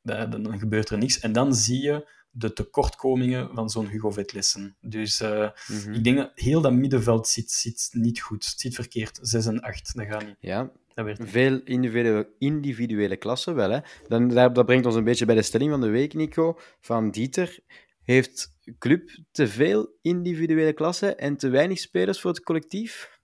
dan, 0.03 0.31
dan 0.31 0.59
gebeurt 0.59 0.91
er 0.91 0.99
niks. 0.99 1.21
En 1.21 1.33
dan 1.33 1.55
zie 1.55 1.83
je 1.83 2.09
de 2.31 2.53
tekortkomingen 2.53 3.55
van 3.55 3.71
zo'n 3.71 3.87
Hugo 3.87 4.11
Vetlessen. 4.11 4.77
Dus 4.81 5.21
uh, 5.21 5.51
mm 5.69 5.79
-hmm. 5.79 5.93
ik 5.93 6.05
denk 6.05 6.17
dat 6.17 6.31
heel 6.35 6.61
dat 6.61 6.73
middenveld 6.73 7.29
zit, 7.29 7.51
zit 7.51 7.89
niet 7.93 8.21
goed. 8.21 8.47
Het 8.47 8.61
zit 8.61 8.75
verkeerd. 8.75 9.19
6 9.23 9.47
en 9.47 9.61
8, 9.61 9.97
dat 9.97 10.07
gaat 10.07 10.27
niet. 10.27 10.37
Ja, 10.41 10.71
dat 10.95 11.17
veel 11.21 11.61
individuele, 11.65 12.29
individuele 12.39 13.17
klassen 13.17 13.55
wel. 13.55 13.71
Hè. 13.71 13.79
Dan, 14.09 14.29
dat, 14.29 14.55
dat 14.55 14.67
brengt 14.67 14.87
ons 14.87 14.95
een 14.95 15.05
beetje 15.05 15.25
bij 15.25 15.35
de 15.35 15.43
stelling 15.43 15.71
van 15.71 15.81
de 15.81 15.89
week, 15.89 16.15
Nico, 16.15 16.59
van 16.81 17.11
Dieter. 17.11 17.59
Heeft 18.03 18.59
club 18.79 19.19
te 19.31 19.49
veel 19.49 19.89
individuele 20.03 20.73
klassen 20.73 21.19
en 21.19 21.37
te 21.37 21.49
weinig 21.49 21.79
spelers 21.79 22.21
voor 22.21 22.31
het 22.31 22.43
collectief? 22.43 23.21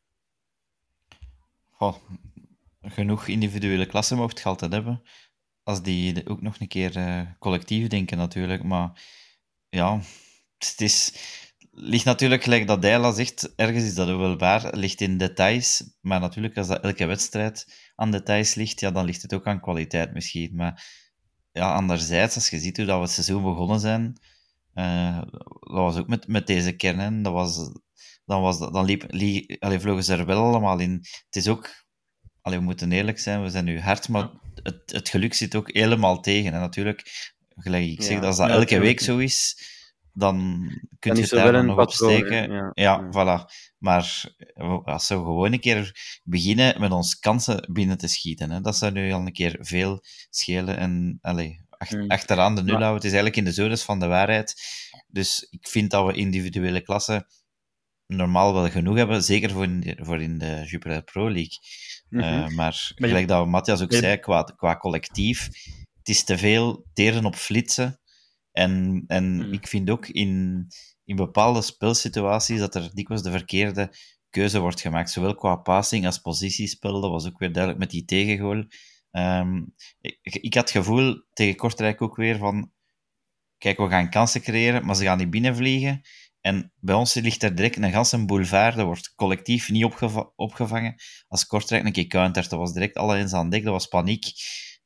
Oh, 1.78 1.96
genoeg 2.83 3.26
individuele 3.26 3.87
klassen 3.87 4.16
mocht 4.16 4.38
je 4.38 4.44
altijd 4.44 4.72
hebben 4.72 5.02
als 5.62 5.83
die 5.83 6.28
ook 6.28 6.42
nog 6.42 6.61
een 6.61 6.68
keer 6.68 6.96
uh, 6.96 7.22
collectief 7.38 7.87
denken 7.87 8.16
natuurlijk. 8.16 8.62
Maar 8.62 9.02
ja, 9.68 10.00
het 10.59 10.80
is, 10.80 11.12
ligt 11.83 12.05
natuurlijk, 12.05 12.43
gelijk 12.43 12.66
dat 12.66 12.83
Dijla 12.83 13.12
zegt, 13.12 13.53
ergens 13.57 13.85
is 13.85 13.95
dat 13.95 14.07
wel 14.07 14.38
waar, 14.38 14.77
ligt 14.77 15.01
in 15.01 15.19
details. 15.19 15.83
Maar 16.01 16.21
natuurlijk, 16.21 16.57
als 16.57 16.66
dat 16.66 16.83
elke 16.83 17.07
wedstrijd 17.07 17.90
aan 17.95 18.11
details 18.11 18.55
ligt, 18.55 18.81
ja, 18.81 18.90
dan 18.90 19.05
ligt 19.05 19.23
het 19.23 19.35
ook 19.35 19.47
aan 19.47 19.61
kwaliteit 19.61 20.12
misschien. 20.12 20.51
Maar 20.55 20.85
ja, 21.53 21.73
anderzijds, 21.73 22.35
als 22.35 22.49
je 22.49 22.59
ziet 22.59 22.77
hoe 22.77 22.87
dat 22.87 22.97
we 22.97 23.03
het 23.03 23.11
seizoen 23.11 23.43
begonnen 23.43 23.81
zijn, 23.81 24.21
uh, 24.75 25.23
dat 25.61 25.71
was 25.71 25.97
ook 25.97 26.09
met, 26.09 26.27
met 26.27 26.47
deze 26.47 26.73
kern, 26.73 27.23
dat 27.23 27.33
was, 27.33 27.71
dan, 28.25 28.40
was, 28.40 28.59
dan 28.59 28.85
liep, 28.85 29.12
allee, 29.59 29.81
vlogen 29.81 30.05
ze 30.05 30.14
er 30.14 30.27
wel 30.27 30.43
allemaal 30.43 30.79
in. 30.79 30.93
Het 31.27 31.37
is 31.37 31.49
ook, 31.49 31.85
allee, 32.40 32.59
we 32.59 32.64
moeten 32.64 32.93
eerlijk 32.93 33.19
zijn, 33.19 33.43
we 33.43 33.51
zijn 33.51 33.64
nu 33.64 33.81
hard, 33.81 34.09
maar 34.09 34.31
het, 34.55 34.83
het 34.87 35.09
geluk 35.09 35.35
zit 35.35 35.55
ook 35.55 35.73
helemaal 35.73 36.21
tegen. 36.21 36.53
En 36.53 36.61
natuurlijk, 36.61 37.33
gelijk 37.49 37.87
ik 37.87 38.03
zeg, 38.03 38.21
ja, 38.21 38.27
als 38.27 38.37
dat 38.37 38.49
elke 38.49 38.79
week 38.79 39.01
zo 39.01 39.19
is, 39.19 39.57
dan 40.12 40.68
kun 40.99 41.14
je 41.14 41.20
het 41.20 41.31
daar 41.31 41.64
nog 41.64 41.79
op 41.79 41.92
steken. 41.92 42.53
Ja, 42.53 42.70
ja, 42.75 43.09
voilà. 43.09 43.53
Maar 43.79 44.35
als 44.85 45.09
we 45.09 45.14
gewoon 45.14 45.53
een 45.53 45.61
keer 45.61 46.18
beginnen 46.25 46.81
met 46.81 46.92
ons 46.92 47.18
kansen 47.18 47.68
binnen 47.73 47.99
te 47.99 48.09
schieten, 48.09 48.51
hè, 48.51 48.61
dat 48.61 48.77
zou 48.77 48.92
nu 48.92 49.12
al 49.12 49.20
een 49.20 49.33
keer 49.33 49.57
veel 49.61 50.05
schelen. 50.31 50.77
En 50.77 51.18
allez, 51.20 51.57
ach, 51.68 51.90
mm. 51.90 52.11
achteraan 52.11 52.55
de 52.55 52.62
nul 52.62 52.77
houden, 52.77 52.94
het 52.94 53.05
is 53.05 53.12
eigenlijk 53.12 53.37
in 53.37 53.44
de 53.44 53.62
zones 53.62 53.83
van 53.83 54.01
de 54.01 54.07
waarheid. 54.07 54.55
Dus 55.09 55.46
ik 55.51 55.68
vind 55.68 55.90
dat 55.90 56.07
we 56.07 56.12
individuele 56.12 56.81
klassen 56.81 57.27
normaal 58.07 58.55
wel 58.55 58.70
genoeg 58.70 58.96
hebben, 58.96 59.23
zeker 59.23 59.51
voor 59.51 59.64
in 59.64 59.81
de, 59.81 59.96
voor 60.01 60.23
in 60.23 60.38
de 60.38 60.62
Jupiler 60.66 61.03
Pro 61.03 61.31
League. 61.31 61.59
Mm 62.09 62.20
-hmm. 62.20 62.33
uh, 62.33 62.40
maar, 62.40 62.92
maar 62.96 63.09
gelijk 63.09 63.29
dat 63.29 63.46
Matthias 63.46 63.83
ook 63.83 63.92
zei, 63.92 64.16
qua, 64.16 64.42
qua 64.42 64.77
collectief, 64.77 65.49
het 65.99 66.09
is 66.09 66.25
te 66.25 66.38
veel 66.38 66.87
teren 66.92 67.25
op 67.25 67.35
flitsen. 67.35 68.01
En, 68.52 69.04
en 69.06 69.34
mm. 69.34 69.52
ik 69.52 69.66
vind 69.66 69.90
ook 69.90 70.08
in, 70.08 70.66
in 71.04 71.16
bepaalde 71.16 71.62
spelsituaties 71.62 72.58
dat 72.58 72.74
er 72.74 72.90
dikwijls 72.94 73.22
de 73.22 73.30
verkeerde 73.30 73.94
keuze 74.30 74.60
wordt 74.60 74.80
gemaakt. 74.80 75.10
Zowel 75.10 75.34
qua 75.34 75.56
passing 75.56 76.06
als 76.06 76.18
positiespel. 76.18 77.00
Dat 77.00 77.10
was 77.10 77.26
ook 77.26 77.38
weer 77.38 77.52
duidelijk 77.52 77.82
met 77.82 77.90
die 77.90 78.04
tegengoal. 78.04 78.64
Um, 79.12 79.74
ik, 80.00 80.34
ik 80.34 80.54
had 80.54 80.68
het 80.68 80.84
gevoel 80.84 81.22
tegen 81.32 81.56
Kortrijk 81.56 82.02
ook 82.02 82.16
weer 82.16 82.38
van... 82.38 82.70
Kijk, 83.58 83.78
we 83.78 83.88
gaan 83.88 84.10
kansen 84.10 84.40
creëren, 84.40 84.86
maar 84.86 84.96
ze 84.96 85.04
gaan 85.04 85.18
niet 85.18 85.30
binnenvliegen. 85.30 86.00
En 86.40 86.72
bij 86.76 86.94
ons 86.94 87.14
ligt 87.14 87.42
er 87.42 87.54
direct 87.54 87.76
een 87.76 87.92
ganse 87.92 88.24
boulevard. 88.24 88.76
Dat 88.76 88.84
wordt 88.84 89.14
collectief 89.14 89.70
niet 89.70 89.84
opgeva 89.84 90.30
opgevangen. 90.36 90.94
Als 91.28 91.46
Kortrijk 91.46 91.84
een 91.84 91.92
keer 91.92 92.06
countert, 92.06 92.50
dat 92.50 92.58
was 92.58 92.72
direct 92.72 92.96
alle 92.96 93.16
eens 93.16 93.32
aan 93.32 93.50
dek. 93.50 93.64
Dat 93.64 93.72
was 93.72 93.86
paniek. 93.86 94.24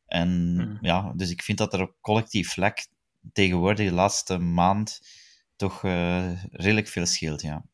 En 0.06 0.54
mm. 0.54 0.78
ja, 0.80 1.12
dus 1.16 1.30
ik 1.30 1.42
vind 1.42 1.58
dat 1.58 1.72
er 1.72 1.82
op 1.82 1.96
collectief 2.00 2.50
vlak 2.50 2.86
tegenwoordig 3.32 3.88
de 3.88 3.94
laatste 3.94 4.38
maand 4.38 5.00
toch 5.56 5.82
uh, 5.82 6.44
redelijk 6.50 6.88
veel 6.88 7.06
scheelt, 7.06 7.42
ja. 7.42 7.64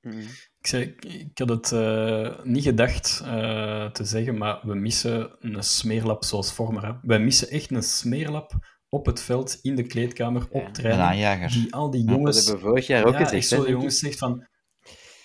Mm. 0.00 0.20
Ik, 0.58 0.66
zei, 0.66 0.94
ik 1.00 1.38
had 1.38 1.48
het 1.48 1.70
uh, 1.70 2.44
niet 2.44 2.62
gedacht 2.62 3.22
uh, 3.24 3.86
te 3.90 4.04
zeggen, 4.04 4.38
maar 4.38 4.60
we 4.62 4.74
missen 4.74 5.36
een 5.40 5.62
smeerlap 5.62 6.24
zoals 6.24 6.52
Vormer. 6.52 6.86
Hè. 6.86 6.92
Wij 7.02 7.18
missen 7.18 7.48
echt 7.48 7.70
een 7.70 7.82
smeerlap 7.82 8.52
op 8.88 9.06
het 9.06 9.20
veld, 9.20 9.58
in 9.62 9.76
de 9.76 9.86
kleedkamer, 9.86 10.46
op 10.50 10.68
training, 10.72 11.08
aanjager. 11.08 11.50
die 11.50 11.74
al 11.74 11.90
die 11.90 12.00
Ja, 12.00 12.06
Dat 12.06 12.16
jongens... 12.16 12.36
hebben 12.36 12.54
we 12.62 12.68
vorig 12.68 12.86
jaar 12.86 13.04
ook 13.04 13.12
ja, 13.12 13.24
gezegd. 13.24 13.48
zo 13.48 13.68
jongens 13.68 13.98
zegt 13.98 14.18
van... 14.18 14.46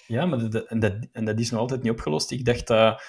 Ja, 0.07 0.25
maar 0.25 0.49
dat, 0.49 0.65
en, 0.65 0.79
dat, 0.79 1.07
en 1.11 1.25
dat 1.25 1.39
is 1.39 1.51
nog 1.51 1.59
altijd 1.59 1.83
niet 1.83 1.91
opgelost. 1.91 2.31
Ik 2.31 2.45
dacht 2.45 2.67
dat 2.67 3.03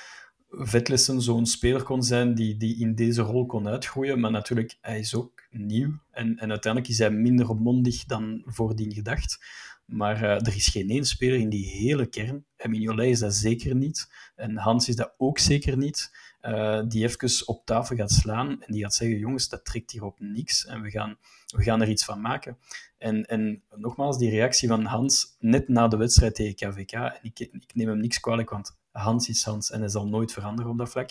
Vetlessen 0.48 1.22
zo'n 1.22 1.46
speler 1.46 1.83
kon 1.83 2.03
zijn 2.03 2.35
die, 2.35 2.57
die 2.57 2.81
in 2.81 2.94
deze 2.94 3.22
rol 3.22 3.46
kon 3.46 3.68
uitgroeien, 3.68 4.20
maar 4.20 4.31
natuurlijk, 4.31 4.79
hij 4.81 4.98
is 4.98 5.14
ook 5.14 5.34
nieuw. 5.54 5.98
En, 6.10 6.38
en 6.38 6.50
uiteindelijk 6.50 6.92
is 6.92 6.98
hij 6.98 7.10
minder 7.10 7.56
mondig 7.56 8.04
dan 8.04 8.42
voordien 8.46 8.92
gedacht. 8.92 9.38
Maar 9.84 10.22
eh, 10.22 10.46
er 10.46 10.56
is 10.56 10.68
geen 10.68 10.90
één 10.90 11.04
speler 11.04 11.38
in 11.38 11.48
die 11.48 11.66
hele 11.66 12.06
kern. 12.06 12.44
En 12.56 12.70
Mignolet 12.70 13.10
is 13.10 13.18
dat 13.18 13.34
zeker 13.34 13.74
niet. 13.74 14.10
En 14.36 14.56
Hans 14.56 14.88
is 14.88 14.96
dat 14.96 15.14
ook 15.16 15.38
zeker 15.38 15.76
niet. 15.76 16.12
eh, 16.40 16.82
die 16.88 17.04
even 17.04 17.46
op 17.46 17.66
tafel 17.66 17.96
gaat 17.96 18.10
slaan 18.12 18.62
en 18.62 18.72
die 18.72 18.82
gaat 18.82 18.94
zeggen: 18.94 19.18
Jongens, 19.18 19.48
dat 19.48 19.64
trekt 19.64 19.90
hier 19.90 20.04
op 20.04 20.20
niks 20.20 20.66
en 20.66 20.82
we 20.82 20.90
gaan, 20.90 21.16
we 21.56 21.62
gaan 21.62 21.80
er 21.82 21.88
iets 21.88 22.04
van 22.04 22.20
maken. 22.20 22.58
En, 22.98 23.24
en 23.24 23.62
nogmaals, 23.74 24.18
die 24.18 24.30
reactie 24.30 24.68
van 24.68 24.84
Hans 24.84 25.36
net 25.38 25.68
na 25.68 25.88
de 25.88 25.96
wedstrijd 25.96 26.34
tegen 26.34 26.54
KVK. 26.54 26.92
En 26.92 27.18
ik, 27.22 27.38
ik 27.38 27.74
neem 27.74 27.88
hem 27.88 27.98
niks 27.98 28.20
kwalijk, 28.20 28.50
want 28.50 28.76
Hans 28.92 29.28
is 29.28 29.44
Hans 29.44 29.70
en 29.70 29.80
hij 29.80 29.88
zal 29.88 30.06
nooit 30.06 30.32
veranderen 30.32 30.70
op 30.70 30.78
dat 30.78 30.90
vlak. 30.90 31.10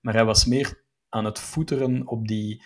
Maar 0.00 0.14
hij 0.14 0.24
was 0.24 0.44
meer 0.44 0.82
aan 1.08 1.24
het 1.24 1.38
voeteren 1.38 2.06
op 2.06 2.28
die 2.28 2.62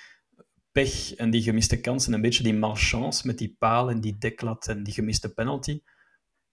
pech 0.76 1.14
en 1.14 1.30
die 1.30 1.42
gemiste 1.42 1.80
kansen. 1.80 2.12
Een 2.12 2.20
beetje 2.20 2.42
die 2.42 2.54
malchance 2.54 3.26
met 3.26 3.38
die 3.38 3.56
paal 3.58 3.90
en 3.90 4.00
die 4.00 4.18
deklat 4.18 4.68
en 4.68 4.82
die 4.82 4.94
gemiste 4.94 5.32
penalty. 5.32 5.80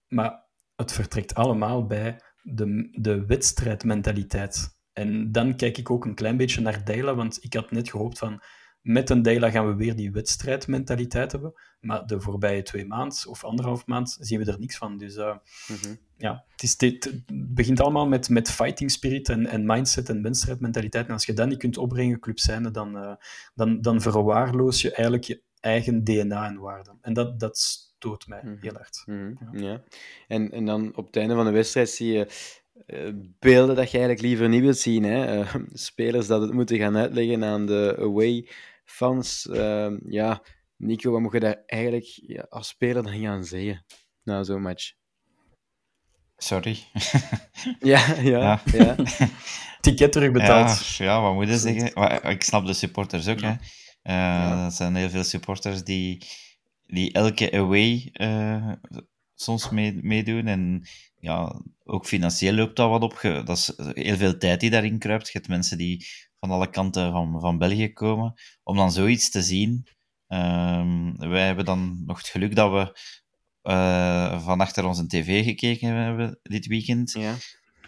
Maar 0.08 0.48
het 0.76 0.92
vertrekt 0.92 1.34
allemaal 1.34 1.86
bij 1.86 2.20
de, 2.42 2.88
de 2.92 3.26
wedstrijdmentaliteit. 3.26 4.78
En 4.92 5.32
dan 5.32 5.56
kijk 5.56 5.78
ik 5.78 5.90
ook 5.90 6.04
een 6.04 6.14
klein 6.14 6.36
beetje 6.36 6.60
naar 6.60 6.84
Deila, 6.84 7.14
want 7.14 7.44
ik 7.44 7.54
had 7.54 7.70
net 7.70 7.90
gehoopt 7.90 8.18
van 8.18 8.42
met 8.84 9.10
een 9.10 9.22
Deila 9.22 9.50
gaan 9.50 9.66
we 9.66 9.74
weer 9.74 9.96
die 9.96 10.10
wedstrijdmentaliteit 10.12 11.32
hebben. 11.32 11.52
Maar 11.80 12.06
de 12.06 12.20
voorbije 12.20 12.62
twee 12.62 12.86
maanden 12.86 13.18
of 13.28 13.44
anderhalf 13.44 13.86
maand 13.86 14.16
zien 14.20 14.44
we 14.44 14.52
er 14.52 14.58
niks 14.60 14.76
van. 14.76 14.96
Dus 14.98 15.16
uh, 15.16 15.36
Mhm. 15.68 15.94
ja, 16.16 16.44
het, 16.48 16.62
is, 16.62 16.76
dit, 16.76 17.04
het 17.04 17.22
begint 17.54 17.80
allemaal 17.80 18.06
met, 18.06 18.28
met 18.28 18.50
fighting 18.50 18.90
spirit 18.90 19.28
en, 19.28 19.46
en 19.46 19.66
mindset 19.66 20.08
en 20.08 20.22
wedstrijdmentaliteit. 20.22 21.06
En 21.06 21.12
als 21.12 21.26
je 21.26 21.32
dat 21.32 21.48
niet 21.48 21.58
kunt 21.58 21.78
opbrengen, 21.78 22.20
club 22.20 22.38
zijnde, 22.38 22.70
dan, 22.70 22.96
uh, 22.96 23.14
dan, 23.54 23.80
dan 23.80 24.00
verwaarloos 24.00 24.80
je 24.82 24.88
eigenlijk 24.92 25.24
je 25.24 25.42
eigen 25.60 26.04
DNA 26.04 26.46
en 26.46 26.58
waarden. 26.58 26.98
En 27.00 27.12
dat, 27.12 27.40
dat 27.40 27.58
stoot 27.58 28.26
mij 28.26 28.40
Mhm. 28.44 28.56
heel 28.60 28.72
hard. 28.74 29.02
Mhm, 29.06 29.32
Ja. 29.58 29.68
ja. 29.68 29.82
En, 30.28 30.50
en 30.50 30.64
dan 30.64 30.96
op 30.96 31.06
het 31.06 31.16
einde 31.16 31.34
van 31.34 31.44
de 31.44 31.50
wedstrijd 31.50 31.88
zie 31.90 32.12
je 32.12 32.26
eh, 32.86 33.12
beelden 33.38 33.76
dat 33.76 33.90
je 33.90 33.98
eigenlijk 33.98 34.26
liever 34.26 34.48
niet 34.48 34.62
wilt 34.62 34.78
zien. 34.78 35.02
Hè? 35.04 35.24
Eh, 35.40 35.54
spelers 35.72 36.26
dat 36.26 36.40
het 36.42 36.52
moeten 36.52 36.78
gaan 36.78 36.96
uitleggen 36.96 37.44
aan 37.44 37.66
de 37.66 37.96
away 37.98 38.48
fans. 38.84 39.46
Eh, 39.48 39.90
ja, 40.06 40.42
Nico, 40.76 41.10
wat 41.10 41.20
moet 41.20 41.32
je 41.32 41.40
daar 41.40 41.62
eigenlijk 41.66 42.04
ja, 42.26 42.46
als 42.48 42.68
speler 42.68 43.02
dan 43.02 43.20
gaan 43.20 43.44
zeggen 43.44 43.84
na 44.22 44.42
zo'n 44.44 44.62
match? 44.62 44.92
Sorry. 46.36 46.78
Ja, 47.80 48.14
ja, 48.20 48.22
Ja. 48.22 48.60
ja. 48.64 48.96
Ticket 49.80 50.12
terugbetaald. 50.12 50.86
Ja, 50.86 51.04
ja, 51.04 51.20
wat 51.20 51.34
moet 51.34 51.48
je 51.48 51.58
zeggen? 51.58 51.90
Maar 51.94 52.30
Ik 52.30 52.42
snap 52.42 52.66
de 52.66 52.72
supporters 52.72 53.28
ook. 53.28 53.38
Ja. 53.38 53.48
Hè. 53.48 53.56
Eh, 54.02 54.64
Er 54.64 54.70
zijn 54.72 54.94
heel 54.94 55.10
veel 55.10 55.24
supporters 55.24 55.84
die, 55.84 56.22
die 56.86 57.12
elke 57.12 57.52
away 57.52 58.08
eh, 58.12 58.72
soms 59.34 59.70
mee, 59.70 59.98
meedoen. 60.02 60.46
En 60.46 60.88
ja, 61.20 61.62
ook 61.84 62.06
financieel 62.06 62.54
loopt 62.54 62.76
dat 62.76 62.90
wat 62.90 63.02
op. 63.02 63.20
Dat 63.46 63.56
is 63.56 63.72
heel 63.76 64.16
veel 64.16 64.38
tijd 64.38 64.60
die 64.60 64.70
daarin 64.70 64.98
kruipt. 64.98 65.26
Je 65.26 65.32
hebt 65.32 65.48
mensen 65.48 65.78
die 65.78 66.06
van 66.44 66.52
alle 66.52 66.70
kanten 66.70 67.12
van, 67.12 67.40
van 67.40 67.58
België 67.58 67.92
komen. 67.92 68.34
Om 68.62 68.76
dan 68.76 68.92
zoiets 68.92 69.30
te 69.30 69.42
zien. 69.42 69.86
Ehm, 70.28 71.16
wij 71.16 71.46
hebben 71.46 71.64
dan 71.64 72.02
nog 72.06 72.18
het 72.18 72.26
geluk 72.26 72.54
dat 72.54 72.72
we 72.72 72.98
eh, 73.62 74.44
van 74.44 74.60
achter 74.60 74.84
onze 74.84 75.06
tv 75.06 75.44
gekeken 75.44 75.88
hebben 75.88 76.38
dit 76.42 76.66
weekend. 76.66 77.12
ja. 77.12 77.34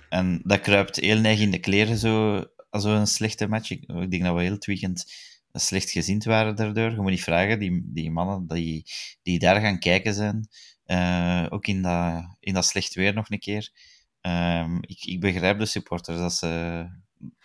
En 0.09 0.41
dat 0.43 0.61
kruipt 0.61 0.97
heel 0.97 1.19
neig 1.21 1.41
in 1.41 1.51
de 1.51 1.59
kleren, 1.59 1.99
zo, 1.99 2.45
zo'n 2.71 3.07
slechte 3.07 3.49
match. 3.49 3.71
Ik, 3.71 3.83
ik 3.83 4.11
denk 4.11 4.23
dat 4.23 4.35
we 4.35 4.43
heel 4.43 4.53
het 4.53 4.67
weekend 4.67 5.05
slecht 5.53 5.91
gezind 5.91 6.25
waren 6.25 6.57
daardoor. 6.57 6.91
Je 6.91 7.01
moet 7.01 7.11
niet 7.11 7.23
vragen, 7.23 7.59
die, 7.59 7.83
die 7.85 8.11
mannen 8.11 8.47
die, 8.47 8.85
die 9.23 9.39
daar 9.39 9.61
gaan 9.61 9.79
kijken 9.79 10.15
zijn, 10.15 10.49
eh, 10.85 11.47
ook 11.49 11.67
in 11.67 11.83
dat, 11.83 12.37
in 12.41 12.55
dat 12.55 12.65
slecht 12.65 12.95
weer 12.95 13.15
nog 13.15 13.31
een 13.31 13.39
keer. 13.39 13.71
Ehm, 14.21 14.77
ik, 14.81 15.05
ik 15.05 15.21
begrijp 15.21 15.59
de 15.59 15.67
supporters 15.67 16.19
dat 16.19 16.33
ze, 16.33 16.85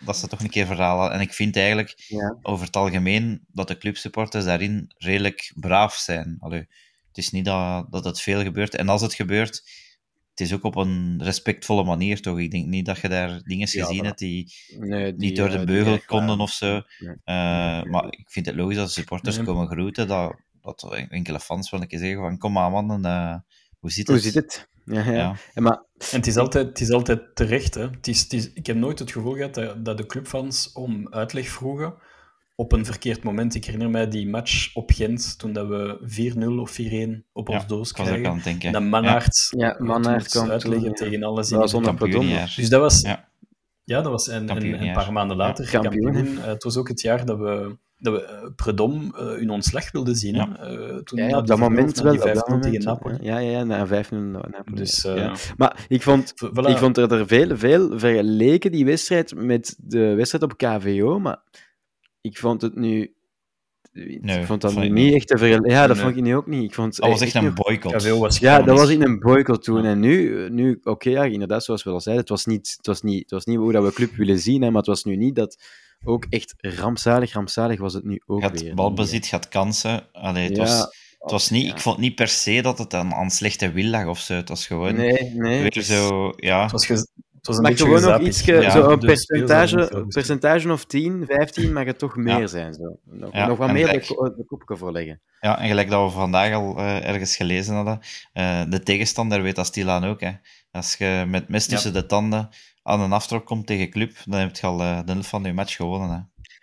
dat 0.04 0.16
ze 0.16 0.28
toch 0.28 0.40
een 0.40 0.50
keer 0.50 0.66
verhalen. 0.66 1.12
En 1.12 1.20
ik 1.20 1.32
vind 1.32 1.56
eigenlijk 1.56 1.94
Ja. 2.08 2.36
over 2.42 2.66
het 2.66 2.76
algemeen 2.76 3.44
dat 3.52 3.68
de 3.68 3.78
clubsupporters 3.78 4.44
daarin 4.44 4.90
redelijk 4.98 5.52
braaf 5.54 5.94
zijn. 5.94 6.36
Allee, 6.40 6.66
het 7.08 7.18
is 7.18 7.30
niet 7.30 7.44
dat, 7.44 7.86
dat 7.90 8.04
het 8.04 8.20
veel 8.20 8.42
gebeurt. 8.42 8.74
En 8.74 8.88
als 8.88 9.02
het 9.02 9.14
gebeurt, 9.14 9.62
het 10.30 10.40
is 10.40 10.52
ook 10.52 10.64
op 10.64 10.76
een 10.76 11.20
respectvolle 11.22 11.84
manier, 11.84 12.20
toch? 12.20 12.38
Ik 12.38 12.50
denk 12.50 12.66
niet 12.66 12.86
dat 12.86 12.98
je 12.98 13.08
daar 13.08 13.42
dingen 13.42 13.68
Ja, 13.70 13.84
gezien 13.84 14.04
hebt 14.04 14.18
die 14.18 14.52
Nee, 14.78 15.16
die, 15.16 15.28
niet 15.28 15.36
door 15.36 15.50
de 15.50 15.58
eh, 15.58 15.64
beugel 15.64 15.98
konden 16.06 16.40
of 16.40 16.50
zo. 16.50 16.82
Nee. 16.98 17.16
Eh, 17.24 17.82
maar 17.82 18.04
ik 18.10 18.30
vind 18.30 18.46
het 18.46 18.54
logisch 18.54 18.76
dat 18.76 18.86
de 18.86 18.92
supporters 18.92 19.36
Nee. 19.36 19.44
komen 19.44 19.66
groeten, 19.66 20.08
dat, 20.08 20.34
dat 20.60 20.94
enkele 21.08 21.40
fans 21.40 21.70
wel 21.70 21.80
een 21.80 21.88
keer 21.88 21.98
zeggen 21.98 22.20
van 22.20 22.38
kom 22.38 22.52
maar 22.52 22.70
man, 22.70 23.04
eh, 23.04 23.36
hoe 23.82 23.90
zit 23.90 24.06
Hoe 24.06 24.16
het? 24.16 24.24
zit 24.24 24.34
het? 24.34 24.68
Ja, 24.84 25.04
ja. 25.04 25.12
Ja. 25.12 25.34
En 25.54 25.62
maar, 25.62 25.82
En 26.10 26.16
het 26.16 26.26
is 26.26 26.36
altijd, 26.36 26.66
het 26.66 26.80
is 26.80 26.90
altijd 26.90 27.20
terecht. 27.34 27.74
Hè. 27.74 27.88
Het 27.90 28.06
is, 28.08 28.20
het 28.20 28.32
is, 28.32 28.52
ik 28.52 28.66
heb 28.66 28.76
nooit 28.76 28.98
het 28.98 29.10
gevoel 29.10 29.32
gehad 29.34 29.54
dat, 29.54 29.84
dat 29.84 29.96
de 29.96 30.06
clubfans 30.06 30.72
om 30.72 31.06
uitleg 31.10 31.48
vroegen 31.48 31.94
op 32.54 32.72
een 32.72 32.84
verkeerd 32.84 33.22
moment. 33.22 33.54
Ik 33.54 33.64
herinner 33.64 33.90
mij 33.90 34.08
die 34.08 34.28
match 34.28 34.74
op 34.74 34.90
Gent, 34.90 35.38
toen 35.38 35.52
dat 35.52 35.66
we 35.68 35.98
4-0 36.56 36.60
of 36.60 36.72
4-1 36.72 36.84
op 37.32 37.48
Ja, 37.48 37.54
ons 37.54 37.66
doos 37.66 37.90
ik 37.90 37.96
was 37.96 38.06
ook 38.08 38.14
aan 38.14 38.20
krijgen. 38.20 38.34
het 38.34 38.44
denken. 38.44 38.66
En 38.66 38.72
dat 38.72 38.82
Mannaert 38.82 39.46
Ja, 39.56 39.76
Mannaert 39.78 40.18
moest 40.18 40.30
kwam 40.30 40.50
uitleggen 40.50 40.88
ja. 40.88 40.92
tegen 40.94 41.22
alle 41.22 41.36
dat 41.36 41.46
zinnen. 41.46 41.64
was 41.66 41.74
onder 41.74 41.94
Pardon. 41.94 42.10
Kampioenjaar. 42.20 42.52
Dus 42.56 42.68
dat 42.68 42.80
was... 42.80 43.02
Ja. 43.84 44.00
Dat 44.00 44.12
was 44.12 44.28
en, 44.28 44.48
en, 44.48 44.56
en 44.56 44.86
een 44.86 44.92
paar 44.92 45.12
maanden 45.12 45.36
later 45.36 45.64
Ja, 45.64 45.80
kampioen. 45.80 46.16
Eh, 46.16 46.44
het 46.44 46.62
was 46.62 46.76
ook 46.76 46.88
het 46.88 47.00
jaar 47.00 47.24
dat 47.24 47.38
we, 47.38 47.76
dat 47.98 48.14
we 48.14 48.24
eh, 48.24 48.48
Predom 48.56 49.14
eh, 49.16 49.26
hun 49.26 49.50
ontslag 49.50 49.92
wilden 49.92 50.16
zien. 50.16 50.34
Ja. 50.34 50.56
Eh, 50.58 50.96
toen 50.96 51.28
Ja, 51.28 51.38
op 51.38 51.46
dat 51.46 51.58
moment 51.58 52.00
4-0, 52.00 52.02
wel. 52.02 52.12
Op 52.12 52.18
dat 52.18 52.26
5-0 52.26 52.32
tegen 52.32 52.52
moment, 52.60 52.84
Napoli. 52.84 53.16
Ja, 53.20 53.38
ja, 53.38 53.50
ja, 53.50 53.64
na 53.64 53.86
5 53.86 54.10
0 54.10 54.20
Napoli. 54.30 54.76
Dus, 54.76 55.08
Maar 55.56 55.84
ik 55.88 56.02
vond, 56.02 56.34
voilà. 56.44 56.70
ik 56.70 56.76
vond 56.76 56.96
er, 56.96 57.12
er 57.12 57.26
veel, 57.26 57.56
veel 57.56 57.98
vergeleken, 57.98 58.72
die 58.72 58.84
wedstrijd, 58.84 59.34
met 59.34 59.76
de 59.78 60.14
wedstrijd 60.14 60.44
op 60.44 60.56
KVO, 60.56 61.18
maar 61.18 61.42
ik 62.20 62.38
vond 62.38 62.62
het 62.62 62.74
nu... 62.74 63.14
Nee, 63.92 64.38
ik 64.40 64.46
vond 64.46 64.60
dat 64.60 64.72
vond 64.72 64.90
niet 64.90 65.14
echt 65.14 65.26
te 65.26 65.38
vergelijken. 65.38 65.70
Ja, 65.70 65.86
dat 65.86 65.96
Nee. 65.96 66.04
vond 66.04 66.16
ik 66.16 66.22
nu 66.22 66.36
ook 66.36 66.46
niet. 66.46 66.62
Ik 66.62 66.74
vond, 66.74 66.96
Dat 66.96 67.08
was 67.10 67.20
echt 67.20 67.34
een 67.34 67.54
boycott. 67.54 67.94
KVO 67.96 68.18
was 68.18 68.38
Ja, 68.38 68.62
dat 68.62 68.78
was 68.78 68.90
in 68.90 69.02
een 69.02 69.18
boycott 69.18 69.62
toen. 69.64 69.82
Ja. 69.82 69.88
En 69.88 70.00
nu, 70.00 70.48
nu 70.50 70.80
oké, 70.82 71.10
ja, 71.10 71.24
inderdaad, 71.24 71.64
zoals 71.64 71.82
we 71.82 71.90
al 71.90 72.00
zeiden, 72.00 72.24
het 72.24 72.32
was 72.32 72.46
niet, 72.46 72.74
het 72.76 72.86
was 72.86 73.02
niet, 73.02 73.20
het 73.20 73.30
was 73.30 73.44
niet 73.44 73.56
hoe 73.56 73.72
dat 73.72 73.84
we 73.84 73.92
club 73.92 74.14
willen 74.14 74.38
zien, 74.38 74.62
hè, 74.62 74.68
maar 74.68 74.76
het 74.78 74.86
was 74.86 75.04
nu 75.04 75.16
niet 75.16 75.34
dat 75.34 75.62
ook 76.04 76.26
echt 76.30 76.54
rampzalig, 76.58 77.32
rampzalig 77.32 77.80
was 77.80 77.94
het 77.94 78.04
nu 78.04 78.20
ook 78.26 78.40
Je 78.40 78.46
had 78.48 78.60
weer. 78.60 78.74
balbezit, 78.74 79.26
je 79.26 79.36
had 79.36 79.48
kansen. 79.48 80.06
Allee, 80.12 80.44
het, 80.48 80.56
Ja, 80.56 80.62
was, 80.62 80.78
het 81.18 81.30
was 81.30 81.50
niet, 81.50 81.66
ja. 81.66 81.72
Ik 81.74 81.80
vond 81.80 81.98
niet 81.98 82.14
per 82.14 82.28
se 82.28 82.62
dat 82.62 82.78
het 82.78 82.94
aan, 82.94 83.12
aan 83.14 83.30
slechte 83.30 83.72
wil 83.72 83.84
lag 83.84 84.06
of 84.06 84.18
zo. 84.18 84.34
Het 84.34 84.48
was 84.48 84.66
gewoon 84.66 84.94
Nee, 84.96 85.32
nee. 85.34 85.62
weer 85.62 85.82
zo... 85.82 86.32
Ja, 86.36 86.62
Het 86.62 86.72
was, 86.72 86.86
ge- 86.86 86.92
het 86.92 87.10
was 87.46 87.56
een 87.56 87.62
beetje 87.62 87.84
gewoon 87.84 88.02
nog 88.02 88.20
iets, 88.20 88.44
Ja, 88.44 88.70
zo 88.70 88.88
een 88.90 88.98
de 89.00 89.06
percentage, 89.06 90.04
percentage 90.08 90.72
of 90.72 90.84
10, 90.84 91.24
15 91.28 91.72
mag 91.72 91.84
het 91.84 91.98
toch 91.98 92.16
meer 92.16 92.38
Ja. 92.40 92.46
zijn. 92.46 92.74
Zo. 92.74 92.98
Nog, 93.04 93.32
Ja, 93.32 93.46
nog 93.46 93.58
wat 93.58 93.72
meer 93.72 93.82
de, 93.86 93.88
gelijk. 94.00 94.06
ko- 94.06 94.34
de 94.36 94.44
kopje 94.44 94.76
voorleggen. 94.76 95.20
Ja, 95.40 95.58
en 95.60 95.68
gelijk 95.68 95.90
dat 95.90 96.04
we 96.04 96.18
vandaag 96.18 96.54
al 96.54 96.76
eh, 96.78 97.08
ergens 97.08 97.36
gelezen 97.36 97.74
hadden, 97.74 98.00
eh, 98.32 98.62
de 98.68 98.80
tegenstander 98.82 99.42
weet 99.42 99.56
dat 99.56 99.66
stilaan 99.66 100.04
ook. 100.04 100.20
Hè. 100.20 100.30
Als 100.70 100.94
je 100.96 101.24
met 101.28 101.48
mes 101.48 101.66
tussen 101.66 101.92
de 101.92 102.06
tanden 102.06 102.48
aan 102.82 103.00
een 103.00 103.12
aftrap 103.12 103.44
komt 103.44 103.66
tegen 103.66 103.90
club, 103.90 104.12
dan 104.24 104.40
heb 104.40 104.56
je 104.56 104.66
al 104.66 104.80
eh, 104.80 105.00
de 105.04 105.12
helft 105.12 105.28
van 105.28 105.42
je 105.44 105.52
match 105.52 105.76
gewonnen. 105.76 106.10
Hè. 106.10 106.18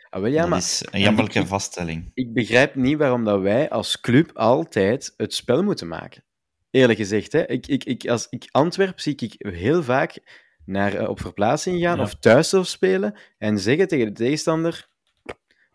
Ah, 0.10 0.22
wel, 0.22 0.32
ja, 0.32 0.40
dat 0.42 0.50
maar 0.50 0.58
is 0.60 0.84
een 0.92 1.00
jammerlijke 1.00 1.40
ik- 1.40 1.48
vaststelling. 1.48 2.12
ik 2.14 2.34
begrijp 2.34 2.76
niet 2.76 2.98
waarom 2.98 3.24
dat 3.24 3.42
wij 3.42 3.70
als 3.70 4.00
club 4.00 4.32
altijd 4.34 5.14
het 5.18 5.34
spel 5.34 5.64
moeten 5.64 5.88
maken. 5.88 6.24
Eerlijk 6.72 7.00
gezegd, 7.00 7.32
hè. 7.32 7.48
Ik, 7.48 7.68
ik, 7.68 7.84
ik, 7.84 8.08
als 8.08 8.28
ik 8.30 8.48
Antwerp 8.52 9.00
zie 9.00 9.16
ik 9.16 9.34
heel 9.38 9.84
vaak 9.84 10.20
naar, 10.70 10.94
eh, 10.94 11.10
op 11.10 11.20
verplaatsing 11.22 11.82
gaan 11.82 11.98
Ja. 11.98 12.04
of 12.04 12.14
thuis 12.16 12.50
zelf 12.50 12.68
spelen 12.68 13.16
en 13.38 13.60
zeggen 13.60 13.88
tegen 13.88 14.06
de 14.06 14.12
tegenstander: 14.12 14.88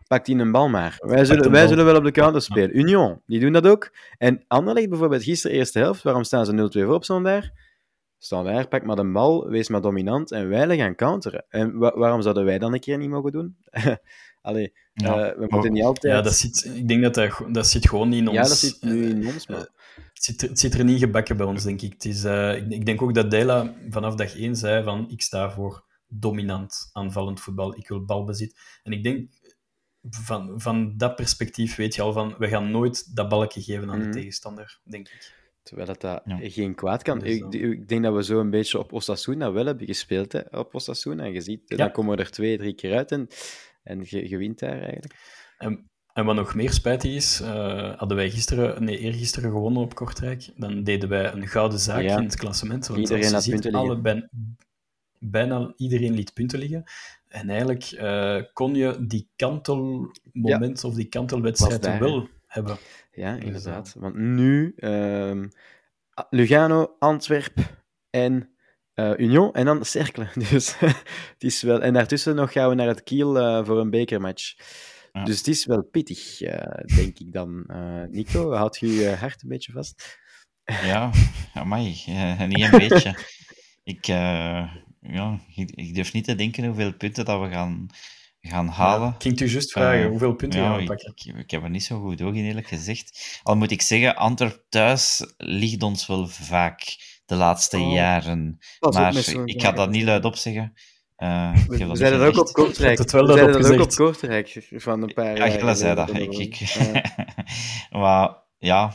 pak 0.07 0.25
die 0.25 0.35
een 0.37 0.51
bal 0.51 0.69
maar. 0.69 0.95
Wij 0.99 1.25
zullen, 1.25 1.51
wij 1.51 1.67
zullen 1.67 1.85
wel 1.85 1.95
op 1.95 2.03
de 2.03 2.11
counter 2.11 2.41
spelen. 2.41 2.77
Union, 2.77 3.21
die 3.25 3.39
doen 3.39 3.51
dat 3.51 3.67
ook. 3.67 3.91
En 4.17 4.43
Anderlecht 4.47 4.89
bijvoorbeeld, 4.89 5.23
gisteren 5.23 5.57
eerste 5.57 5.79
helft, 5.79 6.03
waarom 6.03 6.23
staan 6.23 6.45
ze 6.45 6.51
0-2 6.53 6.83
voor 6.85 6.93
op 6.93 7.03
Standaard? 7.03 7.51
Standaard, 8.17 8.69
pak 8.69 8.83
maar 8.83 8.95
de 8.95 9.11
bal, 9.11 9.47
wees 9.49 9.69
maar 9.69 9.81
dominant 9.81 10.31
en 10.31 10.49
wij 10.49 10.77
gaan 10.77 10.95
counteren. 10.95 11.45
En 11.49 11.77
wa- 11.77 11.97
waarom 11.97 12.21
zouden 12.21 12.45
wij 12.45 12.57
dan 12.59 12.73
een 12.73 12.79
keer 12.79 12.97
niet 12.97 13.09
mogen 13.09 13.31
doen? 13.31 13.55
Allee, 14.41 14.73
Ja. 14.93 15.19
eh, 15.29 15.37
we 15.37 15.45
moeten 15.49 15.71
niet 15.73 15.83
altijd... 15.83 16.13
Ja, 16.13 16.21
dat 16.21 16.33
zit, 16.33 16.71
ik 16.75 16.87
denk 16.87 17.01
dat 17.03 17.13
dat, 17.13 17.41
dat 17.51 17.67
zit 17.67 17.89
gewoon 17.89 18.09
niet 18.09 18.19
in 18.19 18.27
ons. 18.27 18.37
Ja, 18.37 18.43
dat 18.43 18.57
zit 18.57 18.81
nu 18.81 19.03
eh, 19.03 19.09
in 19.09 19.27
ons, 19.27 19.47
maar... 19.47 19.67
Het 20.13 20.23
zit, 20.23 20.41
er- 20.41 20.49
het 20.49 20.59
zit 20.59 20.73
er 20.73 20.83
niet 20.83 20.99
gebakken 20.99 21.37
bij 21.37 21.45
ons, 21.45 21.63
denk 21.63 21.81
ik. 21.81 21.93
Het 21.93 22.05
is, 22.05 22.23
eh, 22.23 22.55
ik, 22.55 22.69
ik 22.71 22.85
denk 22.85 23.01
ook 23.01 23.13
dat 23.13 23.31
Dela 23.31 23.73
vanaf 23.89 24.15
dag 24.15 24.35
één 24.37 24.55
zei 24.55 24.83
van 24.83 25.09
ik 25.09 25.21
sta 25.21 25.51
voor 25.51 25.83
dominant 26.07 26.89
aanvallend 26.93 27.39
voetbal, 27.39 27.77
ik 27.77 27.87
wil 27.87 28.05
balbezit. 28.05 28.59
En 28.83 28.91
ik 28.91 29.03
denk, 29.03 29.29
van, 30.09 30.61
van 30.61 30.97
dat 30.97 31.15
perspectief 31.15 31.75
weet 31.75 31.95
je 31.95 32.01
al 32.01 32.13
van, 32.13 32.35
we 32.37 32.47
gaan 32.47 32.71
nooit 32.71 33.15
dat 33.15 33.29
balkje 33.29 33.61
geven 33.61 33.89
aan 33.89 33.97
Mhm. 33.99 34.11
de 34.11 34.17
tegenstander, 34.17 34.79
denk 34.83 35.07
ik. 35.09 35.43
Terwijl 35.63 35.87
dat, 35.87 36.01
dat 36.01 36.21
Ja. 36.25 36.37
geen 36.49 36.75
kwaad 36.75 37.01
kan. 37.03 37.19
Dus 37.19 37.29
Ik, 37.35 37.53
ik 37.53 37.87
denk 37.87 38.03
dat 38.03 38.13
we 38.13 38.23
zo 38.23 38.39
een 38.39 38.49
beetje 38.49 38.79
op 38.79 38.93
Osasuna 38.93 39.51
wel 39.51 39.65
hebben 39.65 39.85
gespeeld, 39.87 40.31
hè, 40.31 40.39
op 40.51 40.73
Osasuna. 40.75 41.23
En 41.23 41.33
je 41.33 41.41
ziet, 41.41 41.61
Ja. 41.65 41.75
dan 41.77 41.91
komen 41.91 42.15
we 42.17 42.23
er 42.23 42.31
twee, 42.31 42.57
drie 42.57 42.75
keer 42.75 42.95
uit 42.95 43.11
en, 43.11 43.27
en 43.83 44.01
je, 44.03 44.29
je 44.29 44.37
wint 44.37 44.59
daar 44.59 44.81
eigenlijk. 44.81 45.15
En, 45.57 45.89
en 46.15 46.25
wat 46.25 46.35
nog 46.35 46.55
meer 46.55 46.71
spijtig 46.71 47.11
is, 47.11 47.41
eh, 47.41 47.97
hadden 47.97 48.17
wij 48.17 48.29
gisteren, 48.29 48.83
nee, 48.83 48.97
eergisteren 48.97 49.51
gewonnen 49.51 49.81
op 49.81 49.95
Kortrijk, 49.95 50.49
dan 50.55 50.83
deden 50.83 51.09
wij 51.09 51.33
een 51.33 51.47
gouden 51.47 51.79
zaak 51.79 52.01
Ja. 52.01 52.17
in 52.17 52.23
het 52.23 52.35
klassement. 52.35 52.87
Want 52.87 52.99
Iedereen 52.99 53.29
je 53.29 53.41
ziet, 53.41 53.51
punten 53.53 53.73
alle, 53.73 53.97
bijna, 54.01 54.29
bijna 55.19 55.73
iedereen 55.77 56.13
liet 56.13 56.33
punten 56.33 56.59
liggen. 56.59 56.83
En 57.27 57.49
eigenlijk 57.49 57.83
eh, 57.83 58.41
kon 58.53 58.75
je 58.75 59.05
die 59.07 59.29
kantelmoment 59.35 60.83
of 60.83 60.93
die 60.93 61.05
kantelwedstrijd 61.05 61.99
wel 61.99 62.27
hebben. 62.47 62.77
Ja, 63.11 63.35
Dus, 63.35 63.43
inderdaad. 63.43 63.95
Want 63.99 64.15
nu 64.15 64.73
ehm, 64.77 65.47
Lugano, 66.29 66.95
Antwerp 66.99 67.53
en 68.09 68.49
eh, 68.93 69.17
Union 69.17 69.53
en 69.53 69.65
dan 69.65 69.85
Cercle. 69.85 70.27
Dus 70.49 70.79
het 70.79 71.03
is 71.37 71.61
wel... 71.61 71.81
En 71.81 71.93
daartussen 71.93 72.35
nog 72.35 72.51
gaan 72.51 72.69
we 72.69 72.75
naar 72.75 72.87
het 72.87 73.03
Kiel 73.03 73.63
voor 73.65 73.79
een 73.79 73.89
bekermatch. 73.89 74.55
Ja. 75.15 75.23
Dus 75.23 75.37
het 75.37 75.47
is 75.47 75.65
wel 75.65 75.83
pittig, 75.83 76.41
eh, 76.41 76.95
denk 76.95 77.19
ik 77.19 77.31
dan. 77.31 77.63
Eh, 77.67 78.03
Nico, 78.09 78.53
houd 78.53 78.77
je 78.77 78.87
je 78.93 79.09
hart 79.09 79.43
een 79.43 79.49
beetje 79.49 79.71
vast? 79.71 80.19
Ja, 80.63 81.11
amai, 81.53 82.03
eh, 82.05 82.41
niet 82.47 82.61
een 82.61 82.71
beetje. 82.89 83.15
Ik, 83.83 84.07
eh, 84.07 84.71
ja, 85.01 85.39
ik, 85.55 85.71
ik 85.71 85.95
durf 85.95 86.13
niet 86.13 86.23
te 86.23 86.35
denken 86.35 86.65
hoeveel 86.65 86.93
punten 86.93 87.25
dat 87.25 87.41
we 87.41 87.49
gaan, 87.49 87.87
gaan 88.41 88.67
halen. 88.67 89.07
Ja, 89.07 89.15
ik 89.15 89.21
ging 89.21 89.39
u 89.39 89.45
juist 89.49 89.71
vragen, 89.71 90.01
Eh, 90.03 90.07
hoeveel 90.09 90.33
punten 90.35 90.59
ja, 90.61 90.69
gaan 90.69 90.79
ik, 90.79 90.87
pakken? 90.87 91.13
ik, 91.15 91.35
ik 91.37 91.51
heb 91.51 91.63
er 91.63 91.69
niet 91.69 91.83
zo 91.83 91.99
goed 92.01 92.17
door 92.17 92.35
in, 92.35 92.45
eerlijk 92.45 92.67
gezegd. 92.67 93.39
Al 93.43 93.55
moet 93.55 93.71
ik 93.71 93.81
zeggen, 93.81 94.15
Antwerp 94.15 94.63
thuis 94.69 95.33
ligt 95.37 95.83
ons 95.83 96.07
wel 96.07 96.27
vaak 96.27 96.95
de 97.25 97.35
laatste 97.35 97.77
Oh. 97.77 97.93
jaren. 97.93 98.57
Maar 98.79 99.15
ik 99.45 99.61
ga 99.61 99.71
dat 99.71 99.89
niet 99.89 100.03
luidop 100.03 100.35
zeggen. 100.35 100.73
Eh, 101.15 101.55
We, 101.67 101.83
niet 101.85 101.97
zeiden 101.97 102.19
dat 102.19 102.27
ook 102.27 102.47
op. 102.47 102.53
Kortrijk. 102.53 102.97
We 102.97 103.05
dat 103.05 103.71
ook 103.71 103.81
op. 103.81 103.89
Kortrijk 103.95 104.67
van 104.71 105.01
een 105.01 105.13
paar 105.13 105.25
Ja, 105.37 105.47
jaar 105.47 105.51
Gilles 105.59 105.79
zei 105.79 105.95
dat. 105.95 106.09
Ik, 106.15 106.33
ik, 106.37 106.53
Ja. 106.55 107.01
maar 107.99 108.35
ja, 108.57 108.91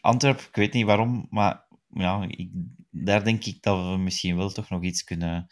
Antwerp, 0.00 0.40
ik 0.40 0.56
weet 0.56 0.72
niet 0.72 0.86
waarom, 0.86 1.26
maar 1.30 1.66
ja, 1.88 2.24
ik, 2.28 2.48
daar 2.90 3.24
denk 3.24 3.44
ik 3.44 3.62
dat 3.62 3.88
we 3.90 3.96
misschien 3.96 4.36
wel 4.36 4.50
toch 4.50 4.70
nog 4.70 4.82
iets 4.82 5.04
kunnen. 5.04 5.46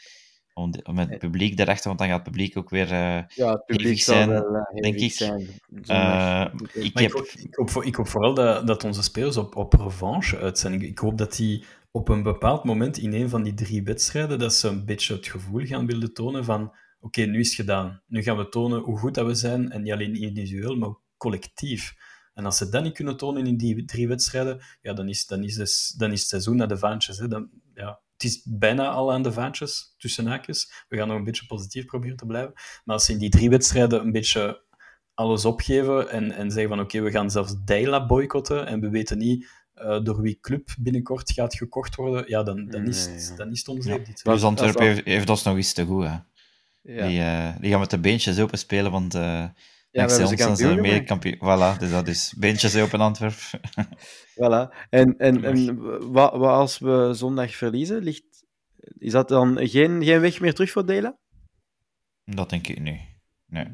Om 0.54 0.70
de- 0.70 0.88
met 0.92 1.08
het 1.10 1.18
publiek 1.18 1.56
daarachter, 1.56 1.86
want 1.86 1.98
dan 1.98 2.08
gaat 2.08 2.16
het 2.16 2.26
publiek 2.26 2.56
ook 2.56 2.70
weer. 2.70 2.92
eh, 2.92 3.22
Ja, 3.28 3.50
het 3.52 3.64
publiek 3.66 4.00
zijn, 4.00 4.28
wel 4.28 4.54
eh, 4.54 4.82
denk 4.82 4.94
ik. 4.98 5.12
zijn. 5.12 5.46
Eh, 5.86 6.46
ik 6.72 7.10
hoop, 7.12 7.26
ik, 7.36 7.54
hoop, 7.54 7.70
voor- 7.70 7.84
ik 7.86 7.94
hoop 7.94 8.08
vooral 8.08 8.34
dat, 8.34 8.66
dat 8.66 8.84
onze 8.84 9.02
spelers 9.02 9.36
op, 9.36 9.56
op 9.56 9.72
revanche 9.72 10.38
uit 10.38 10.58
zijn. 10.58 10.72
Ik, 10.74 10.82
ik 10.82 10.98
hoop 10.98 11.18
dat 11.18 11.36
die 11.36 11.64
op 11.97 12.09
een 12.09 12.22
bepaald 12.22 12.64
moment 12.64 12.99
in 12.99 13.12
een 13.12 13.28
van 13.28 13.42
die 13.42 13.55
drie 13.55 13.82
wedstrijden, 13.82 14.38
dat 14.38 14.55
ze 14.55 14.68
een 14.68 14.84
beetje 14.84 15.14
het 15.14 15.26
gevoel 15.26 15.64
gaan 15.64 15.86
willen 15.86 16.14
tonen 16.14 16.45
van 16.45 16.74
oké, 17.01 17.22
nu 17.22 17.40
is 17.40 17.47
het 17.47 17.57
gedaan. 17.57 18.03
Nu 18.07 18.22
gaan 18.22 18.36
we 18.36 18.49
tonen 18.49 18.80
hoe 18.80 18.99
goed 18.99 19.14
dat 19.14 19.26
we 19.26 19.34
zijn, 19.34 19.70
en 19.70 19.82
niet 19.82 19.92
alleen 19.92 20.14
individueel, 20.14 20.76
maar 20.76 20.95
collectief. 21.16 21.95
En 22.34 22.45
als 22.45 22.57
ze 22.57 22.68
dat 22.68 22.82
niet 22.82 22.92
kunnen 22.92 23.16
tonen 23.16 23.47
in 23.47 23.57
die 23.57 23.84
drie 23.84 24.09
wedstrijden, 24.09 24.62
ja, 24.80 24.92
dan, 24.92 25.09
is, 25.09 25.26
dan, 25.26 25.45
is 25.45 25.55
dus, 25.55 25.95
dan 25.99 26.12
is 26.12 26.20
het 26.20 26.28
seizoen 26.28 26.57
naar 26.57 26.68
de 26.68 26.78
vaantjes. 26.78 27.18
Hè. 27.18 27.28
Dan, 27.28 27.51
ja, 27.74 28.01
het 28.12 28.24
is 28.24 28.42
bijna 28.45 28.88
al 28.88 29.12
aan 29.12 29.22
de 29.22 29.32
vaantjes, 29.32 29.95
tussen 29.97 30.26
haakjes. 30.26 30.84
We 30.88 30.97
gaan 30.97 31.09
nog 31.09 31.16
een 31.16 31.24
beetje 31.24 31.47
positief 31.47 31.84
proberen 31.84 32.16
te 32.16 32.26
blijven. 32.26 32.53
Maar 32.84 32.95
als 32.95 33.05
ze 33.05 33.12
in 33.12 33.18
die 33.18 33.30
drie 33.30 33.51
wedstrijden 33.51 34.01
een 34.01 34.12
beetje 34.12 34.62
alles 35.14 35.45
opgeven 35.45 36.11
en, 36.11 36.32
en 36.32 36.51
zeggen 36.51 36.68
van 36.68 36.80
oké, 36.80 37.01
we 37.01 37.11
gaan 37.11 37.30
zelfs 37.30 37.64
Deila 37.64 38.07
boycotten 38.07 38.66
en 38.66 38.80
we 38.80 38.88
weten 38.88 39.18
niet 39.18 39.63
eh, 39.75 40.01
door 40.03 40.20
wie 40.20 40.39
club 40.41 40.68
binnenkort 40.79 41.33
gaat 41.33 41.55
gekocht 41.55 41.95
worden, 41.95 42.25
ja, 42.29 42.43
dan, 42.43 42.66
dan, 42.66 42.87
is, 42.87 43.07
Nee, 43.07 43.14
het, 43.14 43.27
ja. 43.29 43.37
dan 43.37 43.51
is 43.51 43.59
het 43.59 43.68
ons 43.68 43.87
Ja. 43.87 43.97
niet. 43.97 44.07
dus 44.07 44.25
als 44.25 44.43
Antwerp 44.43 44.72
dat- 44.72 44.83
heeft, 44.83 45.05
heeft 45.05 45.31
ons 45.31 45.43
nog 45.43 45.57
eens 45.57 45.72
te 45.72 45.85
goed. 45.85 46.05
Hè. 46.05 46.16
ja. 46.83 47.07
Die, 47.07 47.20
eh, 47.20 47.61
die 47.61 47.70
gaan 47.70 47.81
met 47.81 47.91
de 47.91 47.99
beentjes 48.01 48.39
open 48.39 48.59
spelen, 48.59 48.91
want. 48.91 49.14
eh 49.14 49.20
Ja, 49.91 50.07
we 50.07 50.09
dankzij 50.09 50.20
ons 50.27 50.43
zijn 50.43 50.57
ze 50.57 50.62
kampioen 50.64 50.83
meer 50.83 50.91
gemaakt. 50.91 51.09
kampioen. 51.09 51.37
Voilà, 51.37 51.79
dus 51.79 51.91
dat 51.91 52.09
is 52.09 52.35
beentjes 52.39 52.77
open 52.77 53.01
Antwerp. 53.01 53.35
Voilà. 54.41 54.75
En, 54.91 55.16
en, 55.18 55.45
en 55.45 55.77
wat, 56.12 56.33
wat 56.37 56.51
als 56.51 56.79
we 56.79 57.11
zondag 57.12 57.55
verliezen, 57.57 58.03
ligt, 58.03 58.45
is 58.99 59.12
dat 59.12 59.29
dan 59.29 59.59
geen, 59.68 60.05
geen 60.05 60.20
weg 60.20 60.41
meer 60.41 60.55
terug 60.55 60.70
voor 60.70 60.87
Dela? 60.87 61.16
Dat 62.25 62.51
denk 62.51 62.66
ik 62.68 62.81
nu. 62.81 62.99
Nee. 63.47 63.66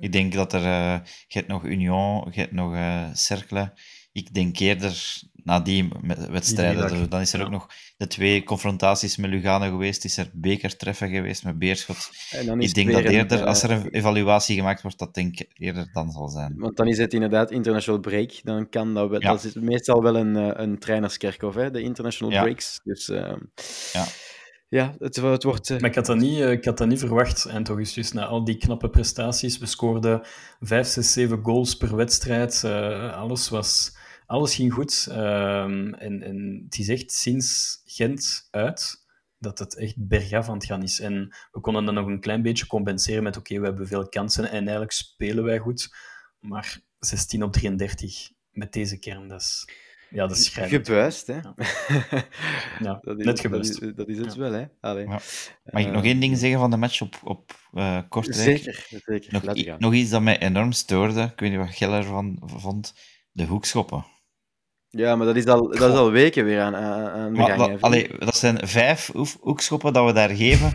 Ik 0.00 0.12
denk 0.12 0.32
dat 0.32 0.52
er... 0.52 0.62
eh 0.64 1.00
je 1.26 1.38
hebt 1.38 1.48
nog 1.48 1.64
Union, 1.64 2.28
je 2.30 2.40
hebt 2.40 2.52
nog 2.52 2.74
eh 2.74 3.12
Cercle. 3.12 3.72
Ik 4.12 4.34
denk 4.34 4.58
eerder, 4.58 5.22
na 5.48 5.60
die 5.60 5.88
wedstrijden, 6.30 7.10
dan 7.10 7.20
is 7.20 7.32
er 7.32 7.38
ja. 7.38 7.44
ook 7.44 7.50
nog 7.50 7.66
de 7.96 8.06
twee 8.06 8.42
confrontaties 8.44 9.16
met 9.16 9.30
Lugano 9.30 9.70
geweest, 9.70 10.04
is 10.04 10.16
er 10.16 10.30
bekertreffen 10.32 11.08
geweest 11.08 11.44
met 11.44 11.58
Beerschot. 11.58 12.10
En 12.30 12.46
dan 12.46 12.60
is 12.60 12.68
Ik 12.68 12.74
denk 12.74 12.92
dat 12.92 13.02
eerder, 13.12 13.40
eh, 13.40 13.46
als 13.46 13.62
er 13.62 13.70
een 13.70 13.88
evaluatie 13.90 14.56
gemaakt 14.56 14.82
wordt, 14.82 14.98
dat 14.98 15.14
denk 15.14 15.40
ik 15.40 15.50
eerder 15.54 15.88
dan 15.92 16.10
zal 16.10 16.28
zijn. 16.28 16.54
Want 16.56 16.76
dan 16.76 16.86
is 16.86 16.98
het 16.98 17.12
inderdaad 17.14 17.50
international 17.50 18.00
break. 18.00 18.30
Dan 18.42 18.68
kan 18.68 18.94
dat 18.94 19.10
wel. 19.10 19.20
Ja. 19.20 19.30
Dat 19.30 19.44
is 19.44 19.54
meestal 19.54 20.02
wel 20.02 20.16
een, 20.16 20.36
eh, 20.36 20.50
een 20.64 20.78
trainerskerkhof, 20.78 21.54
hè, 21.54 21.70
de 21.70 21.80
international 21.82 22.32
Ja. 22.32 22.42
breaks. 22.42 22.80
Dus 22.84 23.08
ehm, 23.08 23.38
Ja. 23.92 24.04
ja, 24.68 24.94
het, 24.98 25.16
het 25.16 25.42
wordt. 25.42 25.70
eh, 25.70 25.78
Maar 25.80 25.90
ik 25.90 25.96
had, 25.96 26.06
dat 26.06 26.16
niet, 26.16 26.40
eh, 26.40 26.50
ik 26.50 26.64
had 26.64 26.78
dat 26.78 26.88
niet 26.88 26.98
verwacht, 26.98 27.46
eind 27.46 27.68
augustus, 27.68 28.12
na 28.12 28.24
al 28.26 28.44
die 28.44 28.56
knappe 28.56 28.88
prestaties. 28.90 29.58
We 29.58 29.66
scoorden 29.66 30.20
5, 30.60 30.86
6, 30.86 31.12
7 31.12 31.38
goals 31.42 31.76
per 31.76 31.96
wedstrijd. 31.96 32.62
eh, 32.64 33.12
alles, 33.16 33.48
was, 33.48 33.96
alles 34.28 34.54
ging 34.54 34.72
goed. 34.72 35.06
Ehm, 35.10 35.94
en, 35.94 36.22
en 36.22 36.62
het 36.64 36.78
is 36.78 36.88
echt 36.88 37.12
sinds 37.12 37.80
Gent 37.84 38.48
uit 38.50 39.06
dat 39.38 39.58
het 39.58 39.76
echt 39.76 39.94
bergaf 39.96 40.48
aan 40.48 40.54
het 40.54 40.64
gaan 40.64 40.82
is. 40.82 41.00
En 41.00 41.36
we 41.52 41.60
konden 41.60 41.84
dan 41.84 41.94
nog 41.94 42.06
een 42.06 42.20
klein 42.20 42.42
beetje 42.42 42.66
compenseren 42.66 43.22
met 43.22 43.36
oké, 43.36 43.58
we 43.58 43.64
hebben 43.66 43.86
veel 43.86 44.08
kansen 44.08 44.50
en 44.50 44.60
eigenlijk 44.62 44.92
spelen 44.92 45.44
wij 45.44 45.58
goed. 45.58 45.94
Maar 46.38 46.80
16 46.98 47.42
op 47.42 47.52
33 47.52 48.30
met 48.50 48.72
deze 48.72 48.98
kern, 48.98 49.28
dat 49.28 49.40
is, 49.40 49.68
ja, 50.10 50.26
dat 50.26 50.36
is 50.36 50.44
schrijnend. 50.44 50.86
gebuist, 50.86 51.26
hè? 51.26 51.34
Ja. 51.34 51.54
Ja, 52.80 52.98
dat 53.02 53.18
is, 53.18 53.24
net 53.24 53.24
dat 53.24 53.40
gebuist. 53.40 53.82
is, 53.82 53.92
dat 53.94 54.08
is 54.08 54.18
het 54.18 54.34
Ja. 54.34 54.40
wel, 54.40 54.52
hè? 54.52 54.64
Allee. 54.80 55.04
Ja. 55.06 55.20
Mag 55.64 55.82
ik 55.82 55.92
nog 55.92 56.02
Eh, 56.02 56.08
één 56.10 56.20
ding 56.20 56.38
zeggen 56.38 56.58
van 56.60 56.70
de 56.70 56.76
match 56.76 57.00
op, 57.00 57.16
op 57.24 57.52
eh, 57.72 58.00
Kortrijk? 58.08 58.58
Zeker, 58.62 59.02
zeker. 59.06 59.32
Nog, 59.32 59.78
nog 59.78 59.94
iets 59.94 60.10
dat 60.10 60.22
mij 60.22 60.38
enorm 60.38 60.72
stoorde, 60.72 61.22
ik 61.22 61.40
weet 61.40 61.50
niet 61.50 61.58
wat 61.58 61.74
Geller 61.74 62.04
van 62.04 62.42
vond, 62.44 62.94
de 63.32 63.44
hoekschoppen. 63.44 64.04
Ja, 64.90 65.16
maar 65.16 65.26
dat 65.26 65.36
is 65.36 65.46
al, 65.46 65.68
dat 65.68 65.90
is 65.90 65.96
al 65.96 66.10
weken 66.10 66.44
weer 66.44 66.60
aan, 66.60 66.76
aan, 66.76 67.32
de 67.32 67.38
Maar 67.38 67.46
gang. 67.48 67.70
dat, 67.72 67.80
allee, 67.80 68.10
zijn 68.34 68.68
vijf 68.68 69.10
hoekschoppen 69.40 69.92
dat 69.92 70.06
we 70.06 70.12
daar 70.12 70.30
geven, 70.30 70.72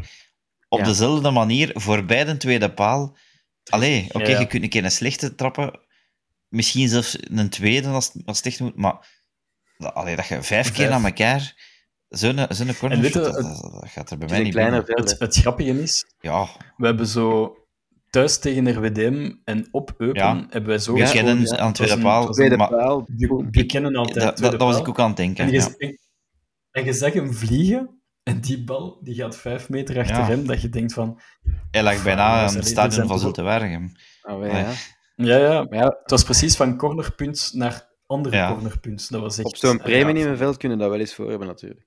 op 0.70 0.80
Ja. 0.80 0.86
dezelfde 0.86 1.32
manier, 1.32 1.72
voorbij 1.74 2.24
de 2.26 2.38
tweede 2.38 2.72
paal. 2.74 3.18
Allee, 3.70 4.08
oké, 4.12 4.30
Ja. 4.30 4.40
je 4.40 4.48
kunt 4.48 4.64
een 4.64 4.70
keer 4.70 4.84
een 4.84 4.92
slechte 4.92 5.36
trappen, 5.36 5.80
misschien 6.48 6.90
zelfs 6.90 7.18
een 7.22 7.50
tweede 7.50 7.88
als, 7.88 8.12
als 8.26 8.38
het 8.38 8.46
echt 8.46 8.60
moet, 8.60 8.76
maar 8.76 9.08
dat, 9.78 9.94
allee, 9.94 10.16
dat 10.16 10.28
je 10.28 10.42
vijf, 10.44 10.66
keer 10.68 10.76
Vijf. 10.76 10.92
aan 10.92 11.06
elkaar 11.06 11.72
zo'n 12.10 12.46
zo'n 12.50 12.76
corner 12.78 13.12
dat, 13.12 13.14
dat- 13.14 13.90
gaat 13.90 14.12
er 14.12 14.18
bij 14.18 14.28
mij 14.28 14.42
is 14.42 14.56
een 14.56 14.72
niet 14.74 14.84
veld. 14.86 15.10
Het, 15.10 15.20
het 15.20 15.36
grappige 15.36 15.82
is, 15.82 16.06
Ja, 16.20 16.48
We 16.78 16.86
hebben 16.86 17.08
zo 17.08 17.56
thuis 18.14 18.38
tegen 18.40 18.72
RWDM 18.74 19.32
en 19.44 19.68
op 19.72 19.94
Eupen 19.98 20.22
Ja. 20.22 20.46
hebben 20.50 20.70
wij 20.70 20.80
zo 20.80 20.94
we 20.94 21.10
kennen 21.12 21.42
ja, 21.42 21.58
aan 21.58 21.74
tweede 21.74 22.02
paal, 22.02 22.30
Tweede 22.30 22.56
paal. 22.56 23.08
We, 23.52 23.66
kennen 23.66 23.96
altijd 23.96 24.38
dat, 24.38 24.56
was 24.62 24.80
ik 24.80 24.88
ook 24.88 25.00
aan 25.00 25.08
het 25.08 25.18
denken. 25.18 25.46
En 25.46 25.52
je, 25.52 25.58
ja. 25.60 25.74
en, 25.78 25.98
en 26.72 26.86
je 26.86 26.94
zag 26.94 27.14
hem 27.14 27.34
vliegen 27.34 28.02
en 28.24 28.42
die 28.42 28.64
bal 28.64 29.00
die 29.04 29.16
gaat 29.16 29.38
vijf 29.38 29.70
meter 29.70 29.98
achter 30.00 30.16
Ja. 30.16 30.26
hem, 30.26 30.48
dat 30.48 30.62
je 30.62 30.70
denkt 30.70 30.94
van... 30.94 31.20
Hij 31.72 31.84
lag 31.84 32.04
bijna 32.04 32.22
aan 32.48 32.56
het 32.56 32.68
stadion 32.68 33.00
van 33.00 33.08
toch- 33.08 33.20
Zulte 33.20 33.42
Waregem. 33.42 33.92
Ah, 34.22 34.46
ja. 34.46 34.72
Ja, 35.16 35.66
ja, 35.70 35.86
het 36.02 36.12
was 36.12 36.24
precies 36.24 36.56
van 36.56 36.78
cornerpunt 36.78 37.52
naar 37.54 37.90
andere 38.06 38.36
Ja. 38.36 38.52
cornerpunt. 38.54 39.12
Dat 39.12 39.22
was 39.22 39.38
echt... 39.38 39.48
op 39.48 39.56
zo'n 39.56 39.78
ja, 39.78 39.84
premiumenveld 39.84 40.58
kunnen 40.58 40.78
we 40.78 40.84
dat 40.84 40.92
wel 40.92 41.02
eens 41.02 41.14
voor 41.16 41.30
hebben, 41.30 41.48
natuurlijk. 41.48 41.86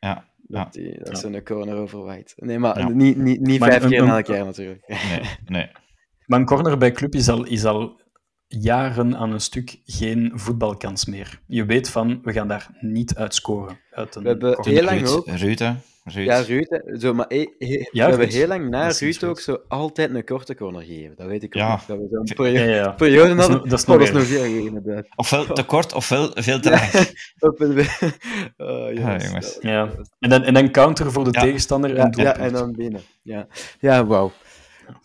Ja, 0.00 0.32
Dat, 0.46 0.72
die, 0.72 0.98
dat 0.98 1.08
Ja. 1.08 1.14
ze 1.14 1.26
een 1.26 1.44
corner 1.44 1.76
overwaait. 1.76 2.32
Nee, 2.36 2.58
maar 2.58 2.78
Ja. 2.78 2.88
niet, 2.88 3.16
niet, 3.16 3.40
niet 3.40 3.60
Maar 3.60 3.68
vijf 3.70 3.82
een- 3.82 3.90
keer 3.90 4.04
na 4.06 4.16
elkaar, 4.16 4.44
natuurlijk. 4.44 4.88
nee, 4.88 5.20
nee. 5.46 5.70
Maar 6.26 6.40
een 6.40 6.46
corner 6.46 6.78
bij 6.78 6.92
club 6.92 7.14
is 7.14 7.28
al, 7.28 7.44
is 7.44 7.64
al 7.64 8.00
jaren 8.46 9.16
aan 9.16 9.32
een 9.32 9.40
stuk 9.40 9.80
geen 9.84 10.32
voetbalkans 10.34 11.04
meer. 11.04 11.40
Je 11.46 11.64
weet 11.64 11.88
van, 11.90 12.20
we 12.22 12.32
gaan 12.32 12.48
daar 12.48 12.68
niet 12.80 13.16
uitscoren. 13.16 13.78
Uit 13.90 14.14
een 14.14 14.22
We 14.22 14.28
hebben 14.28 14.54
corner. 14.54 14.74
heel 14.74 14.84
lang 14.84 14.98
Ruud, 15.00 15.10
ook- 15.16 15.26
Ruud, 15.28 15.60
Ja, 16.04 16.40
Ruud. 16.40 16.66
hè. 16.68 16.98
Zo, 16.98 17.14
maar 17.14 17.26
he- 17.28 17.54
he- 17.58 17.88
Ja, 17.90 18.04
we 18.04 18.10
hebben 18.10 18.28
heel 18.28 18.46
lang 18.46 18.68
na 18.68 18.88
Ruud 18.98 19.22
ook 19.24 19.40
zo 19.40 19.58
altijd 19.68 20.14
een 20.14 20.24
korte 20.24 20.54
corner 20.54 20.82
gegeven. 20.82 21.16
Dat 21.16 21.26
weet 21.26 21.42
ik 21.42 21.56
ook 21.56 21.62
Ja. 21.62 21.70
nog. 21.70 21.84
Dat 21.84 21.98
we 21.98 22.06
zo'n 22.10 22.22
Ja, 22.24 22.34
periode, 22.34 22.68
Ja, 22.70 22.74
ja. 22.74 22.90
periode 22.92 23.28
Dat 23.28 23.38
is 23.38 23.40
hadden. 23.40 23.56
nog- 23.60 23.68
dat 23.70 23.78
is 23.78 23.84
nog 23.84 23.98
dat 23.98 24.06
is 24.06 24.12
nog 24.12 24.22
erg. 24.22 24.30
veel, 24.52 24.66
inderdaad. 24.66 25.06
Ofwel 25.16 25.44
te 25.44 25.64
kort, 25.74 25.92
ofwel 25.92 26.30
veel 26.34 26.60
te 26.60 26.70
Ja. 26.70 26.76
lang. 26.92 26.92
Oh, 28.56 28.92
jongens. 28.92 29.22
Ja, 29.22 29.26
jongens. 29.28 29.58
Ja. 29.60 29.90
En 30.18 30.28
dan, 30.30 30.42
en 30.42 30.54
dan 30.54 30.70
counter 30.70 31.12
voor 31.12 31.24
de 31.24 31.30
Ja. 31.32 31.40
tegenstander. 31.40 31.94
Ja, 31.94 32.04
En 32.10 32.22
ja, 32.22 32.36
en 32.36 32.52
dan 32.52 32.72
binnen. 32.72 33.00
Ja, 33.22 33.46
ja 33.80 34.06
wauw. 34.06 34.32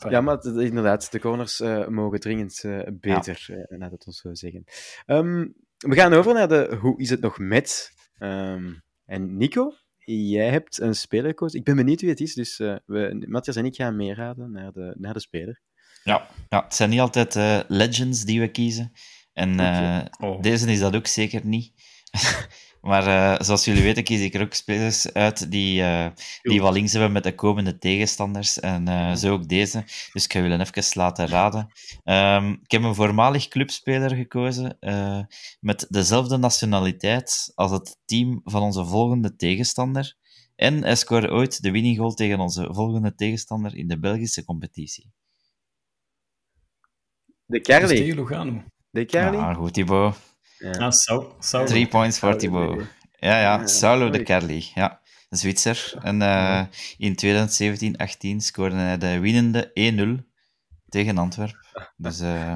Ja, 0.09 0.21
maar 0.21 0.45
inderdaad, 0.45 1.11
de 1.11 1.19
corners 1.19 1.59
eh, 1.59 1.87
mogen 1.87 2.19
dringend 2.19 2.61
eh, 2.63 2.79
beter, 2.93 3.45
eh, 3.47 3.77
laat 3.79 3.91
het 3.91 4.05
ons 4.05 4.19
zo 4.21 4.33
zeggen. 4.33 4.63
Ehm, 5.05 5.47
we 5.77 5.95
gaan 5.95 6.13
over 6.13 6.33
naar 6.33 6.47
de 6.47 6.77
hoe 6.81 6.99
is 6.99 7.09
het 7.09 7.21
nog 7.21 7.37
met. 7.39 7.93
Ehm, 8.17 8.63
en 9.05 9.37
Nico, 9.37 9.73
jij 10.16 10.49
hebt 10.49 10.80
een 10.80 10.95
speler 10.95 11.30
gekozen. 11.30 11.60
Ik 11.60 11.66
ben 11.66 11.76
benieuwd 11.76 12.01
wie 12.01 12.10
het 12.10 12.20
is, 12.20 12.34
dus 12.34 12.60
eh, 12.60 12.76
we, 12.86 13.26
Matthias 13.28 13.57
en 13.57 13.66
ik 13.66 13.76
gaan 13.76 13.95
meeraden 13.95 14.51
naar 14.51 14.72
de, 14.72 14.95
naar 14.97 15.14
de 15.14 15.20
speler. 15.20 15.62
Ja, 16.03 16.28
ja, 16.49 16.64
het 16.64 16.76
zijn 16.76 16.89
niet 16.89 16.99
altijd 16.99 17.36
eh, 17.36 17.60
legends 17.68 18.24
die 18.24 18.39
we 18.39 18.51
kiezen. 18.51 18.91
En 19.34 19.60
eh, 19.60 20.05
Oh. 20.20 20.41
deze 20.41 20.72
is 20.72 20.80
dat 20.80 20.95
ook 20.95 21.07
zeker 21.07 21.45
niet. 21.45 21.74
maar 22.82 23.07
eh, 23.07 23.45
zoals 23.45 23.65
jullie 23.65 23.84
weten 23.84 24.03
kies 24.03 24.21
ik 24.21 24.34
er 24.34 24.41
ook 24.41 24.53
spelers 24.53 25.13
uit 25.13 25.51
die, 25.51 25.84
eh, 25.84 26.09
die 26.41 26.61
wat 26.61 26.73
links 26.73 26.91
hebben 26.91 27.11
met 27.11 27.23
de 27.23 27.36
komende 27.36 27.77
tegenstanders. 27.77 28.59
En 28.59 28.88
eh, 28.88 29.15
zo 29.15 29.34
ook 29.34 29.47
deze. 29.47 29.84
Dus 30.13 30.23
ik 30.23 30.34
ga 30.34 30.39
jullie 30.39 30.59
even 30.59 30.84
laten 30.93 31.27
raden. 31.27 31.67
Ehm, 32.03 32.51
ik 32.51 32.71
heb 32.71 32.84
een 32.84 32.95
voormalig 32.95 33.47
clubspeler 33.47 34.15
gekozen 34.15 34.80
eh, 34.80 35.19
met 35.59 35.86
dezelfde 35.89 36.38
nationaliteit 36.38 37.51
als 37.55 37.71
het 37.71 37.97
team 38.05 38.41
van 38.43 38.61
onze 38.61 38.86
volgende 38.86 39.36
tegenstander. 39.36 40.15
En 40.55 40.84
hij 40.84 40.95
scoorde 40.95 41.30
ooit 41.30 41.61
de 41.61 41.71
winning 41.71 41.97
goal 41.97 42.13
tegen 42.13 42.39
onze 42.39 42.67
volgende 42.71 43.15
tegenstander 43.15 43.75
in 43.75 43.88
de 43.88 43.99
Belgische 43.99 44.45
competitie. 44.45 45.11
De 47.45 47.59
Dus 47.59 47.89
tegen 47.89 48.15
Lugano. 48.15 48.63
De 48.89 49.05
Carly? 49.05 49.38
Ja, 49.38 49.53
goed, 49.53 49.73
Thibaut. 49.73 50.28
Ja. 50.60 50.91
Sau- 50.91 51.34
Saulo. 51.39 51.66
Drie 51.66 51.88
points 51.88 52.20
voor 52.20 52.39
Saulo, 52.39 52.39
Thibaut. 52.68 52.86
Ja, 53.20 53.39
ja, 53.39 53.68
Saulo 53.68 54.10
de. 54.10 54.24
Carli. 54.24 54.72
Ja, 54.76 54.99
een 55.30 55.38
Zwitser. 55.38 55.93
En 56.01 56.22
eh, 56.22 56.62
in 56.97 57.16
2017-18 57.26 58.36
scoorde 58.38 58.76
hij 58.76 58.97
de 58.97 59.20
winnende 59.20 59.72
1-0 60.20 60.24
tegen 60.89 61.18
Antwerpen. 61.18 61.60
Dus 61.97 62.20
eh, 62.20 62.55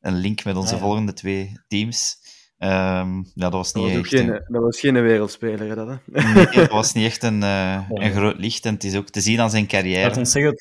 een 0.00 0.14
link 0.14 0.44
met 0.44 0.56
onze 0.56 0.74
Ah, 0.74 0.80
ja. 0.80 0.86
volgende 0.86 1.12
twee 1.12 1.60
teams. 1.68 2.16
Ehm, 2.58 3.16
ja, 3.16 3.24
dat 3.34 3.52
was 3.52 3.72
Dat 3.72 3.82
niet 3.84 3.92
was, 3.96 4.00
echt... 4.02 4.08
geen, 4.08 4.28
Een, 4.34 4.42
dat 4.46 4.62
was 4.62 4.80
geen 4.80 5.02
wereldspeler, 5.02 5.68
hè, 5.68 5.74
dat, 5.74 5.88
hè? 5.88 6.22
nee, 6.34 6.46
dat 6.46 6.70
was 6.70 6.92
niet 6.92 7.04
echt 7.06 7.22
een, 7.22 7.42
eh, 7.42 7.88
een 8.04 8.12
groot 8.12 8.38
licht. 8.38 8.64
En 8.66 8.74
het 8.74 8.84
is 8.84 8.94
ook 8.96 9.08
te 9.08 9.20
zien 9.20 9.40
aan 9.40 9.50
zijn 9.50 9.62
Laat 9.62 9.70
carrière. 9.72 10.18
ons 10.18 10.30
zeggen, 10.32 10.54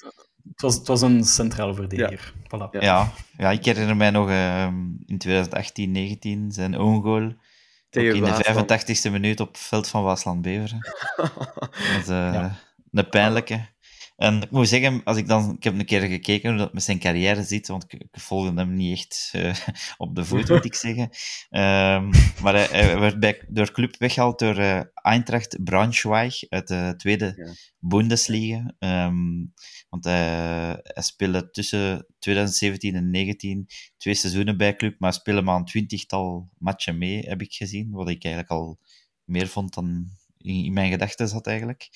het, 0.52 0.62
was, 0.62 0.76
het 0.76 0.88
was 0.88 1.02
een 1.02 1.24
centrale 1.24 1.74
verdediger. 1.74 2.34
Voilà. 2.44 2.70
Ja. 2.72 2.80
Ja, 2.82 3.12
ja, 3.38 3.52
ik 3.52 3.66
herinner 3.66 3.96
mij 3.96 4.10
nog 4.10 4.30
ehm, 4.30 4.76
in 5.06 5.22
2018-19 5.28 6.48
zijn 6.48 6.78
own 6.80 7.02
goal. 7.02 7.34
Tegen 7.90 8.10
ook 8.10 8.16
in 8.16 8.22
Waasland. 8.22 8.68
de 8.88 8.96
85ste 9.08 9.12
minuut 9.12 9.40
op 9.40 9.48
het 9.48 9.58
veld 9.58 9.88
van 9.88 10.04
Waasland-Beveren. 10.04 10.80
Dat 11.16 12.02
is 12.02 12.08
eh, 12.08 12.34
Ja. 12.34 12.56
een 12.92 13.10
pijnlijke. 13.10 13.66
En 14.16 14.42
ik 14.42 14.52
moet 14.52 14.68
zeggen, 14.68 15.04
als 15.04 15.18
ik, 15.18 15.28
dan, 15.28 15.56
ik 15.56 15.64
heb 15.64 15.80
een 15.80 15.86
keer 15.86 16.02
gekeken 16.02 16.50
hoe 16.50 16.60
dat 16.60 16.74
met 16.74 16.84
zijn 16.84 17.00
carrière 17.00 17.44
zit, 17.44 17.68
want 17.68 17.84
ik, 17.84 17.94
ik 17.94 18.20
volgde 18.20 18.54
hem 18.54 18.74
niet 18.74 18.98
echt 18.98 19.30
eh, 19.32 19.56
op 19.98 20.16
de 20.16 20.26
voet, 20.26 20.50
moet 20.50 20.66
ik 20.66 20.76
zeggen. 20.76 21.10
Ehm, 21.50 22.10
maar 22.42 22.54
hij, 22.54 22.68
hij 22.72 23.00
werd 23.00 23.20
bij, 23.20 23.46
door 23.48 23.72
club 23.72 23.96
weggehaald 23.98 24.40
door 24.40 24.58
eh, 24.58 24.82
Eintracht 24.94 25.64
Braunschweig 25.64 26.50
uit 26.50 26.68
de 26.68 26.94
tweede 26.98 27.34
Ja. 27.36 27.54
Bundesliga. 27.80 28.76
Ehm, 28.80 29.46
want 29.90 30.04
hij, 30.04 30.80
hij 30.84 31.04
speelde 31.04 31.50
tussen 31.50 32.06
2017 32.20 32.96
en 32.96 33.10
2019 33.10 33.68
twee 33.98 34.14
seizoenen 34.14 34.58
bij 34.58 34.76
club, 34.76 35.00
maar 35.00 35.14
speelde 35.14 35.42
maar 35.42 35.56
een 35.56 35.66
twintigtal 35.66 36.50
matchen 36.58 36.98
mee, 36.98 37.20
heb 37.20 37.42
ik 37.42 37.54
gezien. 37.54 37.92
Wat 37.92 38.10
ik 38.10 38.24
eigenlijk 38.24 38.54
al 38.54 38.80
meer 39.24 39.48
vond 39.48 39.74
dan 39.74 40.08
in, 40.38 40.66
in 40.66 40.74
mijn 40.74 40.92
gedachten 40.92 41.28
zat 41.28 41.48
eigenlijk. 41.48 41.90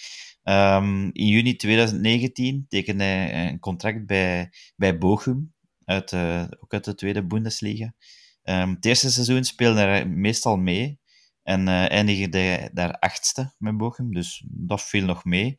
Ehm, 0.48 1.10
in 1.14 1.28
juni 1.28 1.56
2019 1.56 2.66
tekende 2.70 3.04
hij 3.04 3.50
een 3.50 3.60
contract 3.60 4.06
bij, 4.06 4.50
bij 4.76 4.98
Bochum, 4.98 5.54
uit, 5.86 6.12
eh, 6.12 6.44
ook 6.60 6.74
uit 6.74 6.84
de 6.84 6.96
tweede 6.96 7.26
Bundesliga. 7.26 7.94
Ehm, 8.44 8.70
het 8.70 8.86
eerste 8.86 9.12
seizoen 9.12 9.44
speelde 9.44 9.80
hij 9.80 10.06
meestal 10.06 10.58
mee 10.58 11.00
en 11.44 11.68
eh, 11.68 11.92
eindigde 11.92 12.38
hij 12.38 12.70
daar 12.74 13.00
achtste 13.00 13.54
met 13.58 13.78
Bochum, 13.78 14.14
dus 14.14 14.44
dat 14.48 14.84
viel 14.84 15.06
nog 15.06 15.26
mee. 15.26 15.56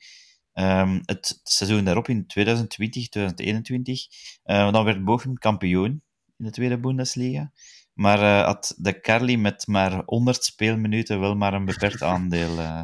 Ehm, 0.53 1.01
het 1.05 1.41
seizoen 1.43 1.85
daarop, 1.85 2.09
in 2.09 2.27
2020, 2.27 3.09
2021, 3.09 4.07
eh, 4.43 4.73
dan 4.73 4.85
werd 4.85 5.05
Bochum 5.05 5.39
kampioen 5.39 6.03
in 6.37 6.45
de 6.45 6.51
tweede 6.51 6.79
Bundesliga. 6.79 7.53
Maar 7.93 8.45
had 8.45 8.75
de 8.77 9.01
Carli 9.01 9.37
met 9.37 9.67
maar 9.67 10.03
100 10.07 10.45
speelminuten 10.45 11.21
wel 11.21 11.35
maar 11.35 11.55
een 11.55 11.65
beperkt 11.65 12.03
aandeel 12.13 12.59
eh, 12.59 12.83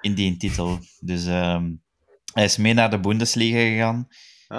in 0.00 0.14
die 0.14 0.36
titel. 0.36 0.78
Dus 1.00 1.26
ehm, 1.26 1.70
hij 2.32 2.44
is 2.44 2.56
mee 2.56 2.74
naar 2.74 2.90
de 2.90 3.00
Bundesliga 3.00 3.58
gegaan 3.58 4.08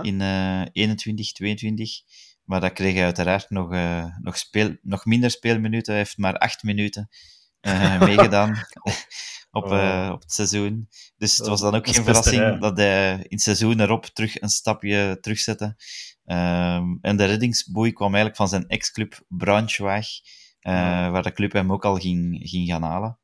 in 0.02 0.22
eh 0.22 0.62
21, 0.72 1.32
22. 1.32 2.02
Maar 2.50 2.62
dat 2.62 2.74
kreeg 2.74 2.94
hij 2.94 3.04
uiteraard 3.04 3.50
nog, 3.50 3.72
eh, 3.72 4.06
nog, 4.22 4.38
speel, 4.38 4.76
nog 4.82 5.06
minder 5.06 5.32
speelminuten. 5.32 5.94
Hij 5.94 6.02
heeft 6.02 6.18
maar 6.18 6.38
8 6.38 6.64
minuten 6.64 7.10
eh, 7.60 8.02
meegedaan 8.08 8.58
op, 9.52 9.72
eh, 9.72 10.10
op 10.14 10.22
het 10.22 10.32
seizoen. 10.32 10.90
Dus 11.18 11.38
het 11.38 11.48
was 11.48 11.62
dan 11.62 11.76
ook 11.76 11.86
Dat 11.86 11.96
geen 11.96 12.04
verrassing 12.04 12.60
dat 12.60 12.78
hij 12.78 13.14
in 13.14 13.26
het 13.30 13.42
seizoen 13.42 13.80
erop 13.80 14.06
terug 14.06 14.42
een 14.42 14.50
stapje 14.50 15.18
terugzette. 15.22 15.76
Ehm, 16.26 16.98
en 17.02 17.18
de 17.18 17.26
reddingsboei 17.26 17.92
kwam 17.92 18.08
eigenlijk 18.08 18.36
van 18.36 18.48
zijn 18.48 18.68
ex-club 18.68 19.22
Braunschweig, 19.28 20.08
eh, 20.60 21.12
waar 21.12 21.24
de 21.24 21.32
club 21.32 21.52
hem 21.52 21.72
ook 21.72 21.86
al 21.86 21.96
ging, 21.96 22.50
ging 22.50 22.68
gaan 22.68 22.84
halen. 22.84 23.20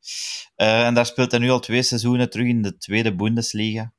Eh, 0.56 0.86
en 0.86 0.94
daar 0.94 1.06
speelt 1.06 1.32
hij 1.32 1.40
nu 1.40 1.50
al 1.50 1.60
twee 1.60 1.84
seizoenen 1.84 2.30
terug 2.30 2.48
in 2.48 2.62
de 2.62 2.78
tweede 2.78 3.16
Bundesliga. 3.16 3.94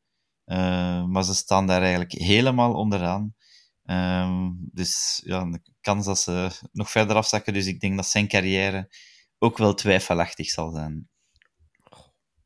Eh, 0.45 1.05
maar 1.05 1.25
ze 1.25 1.35
staan 1.35 1.67
daar 1.67 1.81
eigenlijk 1.81 2.13
helemaal 2.13 2.75
onderaan. 2.75 3.35
Ehm, 3.85 4.51
dus 4.57 5.23
ja, 5.25 5.45
de 5.45 5.61
kans 5.81 6.07
dat 6.07 6.19
ze 6.19 6.51
nog 6.73 6.91
verder 6.91 7.17
afzakken. 7.17 7.53
Dus 7.53 7.67
ik 7.67 7.81
denk 7.81 7.97
dat 7.97 8.07
zijn 8.07 8.29
carrière 8.29 8.89
ook 9.39 9.59
wel 9.59 9.75
twijfelachtig 9.75 10.49
zal 10.49 10.71
zijn. 10.71 11.09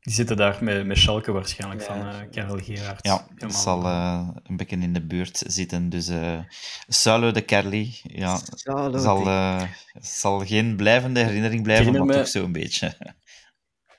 Die 0.01 0.13
zitten 0.13 0.37
daar 0.37 0.57
met, 0.63 0.85
met 0.85 0.97
Schalke 0.97 1.31
waarschijnlijk 1.31 1.81
Ja. 1.81 1.85
van 1.87 2.07
eh 2.07 2.29
Karel 2.31 2.57
Gerards. 2.57 3.09
Ja, 3.09 3.27
dat 3.37 3.53
zal 3.55 3.83
eh, 3.85 4.27
een 4.43 4.57
beetje 4.57 4.77
in 4.77 4.93
de 4.93 5.05
buurt 5.05 5.43
zitten. 5.47 5.89
Dus 5.89 6.07
eh 6.07 6.39
Saulo 6.87 7.31
de 7.31 7.45
Carli 7.45 7.99
ja, 8.03 8.39
zal, 8.55 8.91
de- 9.23 9.29
eh, 9.29 9.63
zal 9.99 10.39
geen 10.45 10.75
blijvende 10.75 11.19
herinnering 11.19 11.63
blijven, 11.63 11.85
herinner 11.85 12.07
maar 12.07 12.15
me- 12.17 12.21
toch 12.23 12.31
zo'n 12.31 12.51
beetje. 12.51 12.93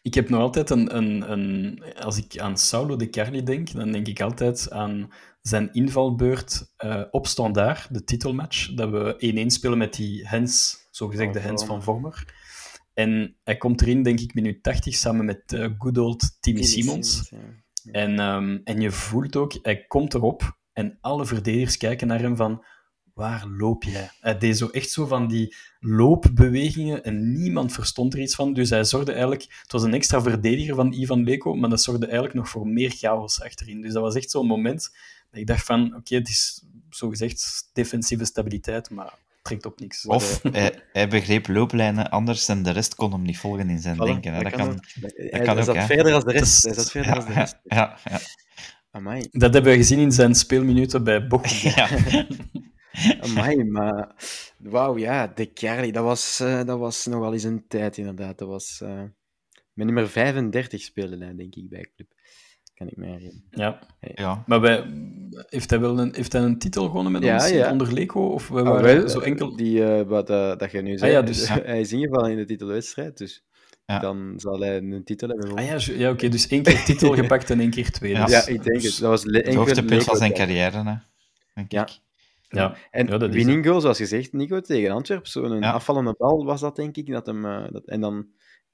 Ik 0.03 0.15
heb 0.15 0.29
nog 0.29 0.41
altijd 0.41 0.71
een, 0.71 0.97
een, 0.97 1.31
een... 1.33 1.83
Als 2.01 2.17
ik 2.17 2.39
aan 2.39 2.59
Saulo 2.59 2.97
de 2.97 3.11
Carli 3.11 3.43
denk, 3.43 3.73
dan 3.73 3.93
denk 3.93 4.07
ik 4.07 4.21
altijd 4.21 4.71
aan 4.71 5.13
zijn 5.43 5.73
invalbeurt 5.73 6.73
eh 6.77 7.03
op 7.11 7.27
Standaard, 7.27 7.95
de 7.95 8.05
titelmatch, 8.05 8.75
dat 8.75 8.91
we 8.91 9.43
1-1 9.45 9.47
spelen 9.47 9.79
met 9.79 9.95
die 9.95 10.29
Hens, 10.29 10.77
zogezegd 10.91 11.33
de 11.33 11.39
Hens 11.41 11.65
van 11.65 11.83
Vormer. 11.83 12.35
En 12.95 13.37
hij 13.43 13.57
komt 13.57 13.81
erin, 13.81 14.03
denk 14.03 14.21
ik, 14.21 14.35
minuut 14.35 14.63
80, 14.63 14.95
samen 14.95 15.25
met 15.25 15.53
eh 15.53 15.69
good 15.79 15.99
old 15.99 16.37
Timmy 16.41 16.63
Simons. 16.63 17.31
ja. 17.31 17.39
En, 17.93 18.19
ehm, 18.19 18.59
en 18.65 18.81
je 18.81 18.91
voelt 18.91 19.37
ook, 19.37 19.59
hij 19.63 19.85
komt 19.87 20.15
erop 20.15 20.59
en 20.73 20.99
alle 21.01 21.27
verdedigers 21.27 21.77
kijken 21.77 22.07
naar 22.07 22.21
hem 22.21 22.37
van, 22.37 22.65
waar 23.15 23.47
loop 23.47 23.83
jij? 23.83 24.11
Hij 24.21 24.39
deed 24.39 24.59
zo 24.59 24.69
echt 24.69 24.91
zo 24.91 25.07
van 25.07 25.29
die 25.29 25.55
loopbewegingen 25.81 27.05
en 27.05 27.33
niemand 27.33 27.73
verstond 27.73 28.15
er 28.15 28.21
iets 28.21 28.35
van. 28.35 28.53
Dus 28.53 28.71
hij 28.71 28.85
zorgde 28.85 29.11
eigenlijk, 29.13 29.43
het 29.63 29.73
was 29.73 29.83
een 29.83 29.95
extra 29.95 30.23
verdediger 30.23 30.75
van 30.75 30.93
Ivan 30.93 31.25
Leko, 31.25 31.55
maar 31.55 31.71
dat 31.71 31.83
zorgde 31.83 32.05
eigenlijk 32.05 32.35
nog 32.35 32.49
voor 32.49 32.67
meer 32.67 32.91
chaos 32.91 33.43
achterin. 33.43 33.81
Dus 33.81 33.93
dat 33.93 34.03
was 34.03 34.15
echt 34.15 34.31
zo'n 34.31 34.47
moment 34.47 34.91
dat 35.31 35.41
ik 35.41 35.47
dacht 35.47 35.65
van, 35.65 35.95
oké, 35.97 36.15
het 36.15 36.29
is 36.29 36.65
zogezegd 36.91 37.71
defensieve 37.73 38.25
stabiliteit, 38.25 38.91
maar 38.91 39.19
trekt 39.43 39.67
op 39.67 39.81
niks. 39.81 40.07
Of 40.07 40.43
hij, 40.43 40.83
hij 40.93 41.09
begreep 41.09 41.49
looplijnen 41.49 42.11
anders 42.11 42.49
en 42.49 42.63
de 42.63 42.71
rest 42.71 42.95
kon 42.95 43.13
hem 43.13 43.23
niet 43.23 43.39
volgen 43.39 43.71
in 43.71 43.79
zijn 43.79 43.95
Voilà, 43.97 43.99
denken. 44.05 44.35
hè. 44.35 44.43
Dat 44.43 44.53
kan, 44.53 44.69
ook. 44.71 44.79
Hij, 45.15 45.41
kan 45.41 45.47
hij 45.47 45.57
ook, 45.57 45.63
zat 45.65 45.77
hè. 45.77 45.87
verder 45.87 46.13
als 46.15 46.25
de 46.25 46.33
rest. 46.33 46.63
Dat 46.63 46.63
Hij 46.63 46.71
is- 46.71 46.77
zat 46.83 46.91
verder 46.91 47.15
als 47.17 47.27
de 47.27 47.33
rest. 47.33 47.59
ja, 47.65 47.99
ja, 48.05 48.21
Amai. 48.91 49.27
Dat 49.31 49.55
hebben 49.55 49.73
we 49.73 49.79
gezien 49.79 49.99
in 49.99 50.13
zijn 50.13 50.35
speelminuten 50.35 51.05
bij 51.05 51.27
Bochum. 51.27 51.71
ja. 51.77 51.89
Amai, 53.25 53.65
maar... 53.65 54.15
Wauw, 54.59 54.99
ja, 54.99 55.27
de 55.27 55.53
Carly, 55.53 55.91
dat 55.91 56.05
was, 56.05 56.41
eh, 56.41 56.65
dat 56.65 56.79
was 56.79 57.07
nog 57.07 57.21
wel 57.21 57.33
eens 57.33 57.43
een 57.43 57.65
tijd, 57.69 57.97
inderdaad. 57.97 58.39
Dat 58.39 58.49
was... 58.49 58.81
eh 58.81 59.03
met 59.73 59.87
nummer 59.87 60.09
35 60.09 60.81
speelde 60.83 61.19
hij, 61.25 61.35
denk 61.35 61.55
ik, 61.55 61.69
bij 61.69 61.91
Club. 61.97 62.09
Kan 62.83 62.91
ik 62.91 62.97
me 62.97 63.07
herinneren. 63.07 63.45
Ja. 63.51 63.79
ja. 64.15 64.43
Maar 64.47 64.61
wij, 64.61 64.85
heeft, 65.47 65.71
hij 65.71 65.81
wel 65.81 65.99
een, 65.99 66.15
heeft 66.15 66.33
hij 66.33 66.43
een 66.43 66.59
titel 66.59 66.87
gewonnen 66.87 67.13
met 67.13 67.23
Ja, 67.23 67.35
ons 67.35 67.51
ja. 67.51 67.71
onder 67.71 67.93
Leco? 67.93 68.27
Of 68.27 68.49
we 68.49 68.59
Ah, 68.61 68.65
waren 68.65 69.11
zo 69.11 69.21
enkel... 69.21 69.57
Die, 69.57 69.85
eh, 69.85 70.07
wat 70.07 70.31
eh, 70.31 70.57
dat 70.57 70.71
je 70.71 70.83
nu 70.83 70.99
zei, 70.99 71.13
ja, 71.13 71.23
dus- 71.23 71.49
hij 71.73 71.81
is 71.81 71.93
ingevallen 71.93 72.31
in 72.31 72.37
de 72.37 72.45
titelwedstrijd, 72.45 73.19
dus 73.19 73.45
Ja. 73.87 73.99
dan 73.99 74.33
zal 74.37 74.61
hij 74.61 74.77
een 74.77 75.05
titel 75.05 75.29
hebben 75.29 75.47
Ah 75.47 75.53
gewonnen. 75.59 75.81
ja, 75.95 75.95
ja 75.99 76.11
oké, 76.11 76.29
dus 76.29 76.47
één 76.49 76.63
keer 76.63 76.85
titel 76.85 77.13
gepakt 77.23 77.51
en 77.51 77.61
één 77.61 77.71
keer 77.71 77.91
tweede. 77.91 78.19
Ja. 78.19 78.25
Dus- 78.25 78.35
ja, 78.35 78.53
ik 78.53 78.63
denk 78.63 78.81
dus- 78.81 78.85
het. 78.91 79.01
Dat 79.01 79.11
was 79.11 79.23
Het 79.25 79.55
hoogtepunt 79.55 80.05
van 80.05 80.17
zijn 80.17 80.33
carrière, 80.33 80.77
hè, 80.77 80.95
denk 81.55 81.73
Ja. 81.73 81.83
ik. 81.83 81.99
Ja. 82.49 82.77
En 82.91 83.07
Ja, 83.07 83.29
winning 83.29 83.67
goal, 83.67 83.81
zoals 83.81 83.99
gezegd, 83.99 84.33
Nico, 84.33 84.61
tegen 84.61 84.91
Antwerpen. 84.91 85.31
Zo'n 85.31 85.61
Ja. 85.61 85.71
afvallende 85.73 86.15
bal 86.19 86.45
was 86.45 86.61
dat, 86.61 86.77
denk 86.77 86.97
ik. 86.97 87.11
Dat 87.11 87.27
hem, 87.27 87.45
eh, 87.45 87.65
dat, 87.71 87.85
en 87.85 88.01
dan 88.01 88.27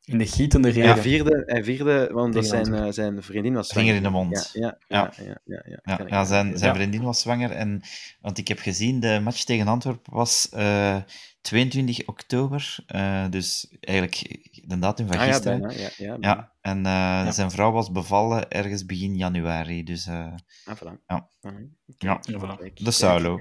In 0.08 0.18
de 0.18 0.26
gietende 0.26 0.68
regen. 0.68 0.92
Hij 0.92 1.02
vierde, 1.02 1.42
hij 1.46 1.64
vierde 1.64 2.08
want 2.12 2.34
dat 2.34 2.46
zijn, 2.46 2.74
eh, 2.74 2.86
zijn 2.92 3.22
vriendin 3.22 3.54
was 3.54 3.68
Vinger 3.72 3.94
in 3.94 4.02
de 4.02 4.08
zwanger. 4.08 4.26
mond. 4.26 4.50
Ja, 4.52 4.78
ja, 4.88 5.12
Ja. 5.44 5.62
ja. 5.84 6.00
ja, 6.06 6.24
zijn, 6.24 6.58
zijn 6.58 6.74
vriendin 6.74 7.02
was 7.02 7.20
zwanger. 7.20 7.50
En, 7.50 7.82
want 8.20 8.38
ik 8.38 8.48
heb 8.48 8.58
gezien, 8.58 9.00
de 9.00 9.20
match 9.22 9.42
tegen 9.44 9.68
Antwerpen 9.68 10.12
was 10.14 10.48
eh, 10.48 10.96
22 11.40 12.06
oktober. 12.06 12.76
eh, 12.86 13.24
dus 13.30 13.76
eigenlijk 13.80 14.38
de 14.66 14.78
datum 14.78 15.06
van 15.06 15.16
Ah 15.18 15.26
ja, 15.26 15.32
gisteren. 15.32 15.58
bijna. 15.60 15.74
Ja, 15.74 15.88
ja, 15.96 16.16
bijna. 16.18 16.52
En 16.60 16.86
eh, 16.86 17.32
zijn 17.32 17.50
vrouw 17.50 17.70
was 17.72 17.92
bevallen 17.92 18.50
ergens 18.50 18.86
begin 18.86 19.16
januari. 19.16 19.84
Dus 19.84 20.06
eh, 20.06 20.26
Ah, 20.64 20.76
voilà. 20.76 21.04
Ja. 21.06 21.28
Ah, 21.40 21.52
ja, 21.98 22.20
Ja, 22.20 22.38
voilà. 22.40 22.72
de 22.74 22.90
Saulo. 22.90 23.38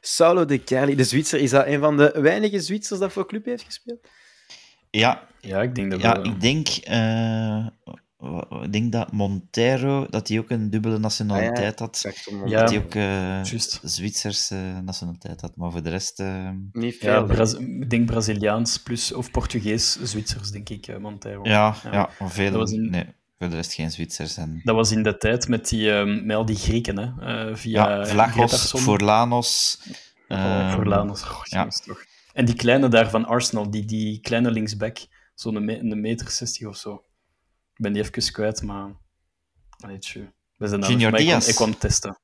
Saulo 0.00 0.44
de 0.44 0.58
Kerli, 0.58 0.94
de 0.94 1.04
Zwitser. 1.04 1.40
Is 1.40 1.50
dat 1.50 1.66
een 1.66 1.80
van 1.80 1.96
de 1.96 2.12
weinige 2.20 2.60
Zwitsers 2.60 3.00
dat 3.00 3.12
voor 3.12 3.26
club 3.26 3.44
heeft 3.44 3.64
gespeeld? 3.64 4.08
Ja, 4.98 5.22
Ja, 5.40 5.62
ik 5.62 5.74
denk 5.74 5.90
dat 5.90 6.00
ja 6.00 6.12
wel. 6.12 6.24
ik 6.24 6.40
denk, 6.40 6.68
eh, 6.68 7.66
ik 8.62 8.72
denk 8.72 8.92
dat 8.92 9.12
Montero 9.12 10.06
dat 10.10 10.28
hij 10.28 10.38
ook 10.38 10.50
een 10.50 10.70
dubbele 10.70 10.98
nationaliteit 10.98 11.78
had. 11.78 12.02
Exact, 12.04 12.28
om- 12.28 12.48
Ja. 12.48 12.60
Dat 12.60 12.70
hij 12.70 12.78
ook 12.78 12.94
eh 12.94 13.02
Juist. 13.44 13.80
Zwitserse 13.82 14.80
nationaliteit 14.84 15.40
had. 15.40 15.56
Maar 15.56 15.70
voor 15.70 15.82
de 15.82 15.90
rest... 15.90 16.20
eh, 16.20 16.50
Niet 16.72 17.00
Ja, 17.00 17.14
veel. 17.14 17.24
Braz- 17.34 17.54
ik 17.54 17.90
denk 17.90 18.06
Braziliaans 18.06 18.78
plus, 18.82 19.12
of 19.12 19.30
Portugees, 19.30 19.98
Zwitsers, 20.02 20.50
denk 20.50 20.68
ik, 20.68 20.86
eh, 20.86 20.96
Montero. 20.96 21.40
ja, 21.44 21.74
Ja. 21.84 21.92
ja. 21.92 22.08
maar 22.18 22.30
veel... 22.30 22.62
Nee, 22.66 23.04
voor 23.38 23.48
de 23.48 23.54
rest 23.54 23.72
geen 23.72 23.90
Zwitsers. 23.90 24.36
En... 24.36 24.60
Dat 24.64 24.74
was 24.74 24.90
in 24.90 25.02
de 25.02 25.16
tijd 25.16 25.48
met, 25.48 25.68
die, 25.68 25.92
ehm, 25.92 26.26
met 26.26 26.36
al 26.36 26.44
die 26.44 26.56
Grieken, 26.56 26.98
hè. 26.98 27.48
eh, 27.48 27.54
via 27.56 27.88
Ja, 27.98 28.06
Vlachos, 28.06 28.32
Gretarsson. 28.34 28.80
Forlanos... 28.80 29.78
Oh, 30.28 30.38
ehm, 30.38 30.70
Forlanos. 30.72 31.22
Oh, 31.22 31.40
ja. 31.44 31.68
toch. 31.84 32.04
En 32.36 32.44
die 32.44 32.54
kleine 32.54 32.88
daar 32.88 33.10
van 33.10 33.24
Arsenal, 33.24 33.70
die, 33.70 33.84
die 33.84 34.20
kleine 34.20 34.50
linksback, 34.50 34.98
zo'n 35.34 35.64
me 35.64 35.78
een 35.78 36.00
meter 36.00 36.30
60 36.30 36.66
of 36.66 36.76
zo. 36.76 36.94
Ik 37.74 37.82
ben 37.82 37.92
die 37.92 38.02
even 38.02 38.32
kwijt, 38.32 38.62
maar... 38.62 38.90
Allee, 39.78 39.98
tjoe. 39.98 40.32
We 40.56 40.66
zijn 40.68 40.80
daar 40.80 40.90
Junior 40.90 41.10
maar 41.10 41.20
ik 41.20 41.26
kwam- 41.26 41.38
Diaz. 41.38 41.48
Ik 41.50 41.54
kwam 41.54 41.78
testen. 41.78 42.18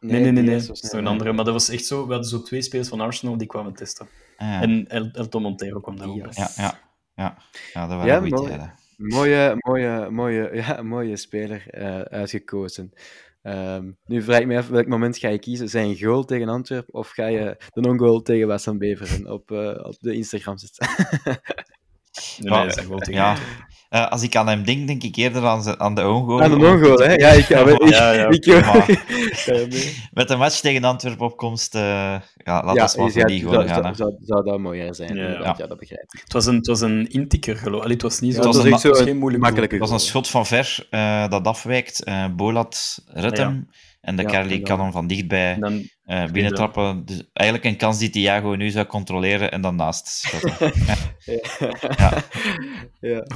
Nee, 0.00 0.20
nee, 0.20 0.32
nee. 0.32 0.42
nee. 0.42 0.44
Diaz 0.44 0.66
Dat 0.66 0.82
is 0.82 0.92
een 0.92 1.06
andere. 1.06 1.32
Maar 1.32 1.44
dat 1.44 1.54
was 1.54 1.68
echt 1.68 1.84
zo... 1.84 2.06
We 2.06 2.12
hadden 2.12 2.30
zo 2.30 2.42
twee 2.42 2.62
spelers 2.62 2.88
van 2.88 3.00
Arsenal 3.00 3.36
die 3.36 3.46
kwamen 3.46 3.74
testen. 3.74 4.08
ah, 4.36 4.46
ja. 4.48 4.60
En 4.62 4.88
El 4.88 5.10
Elton 5.12 5.42
Montero 5.42 5.80
kwam 5.80 5.96
daar 5.96 6.08
ook 6.08 6.22
bij. 6.22 6.32
Ja, 6.34 6.48
ja, 6.56 6.78
ja. 7.14 7.36
ja, 7.72 7.86
dat 7.86 7.96
waren 7.96 8.06
Ja, 8.06 8.18
goede 8.18 8.34
mooi. 8.36 8.48
tijden. 8.48 8.74
Mooie, 8.96 9.54
mooie, 9.58 10.10
mooie, 10.10 10.50
ja, 10.54 10.82
mooie 10.82 11.16
speler 11.16 11.68
eh, 11.70 12.00
uitgekozen. 12.00 12.92
Ehm, 13.42 13.90
nu 14.04 14.22
vraag 14.22 14.40
ik 14.40 14.46
me 14.46 14.56
af, 14.56 14.68
welk 14.68 14.86
moment 14.86 15.18
ga 15.18 15.28
je 15.28 15.38
kiezen? 15.38 15.68
Zijn 15.68 15.98
goal 15.98 16.24
tegen 16.24 16.48
Antwerpen 16.48 16.94
of 16.94 17.08
ga 17.08 17.26
je 17.26 17.56
de 17.68 17.80
non-goal 17.80 18.22
tegen 18.22 18.46
West 18.46 18.78
Beveren 18.78 19.32
op, 19.32 19.50
eh, 19.50 19.84
op 19.84 19.96
de 19.98 20.14
Instagram 20.14 20.58
zetten? 20.58 20.88
Nee, 22.38 22.50
nee, 22.50 22.66
dat 22.66 22.78
is 22.78 22.86
wel 22.86 22.98
tegen 22.98 23.20
Ja. 23.20 23.36
Eh, 23.92 24.08
als 24.08 24.22
ik 24.22 24.36
aan 24.36 24.48
hem 24.48 24.64
denk, 24.64 24.86
denk 24.86 25.02
ik 25.02 25.16
eerder 25.16 25.46
aan, 25.46 25.62
ze- 25.62 25.78
aan 25.78 25.94
de 25.94 26.08
ongoal. 26.08 26.42
Aan 26.42 26.50
de 26.50 26.56
non-goal, 26.56 26.98
hè? 26.98 27.12
Ja, 27.14 27.28
ik 27.28 27.48
ik, 27.48 27.88
Ja, 27.88 28.12
ja, 28.12 28.28
ik, 28.28 28.46
mee? 29.70 29.94
Met 30.12 30.28
de 30.28 30.36
match 30.36 30.60
tegen 30.60 30.84
Antwerpen 30.84 31.26
opkomst, 31.26 31.74
eh 31.74 31.80
ja, 31.82 32.20
laat 32.64 32.74
ja, 32.74 32.82
ons 32.82 32.96
maar 32.96 33.10
voor 33.10 33.26
die 33.26 33.42
goal 33.42 33.54
zou, 33.54 33.68
gaan. 33.68 33.74
zou, 33.74 33.86
hè. 33.86 33.94
zou, 33.94 34.12
zou 34.20 34.44
dat 34.44 34.58
mooier 34.58 34.94
zijn? 34.94 35.14
Ja, 35.14 35.20
ja. 35.22 35.26
inderdaad. 35.28 35.58
Ja, 35.58 35.66
dat 35.66 35.78
begrijp 35.78 36.02
ik. 36.14 36.20
Het 36.24 36.32
was 36.32 36.46
een, 36.46 36.56
het 36.56 36.66
was 36.66 36.80
een 36.80 37.08
intikker, 37.10 37.56
geloof 37.56 37.84
ik. 37.84 37.90
Het 37.90 38.02
was 38.02 38.20
niet 38.20 38.34
Ja, 38.34 38.42
zo... 38.42 38.48
het 38.48 38.56
was 38.56 38.64
het 38.72 38.84
een 38.84 38.90
was 38.90 39.00
geen 39.02 39.18
moeilijk 39.18 39.42
makkelijke 39.42 39.74
Het 39.74 39.84
was 39.84 39.92
een 40.02 40.06
schot 40.08 40.28
van 40.28 40.46
ver 40.46 40.86
eh, 40.90 41.28
dat 41.28 41.46
afwijkt. 41.46 42.04
eh 42.04 42.24
Bolat 42.36 43.02
redt 43.06 43.36
Ja. 43.38 43.44
hem. 43.44 43.68
En 44.02 44.16
de 44.16 44.22
Ja, 44.22 44.28
Carly 44.28 44.50
en 44.50 44.56
dan- 44.56 44.62
kan 44.68 44.80
hem 44.80 44.92
van 44.92 45.06
dichtbij 45.06 45.56
dan, 45.60 45.88
eh 46.04 46.26
binnentrappen. 46.30 47.04
Dus 47.04 47.22
eigenlijk 47.32 47.68
een 47.68 47.76
kans 47.78 47.98
die 47.98 48.10
Thiago 48.10 48.54
nu 48.54 48.70
zou 48.70 48.86
controleren 48.86 49.50
en 49.52 49.60
dan 49.60 49.76
naast 49.76 50.06
schotten. 50.08 50.72
Ja. 51.24 52.22
ja. 53.00 53.26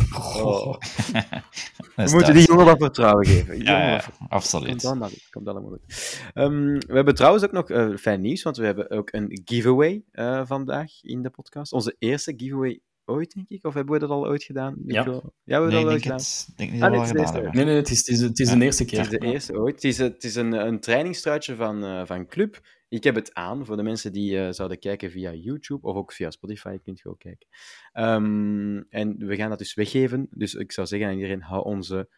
Oh. 0.42 0.74
We 1.96 2.02
is 2.02 2.12
moeten 2.12 2.34
die 2.34 2.46
jongen 2.46 2.64
wat 2.64 2.78
vertrouwen 2.78 3.26
geven. 3.26 3.62
Ja, 3.62 3.90
wat 3.90 4.04
Komt 4.18 4.30
absoluut. 4.30 4.84
allemaal 4.84 5.08
goed. 5.08 5.26
Komt 5.30 5.48
allemaal 5.48 5.70
goed. 5.70 6.20
Ehm, 6.34 6.78
we 6.78 6.94
hebben 6.94 7.14
trouwens 7.14 7.44
ook 7.44 7.52
nog 7.52 7.70
eh, 7.70 7.96
fijn 7.96 8.20
nieuws, 8.20 8.42
want 8.42 8.56
we 8.56 8.64
hebben 8.64 8.90
ook 8.90 9.12
een 9.12 9.40
giveaway 9.44 10.02
eh, 10.12 10.40
vandaag 10.44 10.90
in 11.02 11.22
de 11.22 11.30
podcast. 11.30 11.72
Onze 11.72 11.96
eerste 11.98 12.34
giveaway 12.36 12.80
ooit, 13.06 13.34
denk 13.34 13.48
ik. 13.48 13.64
Of 13.64 13.74
hebben 13.74 13.92
we 13.94 14.00
dat 14.00 14.10
al 14.10 14.26
ooit 14.26 14.42
gedaan? 14.42 14.76
Ja. 14.86 15.04
We 15.04 15.10
hebben 15.10 15.22
Nee, 15.44 15.70
dat 15.70 15.72
al 15.72 15.76
ooit 15.78 15.88
denk, 15.88 16.02
gedaan. 16.02 16.16
het, 16.16 16.46
ik 16.50 16.56
denk 16.56 16.70
niet 16.72 16.82
Ah, 16.82 16.90
dat 16.92 16.98
nee, 17.02 17.12
we 17.12 17.18
het 17.18 17.28
is 17.28 17.34
gedaan 17.36 17.54
nee, 17.54 17.64
nee, 17.64 17.74
het 17.76 17.90
is, 17.90 17.98
het 17.98 18.08
is, 18.08 18.20
het 18.20 18.38
is 18.38 18.48
Ja. 18.50 18.56
de 18.56 18.64
eerste 18.64 18.82
Het 18.82 18.92
keer. 18.92 19.00
is 19.00 19.08
de 19.08 19.18
eerste 19.18 19.52
ooit. 19.58 19.74
Het 19.74 19.84
is, 19.84 19.98
het 19.98 20.24
is 20.24 20.34
een, 20.34 20.52
een 20.52 20.80
trainingstruitje 20.80 21.54
van, 21.56 21.84
eh, 21.84 22.02
van 22.06 22.26
Club. 22.26 22.60
Ik 22.88 23.04
heb 23.04 23.14
het 23.14 23.34
aan 23.34 23.66
voor 23.66 23.76
de 23.76 23.82
mensen 23.82 24.12
die 24.12 24.38
eh, 24.40 24.52
zouden 24.52 24.78
kijken 24.78 25.10
via 25.10 25.32
YouTube 25.32 25.86
of 25.86 25.96
ook 25.96 26.12
via 26.12 26.30
Spotify. 26.30 26.78
Kunt 26.78 26.98
je 27.00 27.08
ook 27.08 27.18
kijken. 27.18 27.48
Ehm, 27.92 28.76
en 28.88 29.16
we 29.26 29.36
gaan 29.36 29.48
dat 29.48 29.58
dus 29.58 29.74
weggeven. 29.74 30.26
Dus 30.30 30.54
ik 30.54 30.72
zou 30.72 30.86
zeggen 30.86 31.08
aan 31.08 31.14
iedereen: 31.14 31.42
hou 31.42 31.64
onze 31.64 32.08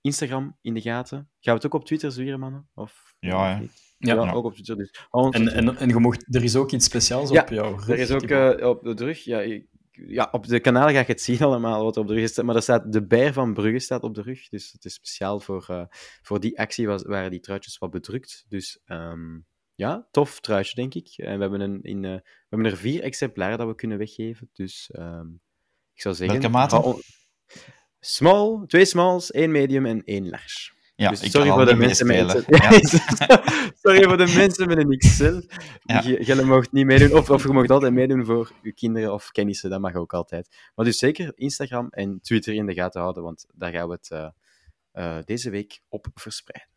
Instagram 0.00 0.56
in 0.60 0.74
de 0.74 0.80
gaten. 0.80 1.16
Gaan 1.18 1.28
we 1.40 1.50
het 1.50 1.66
ook 1.66 1.74
op 1.74 1.84
Twitter 1.84 2.12
zwieren, 2.12 2.40
mannen? 2.40 2.68
Of, 2.74 3.14
Ja, 3.18 3.50
ja. 3.50 3.62
Ja. 3.98 4.32
Ook 4.32 4.44
op 4.44 4.52
Twitter. 4.54 4.76
Dus 4.76 4.90
En, 5.10 5.48
en, 5.52 5.76
en 5.76 5.88
je 5.88 5.98
mocht, 5.98 6.34
er 6.34 6.44
is 6.44 6.56
ook 6.56 6.72
iets 6.72 6.84
speciaals 6.84 7.30
Ja, 7.30 7.42
op 7.42 7.48
jouw 7.48 7.74
rug. 7.74 7.88
Er 7.88 7.98
is 7.98 8.10
ook 8.10 8.22
eh, 8.22 8.68
op 8.68 8.82
de 8.96 9.04
rug, 9.04 9.24
ja, 9.24 9.40
ik- 9.40 9.66
ja, 10.06 10.28
op 10.30 10.46
de 10.46 10.60
kanaal 10.60 10.88
ga 10.88 10.98
je 10.98 11.04
het 11.04 11.20
zien 11.20 11.40
allemaal 11.42 11.84
wat 11.84 11.96
er 11.96 12.02
op 12.02 12.08
de 12.08 12.14
rug 12.14 12.28
staat, 12.28 12.44
maar 12.44 12.54
er 12.54 12.62
staat 12.62 12.92
de 12.92 13.06
bijer 13.06 13.32
van 13.32 13.54
Brugge 13.54 13.78
staat 13.78 14.02
op 14.02 14.14
de 14.14 14.22
rug, 14.22 14.48
dus 14.48 14.72
het 14.72 14.84
is 14.84 14.94
speciaal 14.94 15.40
voor, 15.40 15.66
eh, 15.68 15.84
voor 16.22 16.40
die 16.40 16.58
actie 16.58 16.86
was, 16.86 17.02
waren 17.02 17.30
die 17.30 17.40
truitjes 17.40 17.78
wat 17.78 17.90
bedrukt. 17.90 18.44
Dus 18.48 18.80
ehm, 18.84 19.38
ja, 19.74 20.08
tof 20.10 20.40
truitje, 20.40 20.74
denk 20.74 20.94
ik. 20.94 21.08
En 21.16 21.34
we 21.34 21.40
hebben, 21.40 21.60
een, 21.60 21.82
in, 21.82 22.04
eh, 22.04 22.10
we 22.14 22.46
hebben 22.48 22.70
er 22.70 22.76
vier 22.76 23.02
exemplaren 23.02 23.58
dat 23.58 23.66
we 23.66 23.74
kunnen 23.74 23.98
weggeven, 23.98 24.50
dus 24.52 24.90
ehm, 24.90 25.26
ik 25.94 26.00
zou 26.00 26.14
zeggen... 26.14 26.40
Welke 26.40 26.82
on- 26.82 27.02
Small, 28.00 28.66
twee 28.66 28.84
smalls, 28.84 29.30
één 29.30 29.50
medium 29.50 29.86
en 29.86 30.04
één 30.04 30.28
large. 30.28 30.72
Ja, 30.96 31.10
Dus 31.10 31.22
ik 31.22 31.30
sorry 31.30 31.50
voor 31.50 31.66
de 31.66 31.74
mensen 31.74 32.06
met 32.06 32.16
meespelen. 32.16 32.80
XL. 32.80 33.24
Ja. 33.24 33.42
sorry 33.82 34.02
voor 34.02 34.16
de 34.16 34.32
mensen 34.36 34.68
met 34.68 34.78
een 34.78 34.98
XL. 34.98 35.40
Ja. 35.80 36.02
Je, 36.02 36.26
je 36.26 36.44
mocht 36.44 36.72
niet 36.72 36.86
meedoen, 36.86 37.12
of, 37.18 37.30
of 37.30 37.42
je 37.42 37.48
mocht 37.48 37.70
altijd 37.70 37.92
meedoen 37.92 38.24
voor 38.24 38.52
je 38.62 38.72
kinderen 38.72 39.12
of 39.12 39.30
kennissen, 39.30 39.70
dat 39.70 39.80
mag 39.80 39.94
ook 39.94 40.12
altijd. 40.12 40.56
Maar 40.74 40.84
dus 40.84 40.98
zeker 40.98 41.32
Instagram 41.34 41.88
en 41.90 42.18
Twitter 42.22 42.54
in 42.54 42.66
de 42.66 42.74
gaten 42.74 43.00
houden, 43.00 43.22
want 43.22 43.46
daar 43.54 43.72
gaan 43.72 43.88
we 43.88 43.94
het 43.94 44.10
eh, 44.10 44.28
eh, 44.92 45.18
deze 45.24 45.50
week 45.50 45.80
op 45.88 46.06
verspreiden. 46.14 46.70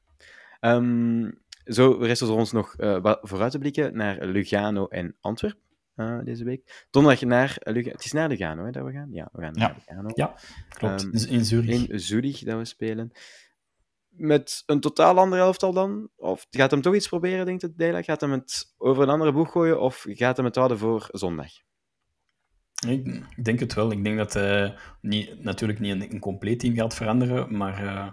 Ehm, 0.60 1.32
zo 1.74 1.92
rest 1.92 2.22
er 2.22 2.32
ons 2.32 2.52
nog 2.52 2.76
eh, 2.76 3.02
wat 3.02 3.20
vooruit 3.22 3.52
te 3.52 3.58
blikken 3.58 3.98
naar 3.98 4.26
Lugano 4.26 4.88
en 4.88 5.16
Antwerpen 5.22 5.62
eh, 5.96 6.20
deze 6.24 6.44
week. 6.44 6.88
Donderdag 6.90 7.22
naar 7.22 7.58
Lugano. 7.60 7.96
Het 7.96 8.06
is 8.06 8.12
naar 8.12 8.30
Lugano 8.30 8.66
hè, 8.66 8.72
dat 8.72 8.86
we 8.86 8.92
gaan? 8.92 9.10
Ja, 9.12 9.30
we 9.32 9.42
gaan 9.42 9.54
naar 9.54 9.76
Lugano. 9.78 10.10
Ja, 10.14 10.36
klopt. 10.70 11.02
Ehm, 11.02 11.12
Dus 11.12 11.28
in 11.28 11.46
Zurich. 11.46 11.88
In 11.88 12.00
Zurich 12.00 12.40
dat 12.40 12.58
we 12.58 12.66
spelen. 12.66 13.12
Met 14.20 14.64
een 14.66 14.80
totaal 14.80 15.18
ander 15.18 15.40
elftal 15.40 15.74
dan? 15.74 16.10
Of 16.16 16.48
gaat 16.50 16.72
hem 16.72 16.82
toch 16.82 16.96
iets 16.96 17.08
proberen, 17.08 17.46
denkt 17.46 17.62
het 17.62 17.78
Dela? 17.78 18.02
Gaat 18.02 18.22
hem 18.22 18.32
het 18.32 18.74
over 18.78 19.04
een 19.04 19.10
andere 19.10 19.32
boeg 19.32 19.52
gooien? 19.52 19.82
Of 19.82 20.06
gaat 20.08 20.38
hem 20.38 20.46
het 20.46 20.56
houden 20.56 20.78
voor 20.78 21.08
zondag? 21.12 21.48
Ik, 22.88 23.24
denk 23.44 23.60
het 23.60 23.74
wel. 23.74 23.92
Ik 23.92 24.04
denk 24.04 24.18
dat 24.18 24.34
hij 24.34 24.78
niet, 25.02 25.44
natuurlijk 25.44 25.80
niet 25.80 25.92
een, 25.92 26.12
een 26.12 26.20
compleet 26.20 26.60
team 26.60 26.76
gaat 26.76 26.96
veranderen, 26.96 27.58
maar 27.58 27.86
eh, 27.86 28.12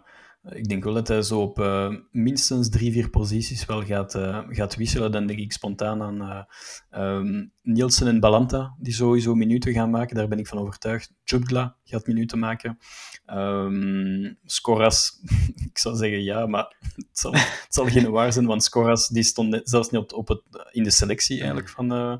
ik 0.51 0.69
denk 0.69 0.85
wel 0.85 0.95
dat 0.95 1.09
hij 1.09 1.23
zo 1.23 1.41
op 1.41 1.61
eh, 1.61 1.95
minstens 2.11 2.69
drie, 2.69 2.93
vier 2.93 3.11
posities 3.11 3.65
wel 3.65 3.83
gaat, 3.85 4.15
eh, 4.15 4.43
gaat 4.49 4.77
wisselen. 4.77 5.13
Dan 5.13 5.27
denk 5.27 5.39
ik 5.39 5.53
spontaan 5.53 6.03
aan 6.03 6.23
eh, 6.23 6.43
ehm, 6.91 7.45
Nielsen 7.63 8.07
en 8.07 8.21
Balanta, 8.21 8.75
die 8.79 8.93
sowieso 8.93 9.35
minuten 9.35 9.73
gaan 9.73 9.91
maken. 9.91 10.17
Daar 10.17 10.29
ben 10.29 10.39
ik 10.39 10.47
van 10.47 10.59
overtuigd. 10.59 11.13
Jutgla 11.25 11.77
gaat 11.85 12.07
minuten 12.07 12.39
maken. 12.39 12.79
Ehm 13.27 14.33
Scoras, 14.45 15.21
ik 15.71 15.79
zou 15.79 15.97
zeggen 15.97 16.23
ja, 16.23 16.47
maar 16.47 16.77
het 16.97 17.07
zal, 17.19 17.33
het 17.33 17.67
zal 17.69 17.87
geen 17.87 18.11
waar 18.11 18.33
zijn, 18.33 18.47
want 18.47 18.65
Scoras 18.65 19.09
die 19.09 19.23
stond 19.23 19.49
net- 19.49 19.69
zelfs 19.69 19.91
niet 19.91 20.01
op, 20.01 20.13
op 20.13 20.29
het, 20.29 20.43
in 20.71 20.83
de 20.83 20.91
selectie 20.91 21.39
eigenlijk 21.39 21.69
van, 21.69 21.93
eh 21.93 22.17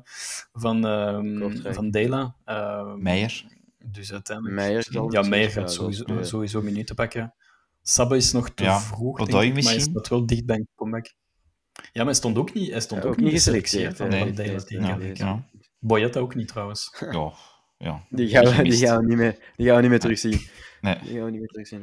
van, 0.53 0.85
ehm, 0.85 1.73
van 1.73 1.91
Dela. 1.91 2.35
Ehm, 2.45 3.01
Meijer. 3.01 3.45
dus 3.91 4.11
uiteindelijk... 4.11 4.55
Meijer 4.55 5.11
ja, 5.11 5.21
Meijer 5.21 5.49
gaat 5.49 5.73
sowieso, 5.73 6.05
sowieso 6.21 6.61
minuten 6.61 6.95
pakken. 6.95 7.33
Sabbe 7.89 8.15
is 8.15 8.31
nog 8.31 8.49
te 8.49 8.63
Ja, 8.63 8.79
vroeg, 8.79 9.17
denk 9.17 9.27
ik, 9.27 9.33
maar 9.33 9.43
hij 9.43 9.51
misschien? 9.53 9.81
staat 9.81 10.07
wel 10.07 10.25
dicht 10.25 10.45
bij 10.45 10.55
een 10.55 10.67
comeback. 10.75 11.13
Ja, 11.73 11.89
maar 11.93 12.05
hij 12.05 12.13
stond 12.13 12.37
ook 12.37 12.53
niet, 12.53 12.71
hij 12.71 12.79
stond 12.79 13.01
Ja, 13.03 13.07
ook 13.07 13.13
ook 13.13 13.21
niet 13.21 13.31
geselecteerd 13.31 13.99
Nee, 13.99 14.33
Ja, 14.67 14.97
nee. 14.97 15.43
Boyata 15.79 16.19
ook 16.19 16.35
niet, 16.35 16.47
trouwens. 16.47 16.95
Ja, 17.11 17.33
ja. 17.77 18.05
Die 18.09 18.29
gaan, 18.29 18.55
we, 18.55 18.63
die 18.63 18.77
gaan, 18.77 19.01
we, 19.01 19.07
niet 19.07 19.17
meer, 19.17 19.53
die 19.55 19.65
gaan 19.65 19.75
we 19.75 19.81
niet 19.81 19.89
meer 19.89 19.99
terugzien. 19.99 20.39
Nee. 20.81 20.99
Die 20.99 21.13
gaan 21.13 21.23
we 21.25 21.31
niet 21.31 21.39
meer 21.39 21.47
terugzien. 21.47 21.81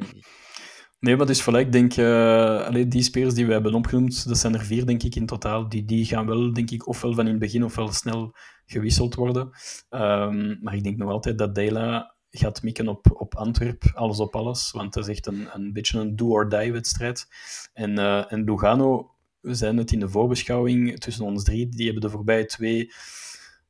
Nee, 1.00 1.16
maar 1.16 1.26
dus 1.26 1.42
voilà, 1.42 1.58
ik 1.58 1.72
denk, 1.72 1.96
eh 1.96 2.66
allee, 2.66 2.88
die 2.88 3.02
spelers 3.02 3.34
die 3.34 3.46
we 3.46 3.52
hebben 3.52 3.74
opgenoemd, 3.74 4.28
dat 4.28 4.38
zijn 4.38 4.54
er 4.54 4.64
vier, 4.64 4.86
denk 4.86 5.02
ik, 5.02 5.14
in 5.14 5.26
totaal. 5.26 5.68
Die, 5.68 5.84
die 5.84 6.04
gaan 6.04 6.26
wel, 6.26 6.52
denk 6.52 6.70
ik, 6.70 6.86
ofwel 6.86 7.14
van 7.14 7.24
in 7.24 7.30
het 7.30 7.40
begin 7.40 7.64
ofwel 7.64 7.92
snel 7.92 8.34
gewisseld 8.66 9.14
worden. 9.14 9.50
Ehm, 9.88 10.56
maar 10.60 10.74
ik 10.74 10.82
denk 10.82 10.96
nog 10.96 11.10
altijd 11.10 11.38
dat 11.38 11.54
Dela 11.54 12.14
gaat 12.38 12.62
mikken 12.62 12.88
op, 12.88 13.06
op 13.20 13.34
Antwerp, 13.34 13.90
alles 13.94 14.20
op 14.20 14.36
alles. 14.36 14.70
Want 14.70 14.92
dat 14.92 15.08
is 15.08 15.16
echt 15.16 15.26
een, 15.26 15.48
een 15.52 15.72
beetje 15.72 15.98
een 15.98 16.16
do-or-die-wedstrijd. 16.16 17.26
En, 17.72 17.98
eh, 17.98 18.32
en 18.32 18.44
Lugano, 18.44 19.10
we 19.40 19.54
zijn 19.54 19.76
het 19.76 19.92
in 19.92 20.00
de 20.00 20.08
voorbeschouwing 20.08 20.98
tussen 21.00 21.24
ons 21.24 21.44
drie, 21.44 21.68
die 21.68 21.84
hebben 21.84 22.02
de 22.02 22.10
voorbije 22.10 22.46
twee 22.46 22.92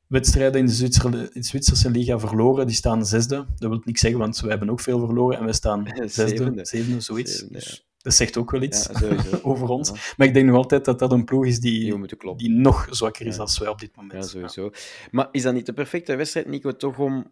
wedstrijden 0.07 0.59
in 0.59 0.65
de 0.65 0.71
Zwitserse, 0.71 1.29
in 1.33 1.41
de 1.41 1.47
Zwitserse 1.47 1.89
liga 1.89 2.19
verloren. 2.19 2.67
Die 2.67 2.75
staan 2.75 3.05
zesde. 3.05 3.35
Dat 3.35 3.69
wil 3.69 3.81
niks 3.83 4.01
zeggen, 4.01 4.19
want 4.19 4.39
wij 4.39 4.49
hebben 4.49 4.69
ook 4.69 4.79
veel 4.79 4.99
verloren. 4.99 5.37
En 5.37 5.45
we 5.45 5.53
staan 5.53 5.85
zesde, 5.95 6.27
Zevende. 6.27 6.65
zevende, 6.65 6.99
zoiets. 7.01 7.31
Zevende, 7.31 7.53
Dus 7.53 7.67
ja. 7.69 7.83
dat 7.97 8.13
zegt 8.13 8.37
ook 8.37 8.51
wel 8.51 8.61
iets 8.61 8.89
Ja, 8.99 9.17
over 9.41 9.67
ons. 9.67 9.89
Ja. 9.89 9.95
Maar 10.17 10.27
ik 10.27 10.33
denk 10.33 10.45
nog 10.45 10.55
altijd 10.55 10.85
dat 10.85 10.99
dat 10.99 11.11
een 11.11 11.25
ploeg 11.25 11.45
is 11.45 11.59
Die 11.59 12.07
die, 12.37 12.49
nog 12.49 12.87
zwakker 12.89 13.25
is 13.25 13.37
dan 13.37 13.49
wij 13.59 13.67
op 13.67 13.79
dit 13.79 13.95
moment. 13.95 14.13
Ja, 14.13 14.21
sowieso. 14.21 14.71
Maar 15.11 15.27
is 15.31 15.41
dat 15.41 15.53
niet 15.53 15.65
de 15.65 15.73
perfecte 15.73 16.15
wedstrijd, 16.15 16.47
Nico, 16.47 16.75
toch 16.75 16.99
om 16.99 17.31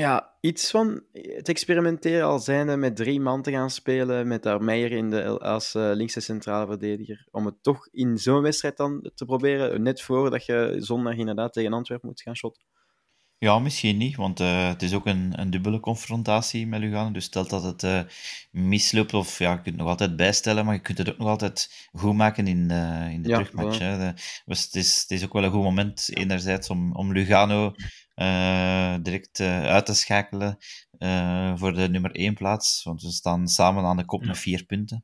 ja, 0.00 0.36
iets 0.40 0.70
van 0.70 1.02
het 1.12 1.48
experimenteren 1.48 2.26
al 2.26 2.38
zijnde 2.38 2.76
met 2.76 2.96
drie 2.96 3.20
man 3.20 3.42
te 3.42 3.50
gaan 3.50 3.70
spelen, 3.70 4.28
met 4.28 4.42
daar 4.42 4.62
Meijer 4.62 4.92
in 4.92 5.10
de, 5.10 5.38
als 5.38 5.74
eh, 5.74 5.90
linkse 5.94 6.20
centrale 6.20 6.66
verdediger, 6.66 7.28
om 7.30 7.46
het 7.46 7.62
toch 7.62 7.88
in 7.90 8.18
zo'n 8.18 8.42
wedstrijd 8.42 8.76
dan 8.76 9.10
te 9.14 9.24
proberen, 9.24 9.82
net 9.82 10.02
voordat 10.02 10.44
je 10.46 10.74
zondag 10.78 11.16
inderdaad 11.16 11.52
tegen 11.52 11.72
Antwerpen 11.72 12.08
moet 12.08 12.22
gaan 12.22 12.36
shotten? 12.36 12.64
Ja, 13.38 13.58
misschien 13.58 13.96
niet, 13.96 14.16
want 14.16 14.40
eh, 14.40 14.68
het 14.68 14.82
is 14.82 14.92
ook 14.94 15.06
een, 15.06 15.40
een 15.40 15.50
dubbele 15.50 15.80
confrontatie 15.80 16.66
met 16.66 16.80
Lugano. 16.80 17.10
Dus 17.10 17.24
stel 17.24 17.48
dat 17.48 17.62
het 17.62 17.82
eh, 17.82 18.00
misloopt, 18.50 19.14
of 19.14 19.38
ja, 19.38 19.50
je 19.50 19.54
kunt 19.56 19.66
het 19.66 19.76
nog 19.76 19.88
altijd 19.88 20.16
bijstellen, 20.16 20.64
maar 20.64 20.74
je 20.74 20.80
kunt 20.80 20.98
het 20.98 21.10
ook 21.10 21.18
nog 21.18 21.28
altijd 21.28 21.88
goed 21.92 22.14
maken 22.14 22.46
in, 22.46 22.70
eh, 22.70 23.10
in 23.10 23.22
de 23.22 23.28
Ja, 23.28 23.36
terugmatch. 23.36 23.78
Hè. 23.78 23.98
De- 23.98 24.14
dus 24.44 24.64
het, 24.64 24.74
is, 24.74 25.00
het 25.00 25.10
is 25.10 25.24
ook 25.24 25.32
wel 25.32 25.44
een 25.44 25.50
goed 25.50 25.62
moment, 25.62 26.16
enerzijds, 26.16 26.68
om, 26.70 26.92
om 26.96 27.12
Lugano 27.12 27.74
direct 29.02 29.40
uit 29.40 29.86
te 29.86 29.94
schakelen 29.94 30.56
voor 31.58 31.74
de 31.74 31.88
nummer 31.90 32.10
1 32.10 32.34
plaats. 32.34 32.82
Want 32.82 33.02
we 33.02 33.10
staan 33.10 33.48
samen 33.48 33.84
aan 33.84 33.96
de 33.96 34.04
kop 34.04 34.24
met 34.24 34.38
vier 34.38 34.64
punten. 34.64 35.02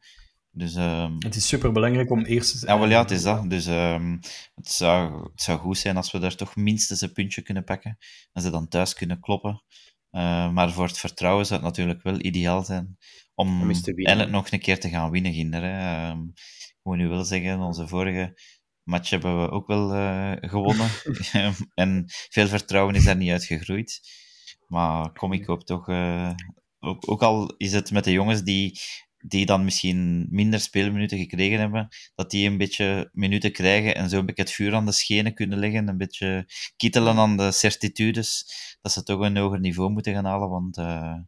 Dus 0.55 0.74
ehm, 0.74 1.12
Het 1.18 1.34
is 1.34 1.46
super 1.48 1.72
belangrijk 1.72 2.11
om 2.11 2.24
eerst 2.24 2.50
te 2.50 2.59
zijn. 2.59 2.72
ja, 2.74 2.80
wel 2.80 2.88
ja, 2.90 3.00
het 3.00 3.11
is 3.11 3.22
dat. 3.22 3.50
Dus 3.50 3.66
ehm, 3.66 4.12
het, 4.55 4.68
zou, 4.68 5.22
het 5.30 5.42
zou 5.42 5.59
goed 5.59 5.78
zijn 5.78 5.96
als 5.96 6.11
we 6.12 6.18
daar 6.18 6.34
toch 6.34 6.57
minstens 6.57 7.00
een 7.00 7.12
puntje 7.12 7.42
kunnen 7.42 7.64
pakken. 7.64 7.98
En 8.32 8.42
ze 8.42 8.50
dan 8.50 8.68
thuis 8.68 8.94
kunnen 8.94 9.20
kloppen. 9.20 9.62
Eh, 10.11 10.50
maar 10.53 10.72
voor 10.72 10.86
het 10.86 10.98
vertrouwen 10.98 11.46
zou 11.46 11.61
het 11.61 11.68
natuurlijk 11.68 12.03
wel 12.03 12.20
ideaal 12.20 12.64
zijn 12.64 12.96
om, 13.34 13.61
Om 13.62 13.68
eens 13.68 13.80
te 13.82 13.94
winnen. 13.94 14.07
eigenlijk 14.07 14.36
nog 14.36 14.53
een 14.53 14.61
keer 14.61 14.80
te 14.80 14.88
gaan 14.88 15.11
winnen, 15.11 15.32
Ginder. 15.32 15.62
Hè. 15.62 16.09
Ehm, 16.09 16.20
ik 16.68 16.80
moet 16.82 16.96
nu 16.96 17.09
wel 17.09 17.24
zeggen, 17.24 17.61
onze 17.61 17.88
vorige 17.88 18.40
match 18.82 19.11
hebben 19.11 19.42
we 19.42 19.50
ook 19.50 19.66
wel 19.66 19.94
eh, 19.94 20.32
gewonnen. 20.50 20.88
en 21.74 22.05
veel 22.07 22.48
vertrouwen 22.48 22.94
is 22.94 23.05
daar 23.05 23.16
niet 23.16 23.30
uitgegroeid. 23.30 24.00
Maar 24.66 25.12
kom, 25.12 25.32
ik 25.32 25.44
hoop 25.44 25.64
toch... 25.64 25.88
eh, 25.88 26.30
ook, 26.78 27.11
ook 27.11 27.22
al 27.22 27.55
is 27.57 27.72
het 27.72 27.90
met 27.90 28.05
de 28.05 28.12
jongens 28.12 28.42
die, 28.42 28.80
die 29.23 29.47
dan 29.47 29.64
misschien 29.64 30.27
minder 30.31 30.61
speelminuten 30.61 31.18
gekregen 31.18 31.59
hebben, 31.59 31.89
dat 32.14 32.31
die 32.31 32.49
een 32.49 32.57
beetje 32.57 33.11
minuten 33.12 33.53
krijgen 33.53 33.95
en 33.95 34.09
zo 34.09 34.18
een 34.18 34.27
beetje 34.27 34.43
het 34.43 34.53
vuur 34.53 34.75
aan 34.75 34.87
de 34.87 34.93
schenen 34.93 35.35
kunnen 35.35 35.59
leggen, 35.59 35.89
een 35.89 35.97
beetje 35.97 36.47
kittelen 36.77 37.16
aan 37.16 37.37
de 37.37 37.53
certitudes, 37.53 38.45
dat 38.81 38.93
ze 38.93 39.03
toch 39.03 39.20
een 39.20 39.37
hoger 39.37 39.61
niveau 39.61 39.91
moeten 39.91 40.12
gaan 40.12 40.25
halen, 40.25 40.49
want 40.49 40.77
eh, 40.77 41.18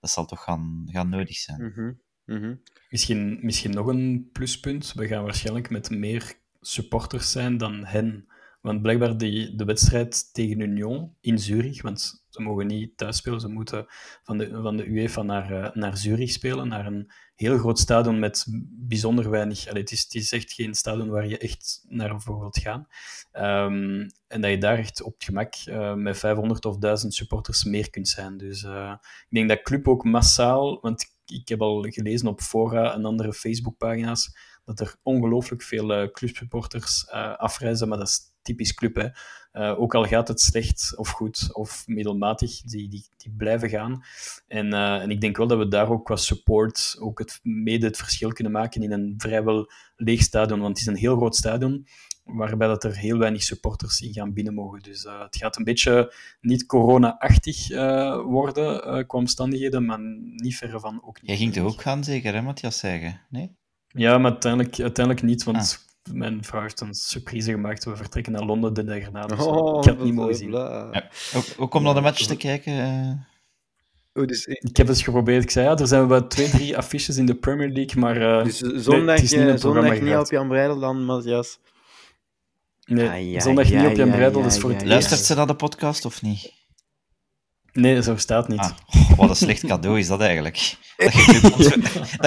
dat 0.00 0.10
zal 0.10 0.24
toch 0.24 0.42
gaan, 0.42 0.88
gaan 0.90 1.08
nodig 1.08 1.36
zijn. 1.36 1.62
Mhm, 1.64 1.92
mhm. 2.24 2.54
Misschien, 2.88 3.38
misschien 3.42 3.70
nog 3.70 3.86
een 3.86 4.28
pluspunt. 4.32 4.92
We 4.92 5.06
gaan 5.06 5.24
waarschijnlijk 5.24 5.70
met 5.70 5.90
meer 5.90 6.34
supporters 6.60 7.30
zijn 7.30 7.56
dan 7.56 7.84
hen. 7.84 8.26
Want 8.64 8.82
blijkbaar 8.82 9.16
die, 9.16 9.54
de 9.54 9.64
wedstrijd 9.64 10.34
tegen 10.34 10.60
Union 10.60 11.14
in 11.20 11.38
Zurich, 11.38 11.82
want 11.82 12.24
ze 12.28 12.42
mogen 12.42 12.66
niet 12.66 12.96
thuis 12.96 13.16
spelen, 13.16 13.40
ze 13.40 13.48
moeten 13.48 13.86
van 14.22 14.38
de, 14.38 14.60
van 14.62 14.76
de 14.76 14.86
UEFA 14.86 15.22
naar, 15.22 15.62
eh, 15.62 15.74
naar 15.74 15.96
Zurich 15.96 16.30
spelen, 16.30 16.68
naar 16.68 16.86
een 16.86 17.10
heel 17.34 17.58
groot 17.58 17.78
stadion 17.78 18.18
met 18.18 18.46
bijzonder 18.70 19.30
weinig... 19.30 19.68
Allee, 19.68 19.82
het, 19.82 19.92
is, 19.92 20.06
is 20.08 20.32
echt 20.32 20.52
geen 20.52 20.74
stadion 20.74 21.08
waar 21.08 21.26
je 21.26 21.38
echt 21.38 21.84
naar 21.88 22.20
voor 22.20 22.38
wilt 22.40 22.58
gaan. 22.58 22.86
Ehm, 23.32 24.08
en 24.28 24.40
dat 24.40 24.50
je 24.50 24.58
daar 24.58 24.78
echt 24.78 25.02
op 25.02 25.14
het 25.14 25.24
gemak 25.24 25.54
eh, 25.54 25.94
met 25.94 26.18
500 26.18 26.64
of 26.64 26.78
1000 26.78 27.14
supporters 27.14 27.64
meer 27.64 27.90
kunt 27.90 28.08
zijn. 28.08 28.36
Dus 28.36 28.62
eh, 28.62 28.94
ik 29.28 29.34
denk 29.36 29.48
dat 29.48 29.62
club 29.62 29.88
ook 29.88 30.04
massaal, 30.04 30.80
want 30.80 31.12
ik 31.26 31.48
heb 31.48 31.60
al 31.60 31.82
gelezen 31.82 32.28
op 32.28 32.40
fora 32.40 32.94
en 32.94 33.04
andere 33.04 33.32
Facebookpagina's 33.32 34.36
dat 34.64 34.80
er 34.80 34.96
ongelooflijk 35.02 35.62
veel 35.62 35.92
eh, 35.92 36.10
clubsupporters 36.12 37.04
eh, 37.04 37.36
afreizen, 37.36 37.88
maar 37.88 37.98
dat 37.98 38.08
is 38.08 38.20
typisch 38.42 38.74
club. 38.74 38.94
Hè. 38.94 39.08
Eh, 39.52 39.80
ook 39.80 39.94
al 39.94 40.04
gaat 40.04 40.28
het 40.28 40.40
slecht 40.40 40.96
of 40.96 41.08
goed 41.08 41.48
of 41.52 41.84
middelmatig, 41.86 42.62
die, 42.62 42.88
die, 42.88 43.06
die 43.16 43.34
blijven 43.36 43.68
gaan. 43.68 44.04
En, 44.48 44.72
en 44.72 45.10
ik 45.10 45.20
denk 45.20 45.36
wel 45.36 45.46
dat 45.46 45.58
we 45.58 45.68
daar 45.68 45.90
ook 45.90 46.04
qua 46.04 46.16
support 46.16 46.96
ook 47.00 47.18
het, 47.18 47.40
mede 47.42 47.86
het 47.86 47.96
verschil 47.96 48.32
kunnen 48.32 48.52
maken 48.52 48.82
in 48.82 48.92
een 48.92 49.14
vrijwel 49.16 49.70
leeg 49.96 50.22
stadion, 50.22 50.60
want 50.60 50.78
het 50.78 50.86
is 50.86 50.92
een 50.92 51.00
heel 51.00 51.16
groot 51.16 51.36
stadion 51.36 51.86
waarbij 52.24 52.68
dat 52.68 52.84
er 52.84 52.96
heel 52.96 53.18
weinig 53.18 53.42
supporters 53.42 54.00
in 54.00 54.12
gaan 54.12 54.32
binnen 54.32 54.54
mogen. 54.54 54.82
Dus 54.82 55.02
het 55.02 55.36
gaat 55.36 55.56
een 55.56 55.64
beetje 55.64 56.14
niet 56.40 56.66
corona-achtig 56.66 57.68
worden 58.24 59.06
qua 59.06 59.18
omstandigheden, 59.18 59.84
maar 59.84 60.00
niet 60.34 60.56
verre 60.56 60.80
van 60.80 61.02
ook 61.04 61.20
niet. 61.20 61.30
Jij 61.30 61.36
ging 61.38 61.52
toch 61.52 61.72
ook 61.72 61.80
gaan, 61.80 62.04
zeker, 62.04 62.34
hè, 62.34 62.42
Matthias 62.42 62.78
zeggen? 62.78 63.20
Nee? 63.28 63.56
Ja, 63.94 64.18
maar 64.18 64.30
uiteindelijk, 64.30 64.80
uiteindelijk 64.80 65.26
niet, 65.26 65.44
want 65.44 65.86
mijn 66.12 66.44
vrouw 66.44 66.60
heeft 66.62 66.80
een 66.80 66.94
surprise 66.94 67.50
gemaakt. 67.50 67.84
We 67.84 67.96
vertrekken 67.96 68.32
naar 68.32 68.44
Londen 68.44 68.74
de 68.74 68.84
dag 68.84 68.98
erna, 68.98 69.26
dus 69.26 69.38
Oh, 69.38 69.78
ik 69.78 69.84
heb 69.84 69.96
het 69.96 70.04
niet 70.04 70.14
mogen 70.14 70.34
zien. 70.34 70.50
Ja. 70.50 71.08
Ook, 71.34 71.44
ook 71.56 71.74
om 71.74 71.82
naar 71.82 71.94
de 71.94 72.00
match 72.00 72.26
te 72.26 72.36
kijken? 72.36 72.72
eh, 72.72 73.10
Oh, 74.22 74.26
dus, 74.26 74.46
Ik 74.46 74.76
heb 74.76 74.86
het 74.86 75.00
geprobeerd. 75.00 75.42
Ik 75.42 75.50
zei, 75.50 75.66
ja, 75.66 75.76
er 75.76 75.86
zijn 75.86 76.08
wel 76.08 76.26
twee, 76.26 76.48
drie 76.50 76.76
affiches 76.76 77.16
in 77.16 77.26
de 77.26 77.34
Premier 77.34 77.68
League, 77.68 78.00
maar 78.00 78.38
eh, 78.38 78.44
dus 78.44 78.60
nee, 78.60 78.78
zondag, 78.80 79.14
het 79.14 79.24
is 79.24 79.30
niet 79.32 79.40
eh, 79.48 79.56
zondag 79.56 80.00
niet 80.00 80.16
op 80.16 80.30
Jan 80.30 80.48
Breidel 80.48 80.78
dan, 80.78 81.04
Matthias? 81.04 81.58
nee, 82.84 83.08
Ai, 83.08 83.32
ai, 83.32 83.40
zondag 83.40 83.70
niet 83.70 83.86
op 83.86 83.96
Jan 83.96 84.10
Breidel, 84.10 84.44
is 84.44 84.58
voor 84.58 84.70
het 84.70 84.84
luistert 84.84 85.20
ze 85.20 85.34
naar 85.34 85.46
de 85.46 85.54
podcast 85.54 86.04
of 86.04 86.22
niet? 86.22 86.52
Nee, 87.74 88.02
zo 88.02 88.16
staat 88.16 88.48
niet. 88.48 88.58
Ah, 88.60 88.70
oh, 89.10 89.16
wat 89.18 89.30
een 89.30 89.36
slecht 89.36 89.66
cadeau 89.66 89.98
is 89.98 90.06
dat 90.06 90.20
eigenlijk. 90.20 90.76
Dat 90.96 91.12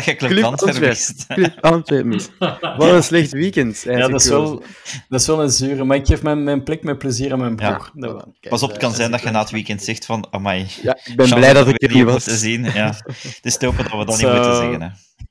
je 0.06 0.16
Club 0.16 0.44
Antwerpen- 0.44 0.44
Antwerpen 0.44 1.62
Antwerpen. 1.62 2.08
mist. 2.08 2.36
Club. 2.38 2.76
Wat 2.78 2.90
een 2.90 3.04
slecht 3.04 3.32
weekend. 3.32 3.82
ja, 3.86 4.08
dat 4.08 4.22
is, 4.22 4.30
wel, 4.30 4.64
dat 5.10 5.20
is 5.22 5.28
wel 5.28 5.44
een 5.44 5.50
zure, 5.50 5.84
maar 5.84 5.98
ik 5.98 6.06
geef 6.08 6.22
mijn, 6.22 6.44
mijn 6.44 6.64
plek 6.64 6.84
met 6.84 6.98
plezier 6.98 7.32
aan 7.34 7.40
mijn 7.40 7.56
broer. 7.56 7.92
Ja. 7.94 8.08
Dat. 8.08 8.28
Pas 8.50 8.64
op, 8.64 8.70
het 8.70 8.78
kan 8.78 8.94
zijn 8.94 9.12
dat 9.12 9.22
je 9.22 9.30
na 9.30 9.40
het 9.40 9.50
weekend 9.52 9.84
zegt 9.84 10.06
van, 10.06 10.28
amai, 10.32 10.68
Ja, 10.82 10.98
ik 11.04 11.16
ben 11.16 11.30
blij 11.30 11.54
dat 11.54 11.68
ik 11.68 11.82
er 11.84 11.94
niet 11.94 12.04
was. 12.04 12.14
moeten 12.14 12.38
zien. 12.38 12.64
Ja. 12.64 12.94
Het 13.06 13.40
is 13.42 13.58
te 13.58 13.66
hopen 13.66 13.84
dat 13.84 13.92
we 14.00 14.06
dat 14.06 14.18
niet 14.18 14.32
moeten 14.32 14.56
zeggen. 14.56 14.82
Hè. 14.82 14.88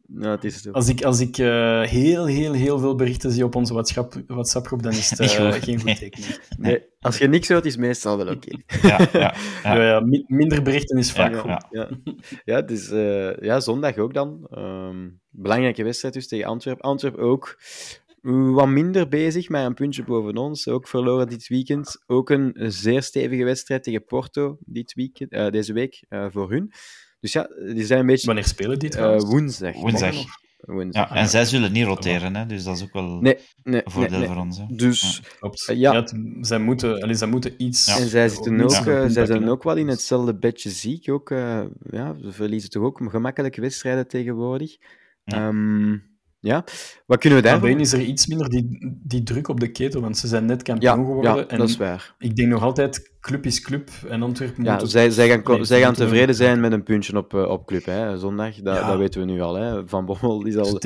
Nou, 0.08 0.34
het 0.34 0.44
is 0.44 0.54
het 0.56 0.68
ook. 0.68 0.74
Als 0.74 0.88
ik, 0.88 1.02
als 1.02 1.20
ik 1.20 1.38
eh, 1.38 1.82
heel, 1.82 2.26
heel, 2.26 2.52
heel 2.52 2.78
veel 2.78 2.94
berichten 2.94 3.30
zie 3.32 3.44
op 3.44 3.54
onze 3.54 3.72
WhatsApp, 3.72 4.22
WhatsApp-groep, 4.26 4.82
dan 4.82 4.92
is 4.92 5.10
het 5.10 5.20
eh, 5.20 5.52
geen 5.52 5.80
goed 5.80 5.96
teken. 5.98 6.22
Nee, 6.58 6.82
als 7.00 7.18
je 7.18 7.28
niks 7.28 7.48
hoort, 7.48 7.64
is 7.64 7.72
het 7.72 7.80
meestal 7.80 8.16
wel 8.16 8.28
oké. 8.34 8.56
Ja, 8.82 8.98
ja, 8.98 9.08
ja. 9.12 9.34
Ja. 9.74 9.82
Ja, 9.82 10.00
mi- 10.00 10.24
minder 10.26 10.62
berichten 10.62 10.98
is 10.98 11.12
vaak 11.12 11.32
Ja, 11.32 11.38
goed. 11.38 11.66
ja. 11.70 11.88
Ja, 12.04 12.14
ja, 12.44 12.62
dus, 12.62 12.90
eh, 12.90 13.36
ja, 13.36 13.60
zondag 13.60 13.96
ook 13.98 14.14
dan. 14.14 14.46
Ehm, 14.50 15.08
belangrijke 15.30 15.82
wedstrijd 15.84 16.14
dus 16.14 16.28
tegen 16.28 16.46
Antwerpen. 16.46 16.84
Antwerpen 16.84 17.22
ook 17.22 17.58
wat 18.52 18.68
minder 18.68 19.08
bezig, 19.08 19.48
maar 19.48 19.64
een 19.64 19.74
puntje 19.74 20.04
boven 20.04 20.36
ons. 20.36 20.68
Ook 20.68 20.88
verloren 20.88 21.28
dit 21.28 21.48
weekend. 21.48 22.02
Ook 22.06 22.30
een 22.30 22.54
zeer 22.56 23.02
stevige 23.02 23.44
wedstrijd 23.44 23.82
tegen 23.82 24.04
Porto 24.04 24.56
dit 24.60 24.94
weekend, 24.94 25.30
eh, 25.32 25.50
deze 25.50 25.72
week 25.72 26.04
eh, 26.08 26.26
voor 26.30 26.50
hun. 26.50 26.72
Dus 27.20 27.32
ja, 27.32 27.48
die 27.74 27.84
zijn 27.84 28.00
een 28.00 28.06
beetje 28.06 28.26
Wanneer 28.26 28.44
spelen 28.44 28.78
die 28.78 28.88
eh, 28.88 28.94
trouwens? 28.96 29.24
woensdag. 29.24 29.74
Woensdag. 29.74 30.14
Woensdag. 30.56 31.08
Ja, 31.08 31.14
en 31.16 31.28
zij 31.28 31.44
zullen 31.44 31.72
niet 31.72 31.84
roteren, 31.86 32.36
hè, 32.36 32.46
dus 32.46 32.64
dat 32.64 32.76
is 32.76 32.82
ook 32.82 32.92
wel 32.92 33.20
Nee, 33.20 33.38
nee, 33.62 33.80
een 33.84 33.90
voordeel 33.90 34.10
nee, 34.10 34.18
nee. 34.18 34.28
voor 34.28 34.44
ons. 34.44 34.58
Hè. 34.58 34.64
Dus, 34.68 35.22
Klopt. 35.38 35.68
Eh, 35.68 35.76
ja. 35.76 35.92
Ja. 35.92 36.04
zij, 36.40 36.58
moeten, 36.58 37.02
allee, 37.02 37.14
zij 37.14 37.28
moeten 37.28 37.54
iets... 37.56 37.86
Ja. 37.86 37.96
en 37.98 38.08
zij, 38.08 38.28
zitten 38.28 38.60
ook, 38.60 38.70
eh, 38.70 39.04
zij 39.06 39.26
zijn 39.26 39.48
ook 39.48 39.62
wel 39.62 39.76
in 39.76 39.88
hetzelfde 39.88 40.38
bedje 40.38 40.70
ziek. 40.70 41.10
Ook, 41.10 41.30
eh, 41.30 41.64
ja, 41.90 42.16
ze 42.22 42.32
verliezen 42.32 42.70
toch 42.70 42.82
ook 42.82 43.00
gemakkelijke 43.10 43.60
wedstrijden 43.60 44.08
tegenwoordig. 44.08 44.76
Ja. 45.24 45.52
Ja, 46.40 46.64
wat 47.06 47.18
kunnen 47.18 47.38
we 47.38 47.44
daarvan 47.44 47.68
hen 47.68 47.80
is 47.80 47.92
er 47.92 48.00
iets 48.00 48.26
minder 48.26 48.48
die, 48.48 48.94
die 49.02 49.22
druk 49.22 49.48
op 49.48 49.60
de 49.60 49.70
ketel, 49.70 50.00
want 50.00 50.18
ze 50.18 50.26
zijn 50.26 50.44
net 50.46 50.66
Ja, 50.66 50.72
kampioen 50.72 51.06
geworden. 51.06 51.36
ja 51.36 51.46
en 51.46 51.58
dat 51.58 51.68
is 51.68 51.76
waar. 51.76 52.14
ik 52.18 52.36
denk 52.36 52.48
nog 52.48 52.62
altijd, 52.62 53.14
club 53.20 53.46
is 53.46 53.60
club 53.60 53.90
en 54.08 54.22
Antwerpen 54.22 54.64
Ja, 54.64 54.76
moet... 54.76 54.90
zij, 54.90 55.10
zij 55.10 55.28
gaan, 55.28 55.42
Nee, 55.44 55.64
zij 55.64 55.80
gaan 55.80 55.94
tevreden 55.94 56.34
zijn 56.34 56.60
met 56.60 56.72
een 56.72 56.82
puntje 56.82 57.16
op, 57.16 57.34
eh, 57.34 57.48
op 57.48 57.66
club. 57.66 57.84
Hè. 57.84 58.18
Zondag, 58.18 58.54
dat, 58.56 58.76
Ja. 58.76 58.86
dat 58.88 58.98
weten 58.98 59.20
we 59.20 59.26
nu 59.26 59.40
al. 59.40 59.54
Hè. 59.54 59.88
Van 59.88 60.04
Bommel 60.04 60.38
die 60.42 60.52
zal 60.52 60.78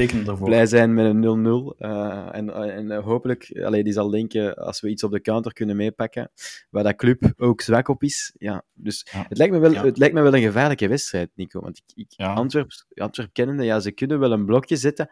blij 0.43 0.67
zijn 0.67 0.95
met 0.95 1.05
een 1.07 1.21
0-0. 1.21 1.75
eh, 1.79 2.29
en 2.33 2.51
en 2.75 2.91
eh, 2.91 3.05
hopelijk, 3.05 3.61
allee, 3.65 3.85
die 3.85 3.93
zal 3.93 4.11
denken, 4.11 4.55
als 4.57 4.81
we 4.81 4.89
iets 4.89 5.03
op 5.03 5.11
de 5.11 5.21
counter 5.21 5.53
kunnen 5.53 5.77
meepakken, 5.77 6.31
waar 6.71 6.83
dat 6.85 6.97
club 6.97 7.33
ook 7.37 7.61
zwak 7.61 7.89
op 7.89 8.03
is. 8.03 8.35
Ja, 8.39 8.63
dus 8.75 9.07
Ja. 9.13 9.25
het, 9.29 9.39
lijkt 9.39 9.53
me 9.53 9.59
wel, 9.59 9.75
het 9.75 9.99
lijkt 9.99 10.15
me 10.15 10.21
wel 10.23 10.35
een 10.35 10.43
gevaarlijke 10.43 10.89
wedstrijd, 10.89 11.31
Nico. 11.35 11.61
Want 11.61 11.77
ik, 11.79 11.85
ik, 11.95 12.07
Ja. 12.17 12.33
Antwerp, 12.33 12.71
Antwerp 12.95 13.31
kennende, 13.33 13.65
ja, 13.65 13.81
ze 13.81 13.93
kunnen 13.93 14.19
wel 14.19 14.33
een 14.33 14.45
blokje 14.45 14.77
zetten. 14.77 15.11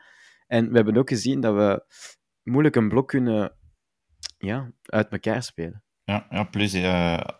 En 0.49 0.69
we 0.69 0.77
hebben 0.77 0.97
ook 0.97 1.09
gezien 1.09 1.41
dat 1.41 1.55
we 1.55 1.85
moeilijk 2.43 2.77
een 2.77 2.89
blok 2.89 3.09
kunnen 3.09 3.53
ja, 4.39 4.71
uit 4.83 5.09
elkaar 5.09 5.43
spelen. 5.43 5.83
Ja, 6.05 6.27
ja 6.31 6.45
plus, 6.45 6.75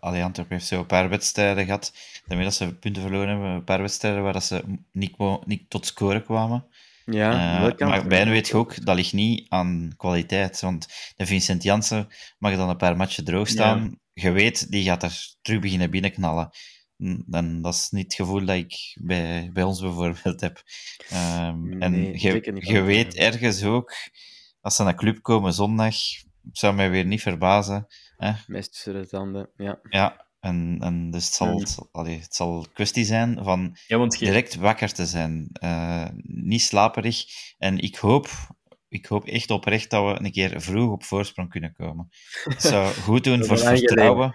allee, 0.01 0.23
Antwerpen 0.23 0.57
heeft 0.57 0.67
zo 0.67 0.79
een 0.79 0.87
paar 0.87 1.09
wedstrijden 1.09 1.65
gehad, 1.65 1.93
daarmee 2.27 2.47
dat 2.47 2.55
ze 2.55 2.75
punten 2.75 3.03
verloren 3.03 3.29
hebben, 3.29 3.49
een 3.49 3.65
paar 3.65 3.81
wedstrijden 3.81 4.23
waar 4.23 4.33
dat 4.33 4.45
ze 4.45 4.63
niet, 4.93 5.17
niet 5.45 5.71
tot 5.71 5.87
scoren 5.87 6.25
kwamen. 6.25 6.67
Ja, 7.05 7.33
Eh, 7.79 7.89
maar 7.89 8.07
bij 8.07 8.19
hen 8.19 8.31
weet 8.31 8.49
je 8.49 8.55
ook, 8.57 8.85
dat 8.85 8.97
ligt 8.97 9.13
niet 9.13 9.47
aan 9.49 9.93
kwaliteit. 9.97 10.61
Want 10.61 11.13
de 11.17 11.27
Vincent 11.27 11.63
Janssen 11.63 12.09
mag 12.39 12.57
dan 12.57 12.69
een 12.69 12.77
paar 12.77 12.97
matchen 12.97 13.25
droog 13.25 13.49
staan. 13.49 13.99
Je 14.13 14.31
weet, 14.31 14.71
die 14.71 14.85
gaat 14.85 15.03
er 15.03 15.35
terug 15.43 15.61
beginnen 15.61 15.91
binnenknallen. 15.91 16.51
Mm, 16.99 17.25
En 17.31 17.63
dat 17.63 17.75
is 17.75 17.89
niet 17.91 18.05
het 18.05 18.15
gevoel 18.15 18.45
dat 18.45 18.57
ik 18.57 18.97
bij, 19.01 19.51
bij 19.53 19.63
ons 19.63 19.81
bijvoorbeeld 19.81 20.41
heb. 20.41 20.63
Ehm, 21.09 21.83
en 21.83 21.91
Nee, 21.91 22.21
je, 22.61 22.83
weet 22.83 23.15
ergens 23.15 23.65
ook, 23.65 23.93
als 24.61 24.77
ze 24.77 24.83
naar 24.83 24.93
de 24.93 24.99
club 24.99 25.23
komen 25.23 25.53
zondag, 25.53 25.95
zou 26.53 26.75
mij 26.75 26.91
weer 26.91 27.05
niet 27.05 27.23
verbazen. 27.23 27.87
Hè? 28.17 28.33
Mes 28.47 28.71
tussen 28.71 28.93
de 28.95 29.07
tanden, 29.07 29.51
ja. 29.57 29.79
Ja, 29.91 30.27
en, 30.41 30.77
en 30.81 31.11
dus 31.11 31.25
het 31.25 31.35
zal, 31.35 31.59
het 31.59 31.69
zal- 31.69 31.89
allee, 31.93 32.19
het 32.19 32.35
zal 32.35 32.67
kwestie 32.73 33.05
zijn 33.05 33.39
van 33.45 33.77
Ja, 33.87 33.97
want 33.99 34.19
je, 34.19 34.25
direct 34.25 34.55
wakker 34.55 34.93
te 34.93 35.07
zijn. 35.07 35.49
Eh, 35.53 36.07
niet 36.23 36.63
slaperig. 36.63 37.25
En 37.59 37.79
ik 37.79 37.97
hoop, 37.97 38.29
ik 38.89 39.07
hoop 39.07 39.27
echt 39.27 39.51
oprecht 39.51 39.91
dat 39.91 40.05
we 40.05 40.25
een 40.25 40.33
keer 40.33 40.61
vroeg 40.61 40.91
op 40.93 41.05
voorsprong 41.05 41.49
kunnen 41.51 41.73
komen. 41.73 42.09
Dat 42.45 42.63
zou 42.63 42.95
goed 42.95 43.25
doen 43.25 43.39
Dat 43.39 43.47
voor 43.49 43.57
het 43.57 43.79
vertrouwen. 43.79 44.35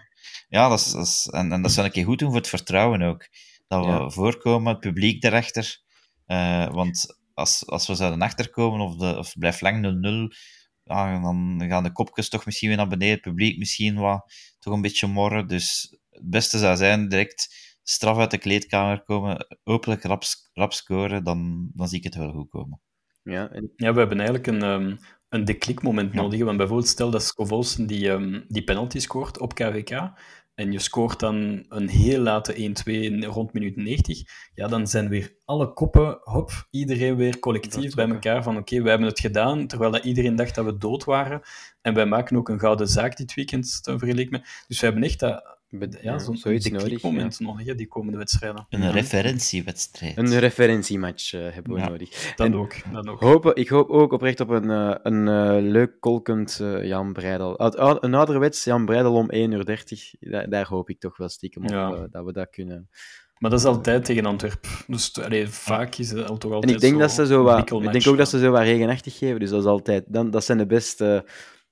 Ja, 0.49 0.69
dat 0.69 0.79
is, 0.79 0.91
dat 0.91 1.05
is- 1.05 1.27
en, 1.31 1.51
en 1.51 1.61
dat 1.61 1.71
zou 1.71 1.85
een 1.85 1.91
keer 1.91 2.05
goed 2.05 2.19
doen 2.19 2.27
voor 2.29 2.37
het 2.37 2.47
vertrouwen 2.49 3.01
ook. 3.01 3.27
Dat 3.67 3.85
we 3.85 3.91
Ja. 3.91 4.09
voorkomen, 4.09 4.71
het 4.71 4.79
publiek 4.81 5.21
daarachter. 5.21 5.81
Eh, 6.25 6.67
want 6.73 7.17
als, 7.33 7.67
als 7.67 7.87
we 7.87 7.95
zouden 7.95 8.21
achterkomen 8.21 8.79
of, 8.81 8.95
de, 8.95 9.17
of 9.17 9.27
het 9.27 9.39
blijft 9.39 9.61
lang 9.61 9.83
0-0, 10.31 10.37
ja, 10.83 11.19
dan 11.21 11.63
gaan 11.67 11.83
de 11.83 11.91
kopjes 11.91 12.29
toch 12.29 12.45
misschien 12.45 12.67
weer 12.67 12.77
naar 12.77 12.87
beneden, 12.87 13.13
het 13.13 13.21
publiek 13.21 13.57
misschien 13.57 13.95
wat, 13.95 14.33
toch 14.59 14.73
een 14.73 14.81
beetje 14.81 15.07
morren. 15.07 15.47
Dus 15.47 15.97
het 16.09 16.29
beste 16.29 16.57
zou 16.57 16.75
zijn 16.77 17.07
direct 17.09 17.55
straf 17.83 18.17
uit 18.17 18.31
de 18.31 18.37
kleedkamer 18.37 19.03
komen, 19.03 19.47
hopelijk 19.63 20.03
rap, 20.03 20.23
rap 20.53 20.73
scoren, 20.73 21.23
dan, 21.23 21.69
dan 21.73 21.87
zie 21.87 21.97
ik 21.97 22.03
het 22.03 22.15
wel 22.15 22.31
goed 22.31 22.49
komen. 22.49 22.81
ja. 23.23 23.49
En, 23.49 23.71
Ja, 23.75 23.93
we 23.93 23.99
hebben 23.99 24.19
eigenlijk 24.19 24.47
een, 24.47 24.61
ehm 24.63 24.95
een 25.33 25.45
deklikmoment 25.45 26.13
Ja. 26.13 26.21
nodig. 26.21 26.43
Want 26.43 26.57
bijvoorbeeld, 26.57 26.89
stel 26.89 27.09
dat 27.09 27.23
Scovolsen 27.23 27.87
die, 27.87 28.09
ehm, 28.09 28.41
die 28.47 28.63
penalty 28.63 28.99
scoort 28.99 29.39
op 29.39 29.53
KWK 29.53 30.11
en 30.55 30.71
je 30.71 30.79
scoort 30.79 31.19
dan 31.19 31.65
een 31.69 31.89
heel 31.89 32.19
late 32.21 32.63
1-2 32.63 33.25
rond 33.25 33.53
minuut 33.53 33.75
90, 33.75 34.23
ja, 34.55 34.67
dan 34.67 34.87
zijn 34.87 35.09
weer 35.09 35.33
alle 35.45 35.73
koppen, 35.73 36.17
hop, 36.23 36.67
iedereen 36.71 37.15
weer 37.15 37.39
collectief 37.39 37.93
bij 37.93 38.07
elkaar 38.09 38.43
van 38.43 38.57
oké, 38.57 38.81
wij 38.81 38.89
hebben 38.89 39.09
het 39.09 39.19
gedaan, 39.19 39.67
terwijl 39.67 39.91
dat 39.91 40.03
iedereen 40.03 40.35
dacht 40.35 40.55
dat 40.55 40.65
we 40.65 40.77
dood 40.77 41.03
waren. 41.03 41.41
En 41.81 41.93
wij 41.93 42.05
maken 42.05 42.37
ook 42.37 42.49
een 42.49 42.59
gouden 42.59 42.87
zaak 42.87 43.17
dit 43.17 43.33
weekend, 43.33 43.79
vergelijk 43.83 44.29
me. 44.29 44.39
Dus 44.67 44.79
we 44.79 44.85
hebben 44.85 45.03
echt 45.03 45.19
dat, 45.19 45.52
ja, 46.01 46.19
zo'n 46.19 46.37
zoiets 46.37 46.69
nodig. 46.69 47.39
nodig, 47.39 47.65
hè, 47.65 47.75
die 47.75 47.87
komende 47.87 48.17
wedstrijden. 48.17 48.65
Een 48.69 48.91
referentiewedstrijd. 48.91 50.17
Een 50.17 50.39
referentiematch 50.39 51.33
eh, 51.33 51.41
hebben 51.41 51.73
we 51.73 51.79
Ja. 51.79 51.89
nodig. 51.89 52.33
Dat 52.35 52.47
En 52.47 52.55
ook, 52.55 52.75
dat 52.91 53.07
ook. 53.07 53.19
hopen, 53.19 53.55
ik 53.55 53.67
hoop 53.69 53.89
ook 53.89 54.11
oprecht 54.11 54.39
op 54.39 54.49
een, 54.49 54.69
eh, 54.69 54.95
een 55.03 55.27
eh, 55.27 55.71
leuk 55.71 55.91
kolkend 55.99 56.59
eh, 56.61 56.85
Jan 56.85 57.13
Breidel. 57.13 57.59
Een 58.03 58.13
ouderwets 58.13 58.63
Jan 58.63 58.85
Breidel 58.85 59.13
om 59.13 59.29
1 59.29 59.51
uur 59.51 59.65
30. 59.65 60.13
Daar, 60.19 60.49
daar 60.49 60.67
hoop 60.67 60.89
ik 60.89 60.99
toch 60.99 61.17
wel 61.17 61.29
stiekem 61.29 61.63
op 61.63 62.09
dat 62.11 62.25
we 62.25 62.33
dat 62.33 62.49
kunnen. 62.49 62.89
Maar 63.37 63.51
dat 63.51 63.59
is 63.59 63.65
altijd 63.65 64.05
tegen 64.05 64.25
Antwerpen. 64.25 64.69
Dus 64.87 65.13
allee, 65.21 65.47
vaak 65.47 65.95
is 65.95 66.11
het 66.11 66.25
toch 66.27 66.43
En 66.43 66.51
altijd 66.51 66.71
ik 66.71 66.79
denk, 66.79 66.99
dat 66.99 67.11
ze 67.11 67.25
zo 67.25 67.37
een 67.37 67.43
wat, 67.43 67.71
ik 67.71 67.91
denk 67.91 68.07
ook 68.07 68.17
dat 68.17 68.29
ze 68.29 68.39
zo 68.39 68.51
wat 68.51 68.61
regenachtig 68.61 69.17
geven. 69.17 69.39
Dus 69.39 69.49
dat 69.49 69.59
is 69.59 69.65
altijd. 69.65 70.03
Dan, 70.07 70.31
dat 70.31 70.43
zijn 70.43 70.57
de 70.57 70.65
beste, 70.65 71.25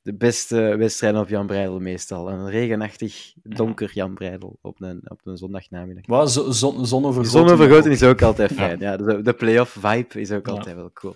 de 0.03 0.13
beste 0.15 0.55
wedstrijden 0.55 1.21
op 1.21 1.29
Jan 1.29 1.47
Breidel 1.47 1.79
meestal. 1.79 2.29
Een 2.29 2.49
regenachtig, 2.49 3.33
donker 3.43 3.91
Jan 3.93 4.13
Breidel 4.13 4.57
op 4.61 4.81
een, 4.81 5.01
op 5.03 5.19
een 5.23 5.37
zondagnamiddag. 5.37 6.05
Wat, 6.07 6.31
zo- 6.31 6.51
zon, 6.51 6.85
zonovergoten. 6.85 7.31
Zonnevergroting 7.31 7.93
is 7.93 8.03
ook. 8.03 8.21
altijd 8.21 8.51
fijn. 8.51 8.79
Ja. 8.79 8.97
de, 8.97 9.21
de 9.21 9.33
play-off 9.33 9.77
vibe 9.79 10.19
is 10.21 10.31
ook 10.31 10.47
Ja. 10.47 10.51
altijd 10.53 10.75
wel 10.75 10.91
cool. 10.93 11.15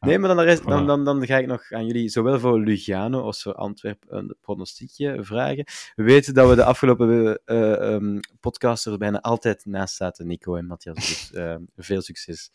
Nee, 0.00 0.18
maar 0.18 0.28
dan, 0.28 0.36
de 0.36 0.42
rest, 0.44 0.66
dan, 0.66 0.86
dan, 0.86 1.04
dan 1.04 1.26
ga 1.26 1.38
ik 1.38 1.46
nog 1.46 1.72
aan 1.72 1.86
jullie, 1.86 2.08
zowel 2.08 2.38
voor 2.40 2.60
Lugano 2.60 3.20
als 3.22 3.42
voor 3.42 3.54
Antwerpen, 3.54 4.16
een 4.16 4.36
pronostiekje 4.40 5.18
vragen. 5.24 5.64
We 5.94 6.02
weten 6.02 6.34
dat 6.34 6.48
we 6.48 6.54
de 6.54 6.64
afgelopen 6.64 7.40
eh 7.44 7.92
ehm, 7.94 8.18
podcast 8.40 8.86
er 8.86 8.98
bijna 8.98 9.20
altijd 9.20 9.64
naast 9.64 9.96
zaten, 9.96 10.26
Nico 10.26 10.56
en 10.56 10.66
Matthias. 10.66 10.96
Dus 10.96 11.32
eh, 11.32 11.56
veel 11.76 12.02
succes. 12.02 12.50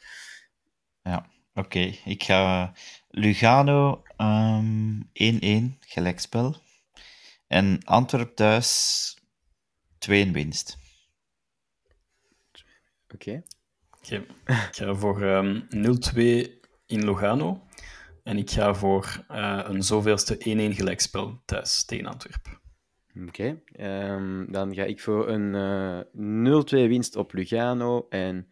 Oké, 1.60 1.94
ik 2.06 2.24
ga 2.24 2.74
Lugano 3.10 4.04
ehm, 4.18 5.02
1-1, 5.02 5.78
gelijkspel. 5.80 6.56
En 7.48 7.84
Antwerp 7.84 8.36
thuis 8.36 9.18
2-1 10.00 10.32
winst. 10.32 10.78
Oké. 13.14 13.44
Oké. 13.98 14.16
Ik 14.46 14.70
ga 14.72 14.96
voor 14.96 15.22
ehm 15.22 15.62
0-2 15.70 16.18
in 16.86 17.06
Lugano. 17.06 17.68
En 18.24 18.38
ik 18.38 18.50
ga 18.50 18.74
voor 18.74 19.26
eh, 19.28 19.60
een 19.64 19.84
zoveelste 19.84 20.36
1-1 20.38 20.76
gelijkspel 20.76 21.42
thuis 21.46 21.86
tegen 21.86 22.06
Antwerpen. 22.06 22.60
Oké, 23.28 23.62
ehm, 23.72 24.52
dan 24.52 24.74
ga 24.76 24.84
ik 24.84 25.02
voor 25.02 25.30
een 25.30 25.56
eh 25.56 26.86
0-2 26.86 26.88
winst 26.88 27.16
op 27.16 27.34
Lugano 27.34 28.06
en 28.10 28.48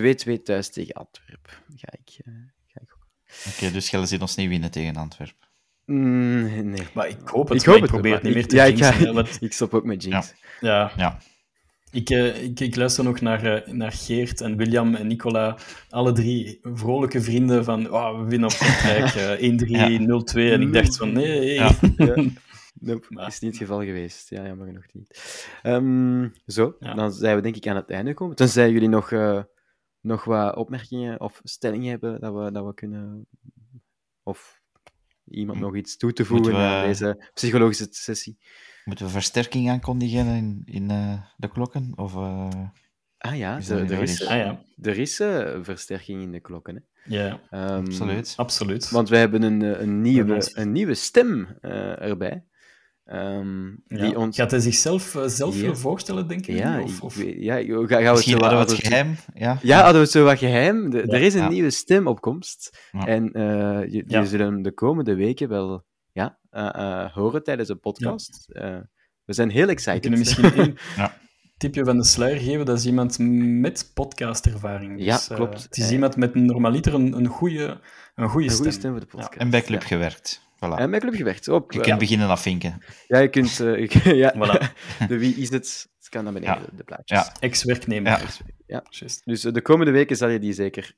2-2 0.00 0.42
thuis 0.42 0.70
tegen 0.70 0.94
Antwerpen. 0.94 1.52
Ga 1.76 1.88
ik, 1.92 2.18
eh, 2.24 2.32
ga 2.66 2.80
ik 2.80 2.94
ook. 2.94 3.06
Oké, 3.54 3.72
dus 3.72 3.90
jij 3.90 4.06
ziet 4.06 4.20
ons 4.20 4.36
niet 4.36 4.48
winnen 4.48 4.70
tegen 4.70 4.96
Antwerpen. 4.96 5.48
Mm, 5.84 6.70
nee. 6.70 6.86
Maar 6.94 7.08
ik 7.08 7.18
hoop 7.24 7.48
het, 7.48 7.60
ik 7.60 7.66
hoop 7.66 7.74
ik 7.76 7.82
het, 7.82 7.90
probeer 7.90 8.12
het 8.14 8.22
niet 8.22 8.34
meer 8.34 8.42
ik- 8.42 8.48
te 8.48 8.56
ja, 8.56 8.64
ik, 8.64 8.76
jinxen, 8.76 8.94
ga, 8.94 9.04
hè, 9.04 9.12
want- 9.12 9.38
ik 9.42 9.52
stop 9.52 9.74
ook 9.74 9.84
met 9.84 10.02
Jinx. 10.02 10.34
Ja, 10.60 10.92
Ja, 10.96 11.18
Ik, 11.92 12.10
eh, 12.10 12.42
ik, 12.42 12.60
ik 12.60 12.76
luister 12.76 13.04
nog 13.04 13.20
naar, 13.20 13.44
eh, 13.44 13.72
naar 13.72 13.92
Geert 13.92 14.40
en 14.40 14.56
William 14.56 14.94
en 14.94 15.06
Nicola. 15.06 15.58
Alle 15.88 16.12
drie 16.12 16.60
vrolijke 16.62 17.20
vrienden 17.20 17.64
van 17.64 17.90
oh, 17.90 18.18
we 18.18 18.24
winnen 18.24 18.48
op 18.52 18.56
Kortrijk 18.58 19.14
eh 19.40 19.48
1-3, 19.50 19.98
0-2. 20.00 20.52
En 20.52 20.60
ik 20.62 20.72
dacht 20.72 20.96
van 20.96 21.12
nee. 21.12 21.52
Ja. 21.54 21.70
Ja. 21.96 22.24
Nope, 22.74 23.06
Maar- 23.08 23.26
is 23.26 23.38
niet 23.40 23.50
het 23.50 23.60
geval 23.60 23.84
geweest. 23.84 24.30
Ja, 24.30 24.46
jammer 24.46 24.66
genoeg 24.66 24.84
niet. 24.92 25.44
Ehm, 25.62 26.28
zo, 26.46 26.76
Ja. 26.80 26.94
dan 26.94 27.12
zijn 27.12 27.36
we 27.36 27.42
denk 27.42 27.56
ik 27.56 27.66
aan 27.66 27.76
het 27.76 27.90
einde 27.90 28.10
gekomen. 28.10 28.36
Tenzij 28.36 28.70
jullie 28.70 28.88
nog, 28.88 29.12
eh, 29.12 29.40
nog 30.00 30.24
wat 30.24 30.56
opmerkingen 30.56 31.20
of 31.20 31.40
stellingen 31.44 31.90
hebben 31.90 32.20
dat 32.20 32.34
we, 32.34 32.52
dat 32.52 32.64
we 32.66 32.74
kunnen... 32.74 33.26
Of 34.22 34.60
iemand 35.24 35.58
nog 35.60 35.76
iets 35.76 35.96
toe 35.96 36.12
te 36.12 36.24
voegen 36.24 36.52
we- 36.52 36.58
aan 36.58 36.86
deze 36.86 37.30
psychologische 37.34 37.86
sessie. 37.90 38.38
moeten 38.84 39.04
we 39.06 39.10
versterking 39.12 39.70
aankondigen 39.70 40.26
in, 40.26 40.62
in 40.64 40.90
eh, 40.90 41.22
de 41.36 41.48
klokken? 41.48 41.92
Of, 41.94 42.14
eh, 42.14 42.48
Ah 43.18 43.36
ja, 43.36 43.56
Is 43.56 43.68
er, 43.68 43.92
er 43.92 44.02
is? 44.02 44.26
Ah 44.26 44.36
ja, 44.36 44.64
er 44.82 44.98
is 44.98 45.20
eh, 45.20 45.58
versterking 45.62 46.22
in 46.22 46.32
de 46.32 46.40
klokken. 46.40 46.74
Hè. 46.74 46.80
ja 47.16 47.40
Ehm, 47.50 47.84
absoluut. 47.84 48.32
absoluut. 48.36 48.90
Want 48.90 49.08
we 49.08 49.16
hebben 49.16 49.42
een, 49.42 49.60
een, 49.82 50.00
nieuwe, 50.02 50.50
een 50.54 50.72
nieuwe 50.72 50.94
stem 50.94 51.46
eh, 51.60 52.00
erbij. 52.02 52.44
Ehm, 53.10 53.66
Ja. 53.66 53.76
die 53.86 54.18
ons... 54.18 54.36
Gaat 54.36 54.50
hij 54.50 54.60
zichzelf 54.60 55.14
eh, 55.14 55.22
zelf 55.26 55.60
Ja. 55.60 55.74
voorstellen, 55.74 56.28
denk 56.28 56.46
ik? 56.46 56.58
Ja, 56.58 56.80
Of, 56.82 57.02
of... 57.02 57.22
ja, 57.24 57.54
gaan 57.56 57.64
gaan 57.66 57.76
we 57.88 57.94
het 57.94 58.12
Misschien 58.12 58.32
zo 58.38 58.40
hadden 58.40 58.58
we 58.58 58.64
wat- 58.64 58.70
het 58.76 58.86
geheim. 58.86 59.16
Ja, 59.34 59.58
Ja, 59.62 59.74
hadden 59.76 59.94
we 59.94 60.00
het 60.00 60.10
zo 60.10 60.24
wat 60.24 60.38
geheim. 60.38 60.90
De- 60.90 60.96
Ja. 60.96 61.02
er 61.12 61.20
is 61.22 61.34
een 61.34 61.40
Ja. 61.42 61.48
nieuwe 61.48 61.70
stem 61.70 62.06
op 62.06 62.20
komst. 62.20 62.88
Ja. 62.92 63.06
En 63.06 63.32
eh 63.32 63.42
je, 63.92 64.04
Ja. 64.06 64.20
je 64.20 64.26
zullen 64.26 64.62
de 64.62 64.72
komende 64.72 65.14
weken 65.14 65.48
wel 65.48 65.84
ja, 66.12 66.38
eh, 66.50 67.12
horen 67.14 67.42
tijdens 67.42 67.68
de 67.68 67.74
podcast. 67.76 68.46
Eh, 68.52 68.76
we 69.24 69.32
zijn 69.32 69.50
heel 69.50 69.66
We 69.66 69.72
excited. 69.72 70.00
kunnen 70.00 70.18
misschien 70.18 70.76
Ja. 70.96 71.16
tipje 71.56 71.84
van 71.84 71.96
de 71.96 72.04
sluier 72.04 72.40
geven. 72.40 72.66
Dat 72.66 72.78
is 72.78 72.86
iemand 72.86 73.16
met 73.60 73.90
podcastervaring. 73.94 74.96
Dus, 74.96 75.04
Ja, 75.28 75.34
klopt. 75.34 75.62
het 75.62 75.76
is 75.76 75.90
iemand 75.90 76.16
met 76.16 76.34
normaliter 76.34 76.94
een, 76.94 77.12
een 77.16 77.26
goede 77.26 77.80
een 78.14 78.28
goede 78.28 78.46
een 78.46 78.50
stem. 78.52 78.62
goede 78.64 78.78
stem 78.78 78.90
voor 78.90 79.00
de 79.00 79.06
podcast. 79.06 79.34
en 79.40 79.50
bij 79.50 79.62
Club 79.62 79.80
Ja. 79.80 79.86
gewerkt. 79.86 80.48
Voilà. 80.66 80.74
En 80.78 80.90
bij 80.90 81.00
Club 81.00 81.14
gewerkt. 81.14 81.48
Op, 81.48 81.72
je 81.72 81.78
eh, 81.78 81.84
kunt 81.84 81.98
beginnen 81.98 82.28
afvinken. 82.28 82.82
ja, 83.08 83.18
je 83.18 83.28
kunt... 83.28 83.60
eh, 83.60 83.88
ja, 84.22 84.34
Voilà. 84.34 84.72
de 85.08 85.18
wie 85.18 85.34
is 85.34 85.50
het? 85.50 85.88
Het 85.98 86.08
kan 86.08 86.24
naar 86.24 86.32
beneden, 86.32 86.54
Ja. 86.54 86.76
de 86.76 86.84
plaatjes. 86.84 87.18
Ja. 87.18 87.32
Ex-werknemer. 87.40 88.10
Ja. 88.12 88.20
Ja. 88.66 88.82
Juist. 88.90 89.24
Dus 89.24 89.44
eh, 89.44 89.52
de 89.52 89.62
komende 89.62 89.92
weken 89.92 90.16
zal 90.16 90.28
je 90.28 90.38
die 90.38 90.52
zeker 90.52 90.94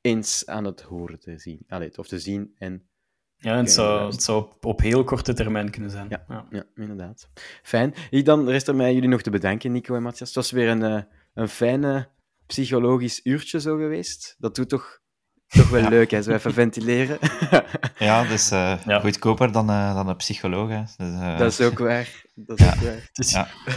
eens 0.00 0.46
aan 0.46 0.64
het 0.64 0.80
horen 0.82 1.18
te 1.20 1.38
zien. 1.38 1.64
Allee, 1.68 1.98
of 1.98 2.06
te 2.08 2.18
zien 2.18 2.54
en 2.58 2.88
Ja, 3.36 3.52
en 3.52 3.58
het 3.58 3.70
zou, 3.72 3.86
inderdaad. 3.88 4.12
het 4.12 4.22
zou 4.22 4.42
op, 4.42 4.64
op 4.64 4.80
heel 4.80 5.04
korte 5.04 5.32
termijn 5.34 5.70
kunnen 5.70 5.90
zijn. 5.90 6.06
Ja. 6.08 6.24
Ja. 6.28 6.46
Ja, 6.50 6.64
inderdaad. 6.74 7.28
Fijn. 7.62 7.94
Dan 8.10 8.48
rest 8.48 8.68
er 8.68 8.74
mij 8.76 8.94
jullie 8.94 9.08
nog 9.08 9.22
te 9.22 9.30
bedanken, 9.30 9.72
Nico 9.72 9.94
en 9.94 10.02
Matthias. 10.02 10.28
Het 10.28 10.36
was 10.36 10.50
weer 10.50 10.68
een, 10.68 10.82
eh, 10.82 11.02
een 11.34 11.48
fijne 11.48 12.08
psychologisch 12.46 13.20
uurtje 13.24 13.60
zo 13.60 13.76
geweest. 13.76 14.34
Dat 14.38 14.54
doet 14.54 14.68
toch, 14.68 15.00
toch 15.54 15.70
wel 15.70 15.80
Ja. 15.82 15.88
leuk, 15.88 16.10
hè, 16.10 16.22
zo 16.22 16.30
even 16.30 16.52
ventileren. 16.52 17.18
Ja, 17.98 18.24
dus 18.24 18.50
eh, 18.50 18.72
Ja. 18.86 19.00
goedkoper 19.00 19.52
dan, 19.52 19.70
eh, 19.70 19.94
dan 19.94 20.08
een 20.08 20.16
psycholoog. 20.16 20.68
Hè. 20.68 20.80
Dus, 20.80 21.20
eh, 21.20 21.38
dat 21.38 21.52
is 21.52 21.60
ook 21.60 21.78
waar. 21.78 22.22
Dat 22.34 22.58
is 22.60 22.64
Ja. 22.66 22.72
ook 22.72 22.80
waar. 22.82 23.02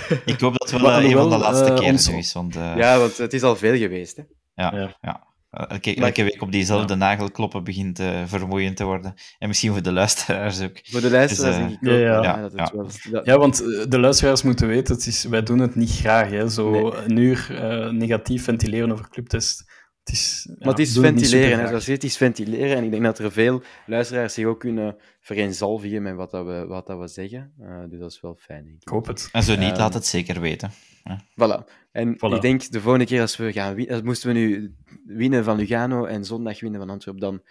Ja. 0.10 0.22
Ik 0.26 0.40
hoop 0.40 0.58
dat 0.58 0.72
het 0.72 0.82
Maar 0.82 0.92
wel 0.92 1.00
eh, 1.00 1.06
een 1.06 1.18
van 1.18 1.30
de 1.30 1.38
laatste 1.38 1.74
keren 1.74 1.92
ons- 1.92 2.04
zo 2.06 2.12
is. 2.18 2.34
Want 2.34 2.56
eh, 2.56 2.76
Ja, 2.76 2.98
want 3.00 3.18
het 3.18 3.34
is 3.34 3.44
al 3.44 3.56
veel 3.56 3.76
geweest. 3.78 4.18
Hè. 4.18 4.24
ja, 4.54 4.72
Ja. 4.76 4.98
ja. 5.02 5.26
Elke, 5.52 5.96
elke 5.96 6.24
week 6.24 6.42
op 6.42 6.52
diezelfde 6.52 6.96
nagel 6.96 7.32
kloppen 7.32 7.64
begint 7.64 8.00
eh, 8.00 8.22
vermoeiend 8.26 8.78
te 8.78 8.84
worden. 8.84 9.14
En 9.40 9.48
misschien 9.48 9.72
voor 9.72 9.82
de 9.82 9.92
luisteraars 9.92 10.62
ook. 10.62 10.80
Voor 10.84 11.02
de 11.02 11.10
luisteraars 11.10 11.58
Dus, 11.58 11.66
denk 11.68 11.82
ik 11.82 11.90
ja, 11.90 12.22
ja, 12.24 12.42
dat 12.42 12.52
het 12.52 12.60
ja. 12.60 12.72
wel... 12.76 12.88
dat- 13.12 13.26
Ja, 13.26 13.38
want 13.38 13.58
de 13.92 14.00
luisteraars 14.00 14.42
moeten 14.44 14.68
weten, 14.68 14.96
het 14.96 15.08
is, 15.08 15.24
wij 15.24 15.44
doen 15.44 15.60
het 15.60 15.76
niet 15.76 15.92
graag. 15.96 16.30
Hè. 16.30 16.50
Zo 16.50 16.70
Nee. 16.72 16.92
een 17.06 17.18
uur 17.18 17.48
eh, 17.62 17.90
negatief 17.92 18.44
ventileren 18.44 18.92
over 18.92 19.10
clubtest. 19.10 19.66
Het 20.08 20.16
is, 20.16 20.48
Maar 20.60 20.68
het 20.68 20.80
is 20.80 20.98
ventileren, 20.98 21.60
hè. 21.60 21.68
zoals 21.68 21.86
je 21.86 21.92
ziet, 21.92 22.02
het 22.02 22.12
is 22.12 22.18
ventileren. 22.18 22.78
En 22.78 22.84
ik 22.84 22.92
denk 22.92 23.04
dat 23.04 23.20
er 23.20 23.32
veel 23.32 23.62
luisteraars 23.86 24.34
zich 24.34 24.46
ook 24.46 24.60
kunnen 24.60 24.98
vereenzelvigen 25.22 26.02
met 26.02 26.16
wat, 26.16 26.32
dat 26.32 26.46
we, 26.46 26.66
wat 26.68 26.88
dat 26.88 27.00
we 27.00 27.08
zeggen. 27.08 27.54
Eh, 27.60 27.84
dus 27.90 28.00
dat 28.00 28.12
is 28.12 28.22
wel 28.22 28.36
fijn, 28.40 28.64
denk 28.64 28.76
ik. 28.76 28.82
Ik 28.82 28.88
hoop 28.90 29.08
het. 29.08 29.30
En 29.32 29.44
zo 29.44 29.56
niet, 29.56 29.70
Ehm, 29.70 29.78
laat 29.78 29.94
het 29.94 30.06
zeker 30.06 30.42
weten. 30.42 30.72
Voilà. 31.12 31.64
En 31.92 32.16
Voilà. 32.16 32.36
ik 32.36 32.42
denk, 32.42 32.72
de 32.72 32.82
volgende 32.82 33.06
keer 33.06 33.22
als 33.22 33.38
we 33.38 33.52
gaan 33.52 33.76
winnen, 33.76 34.06
moesten 34.06 34.34
we 34.34 34.40
nu 34.40 34.76
winnen 35.06 35.44
van 35.44 35.58
Lugano 35.58 36.06
en 36.06 36.26
zondag 36.26 36.60
winnen 36.60 36.80
van 36.80 36.90
Antwerpen, 36.90 37.22
dan 37.22 37.42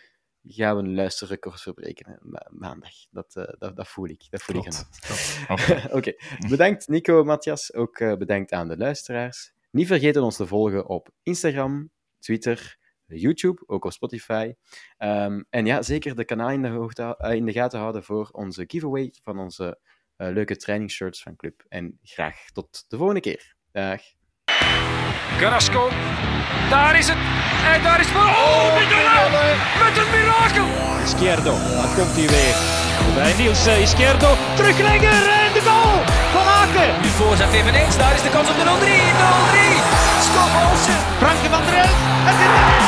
gaan 0.49 0.77
we 0.77 0.83
een 0.83 0.95
luisterrecord 0.95 1.61
verbreken. 1.61 2.19
Ma- 2.23 2.47
maandag. 2.51 2.93
Dat, 3.11 3.37
eh, 3.37 3.45
dat, 3.59 3.77
dat 3.77 3.89
voel 3.89 4.09
ik. 4.09 4.27
Dat 4.31 4.43
voel 4.43 4.57
ik 4.57 4.63
Klopt. 4.63 5.89
Oké, 5.97 6.13
bedankt 6.49 6.89
Nico, 6.89 7.25
Matthias. 7.25 7.75
Ook 7.75 7.99
eh, 7.99 8.17
bedankt 8.17 8.53
aan 8.53 8.69
de 8.69 8.77
luisteraars. 8.77 9.53
Niet 9.71 9.87
vergeten 9.87 10.23
ons 10.23 10.37
te 10.37 10.47
volgen 10.47 10.89
op 10.89 11.09
Instagram, 11.23 11.91
Twitter, 12.19 12.77
YouTube, 13.07 13.63
ook 13.67 13.85
op 13.85 13.93
Spotify. 13.93 14.55
Ehm, 14.97 15.43
en 15.51 15.67
ja, 15.67 15.83
zeker 15.83 16.15
de 16.15 16.25
kanaal 16.25 16.51
in 16.51 16.63
de, 16.63 16.69
hoogte, 16.69 17.17
eh, 17.19 17.33
in 17.33 17.47
de 17.47 17.53
gaten 17.53 17.79
houden 17.79 18.05
voor 18.05 18.29
onze 18.33 18.65
giveaway 18.67 19.13
van 19.23 19.39
onze 19.39 19.79
eh, 20.17 20.29
leuke 20.33 20.57
trainingsshirts 20.57 21.23
van 21.23 21.37
Club. 21.37 21.65
En 21.69 21.99
graag 22.03 22.45
tot 22.53 22.85
de 22.89 22.97
volgende 22.97 23.21
keer. 23.21 23.55
Dag. 23.73 24.01
Carrasco. 25.39 25.89
Daar 26.71 26.99
is 26.99 27.09
het. 27.09 27.19
En 27.75 27.83
daar 27.83 28.01
is 28.01 28.07
het. 28.09 28.17
Oh, 28.17 28.75
Mignolet. 28.79 29.57
Met 29.83 29.97
een 30.03 30.11
mirakel. 30.11 30.69
Izquierdo, 31.05 31.53
daar 31.53 31.95
komt 31.97 32.15
hij 32.19 32.29
weer. 32.35 32.57
Bij 33.15 33.33
Niels 33.39 33.67
eh, 33.67 33.83
Izquierdo, 33.83 34.31
teruglegger 34.57 35.29
en 35.43 35.53
de 35.53 35.63
goal 35.69 35.96
Renske. 36.77 37.01
Nu 37.03 37.09
voorzet 37.09 37.53
eveneens. 37.53 37.97
Daar 37.97 38.15
is 38.15 38.23
de 38.23 38.29
kans 38.29 38.49
op 38.49 38.57
de 38.57 38.65
0-3. 38.65 38.69
0-3. 38.69 38.71
Scott 40.29 40.53
Olsen. 40.63 40.99
Franke 41.19 41.49
van 41.51 41.63
der 41.67 41.75
Elf. 41.75 41.99
Het 42.29 42.39
is 42.45 42.53
erin. 42.59 42.85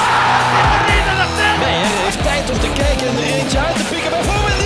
Het 0.75 0.89
is 0.97 1.03
erin. 1.11 1.61
Nee, 1.65 1.81
hij 1.85 2.05
heeft 2.05 2.23
tijd 2.23 2.51
om 2.51 2.59
te 2.59 2.71
kijken 2.83 3.07
en 3.09 3.17
er 3.17 3.25
eentje 3.39 3.59
uit 3.59 3.77
te 3.77 3.85
pikken. 3.85 4.11
Bijvoorbeeld. 4.11 4.58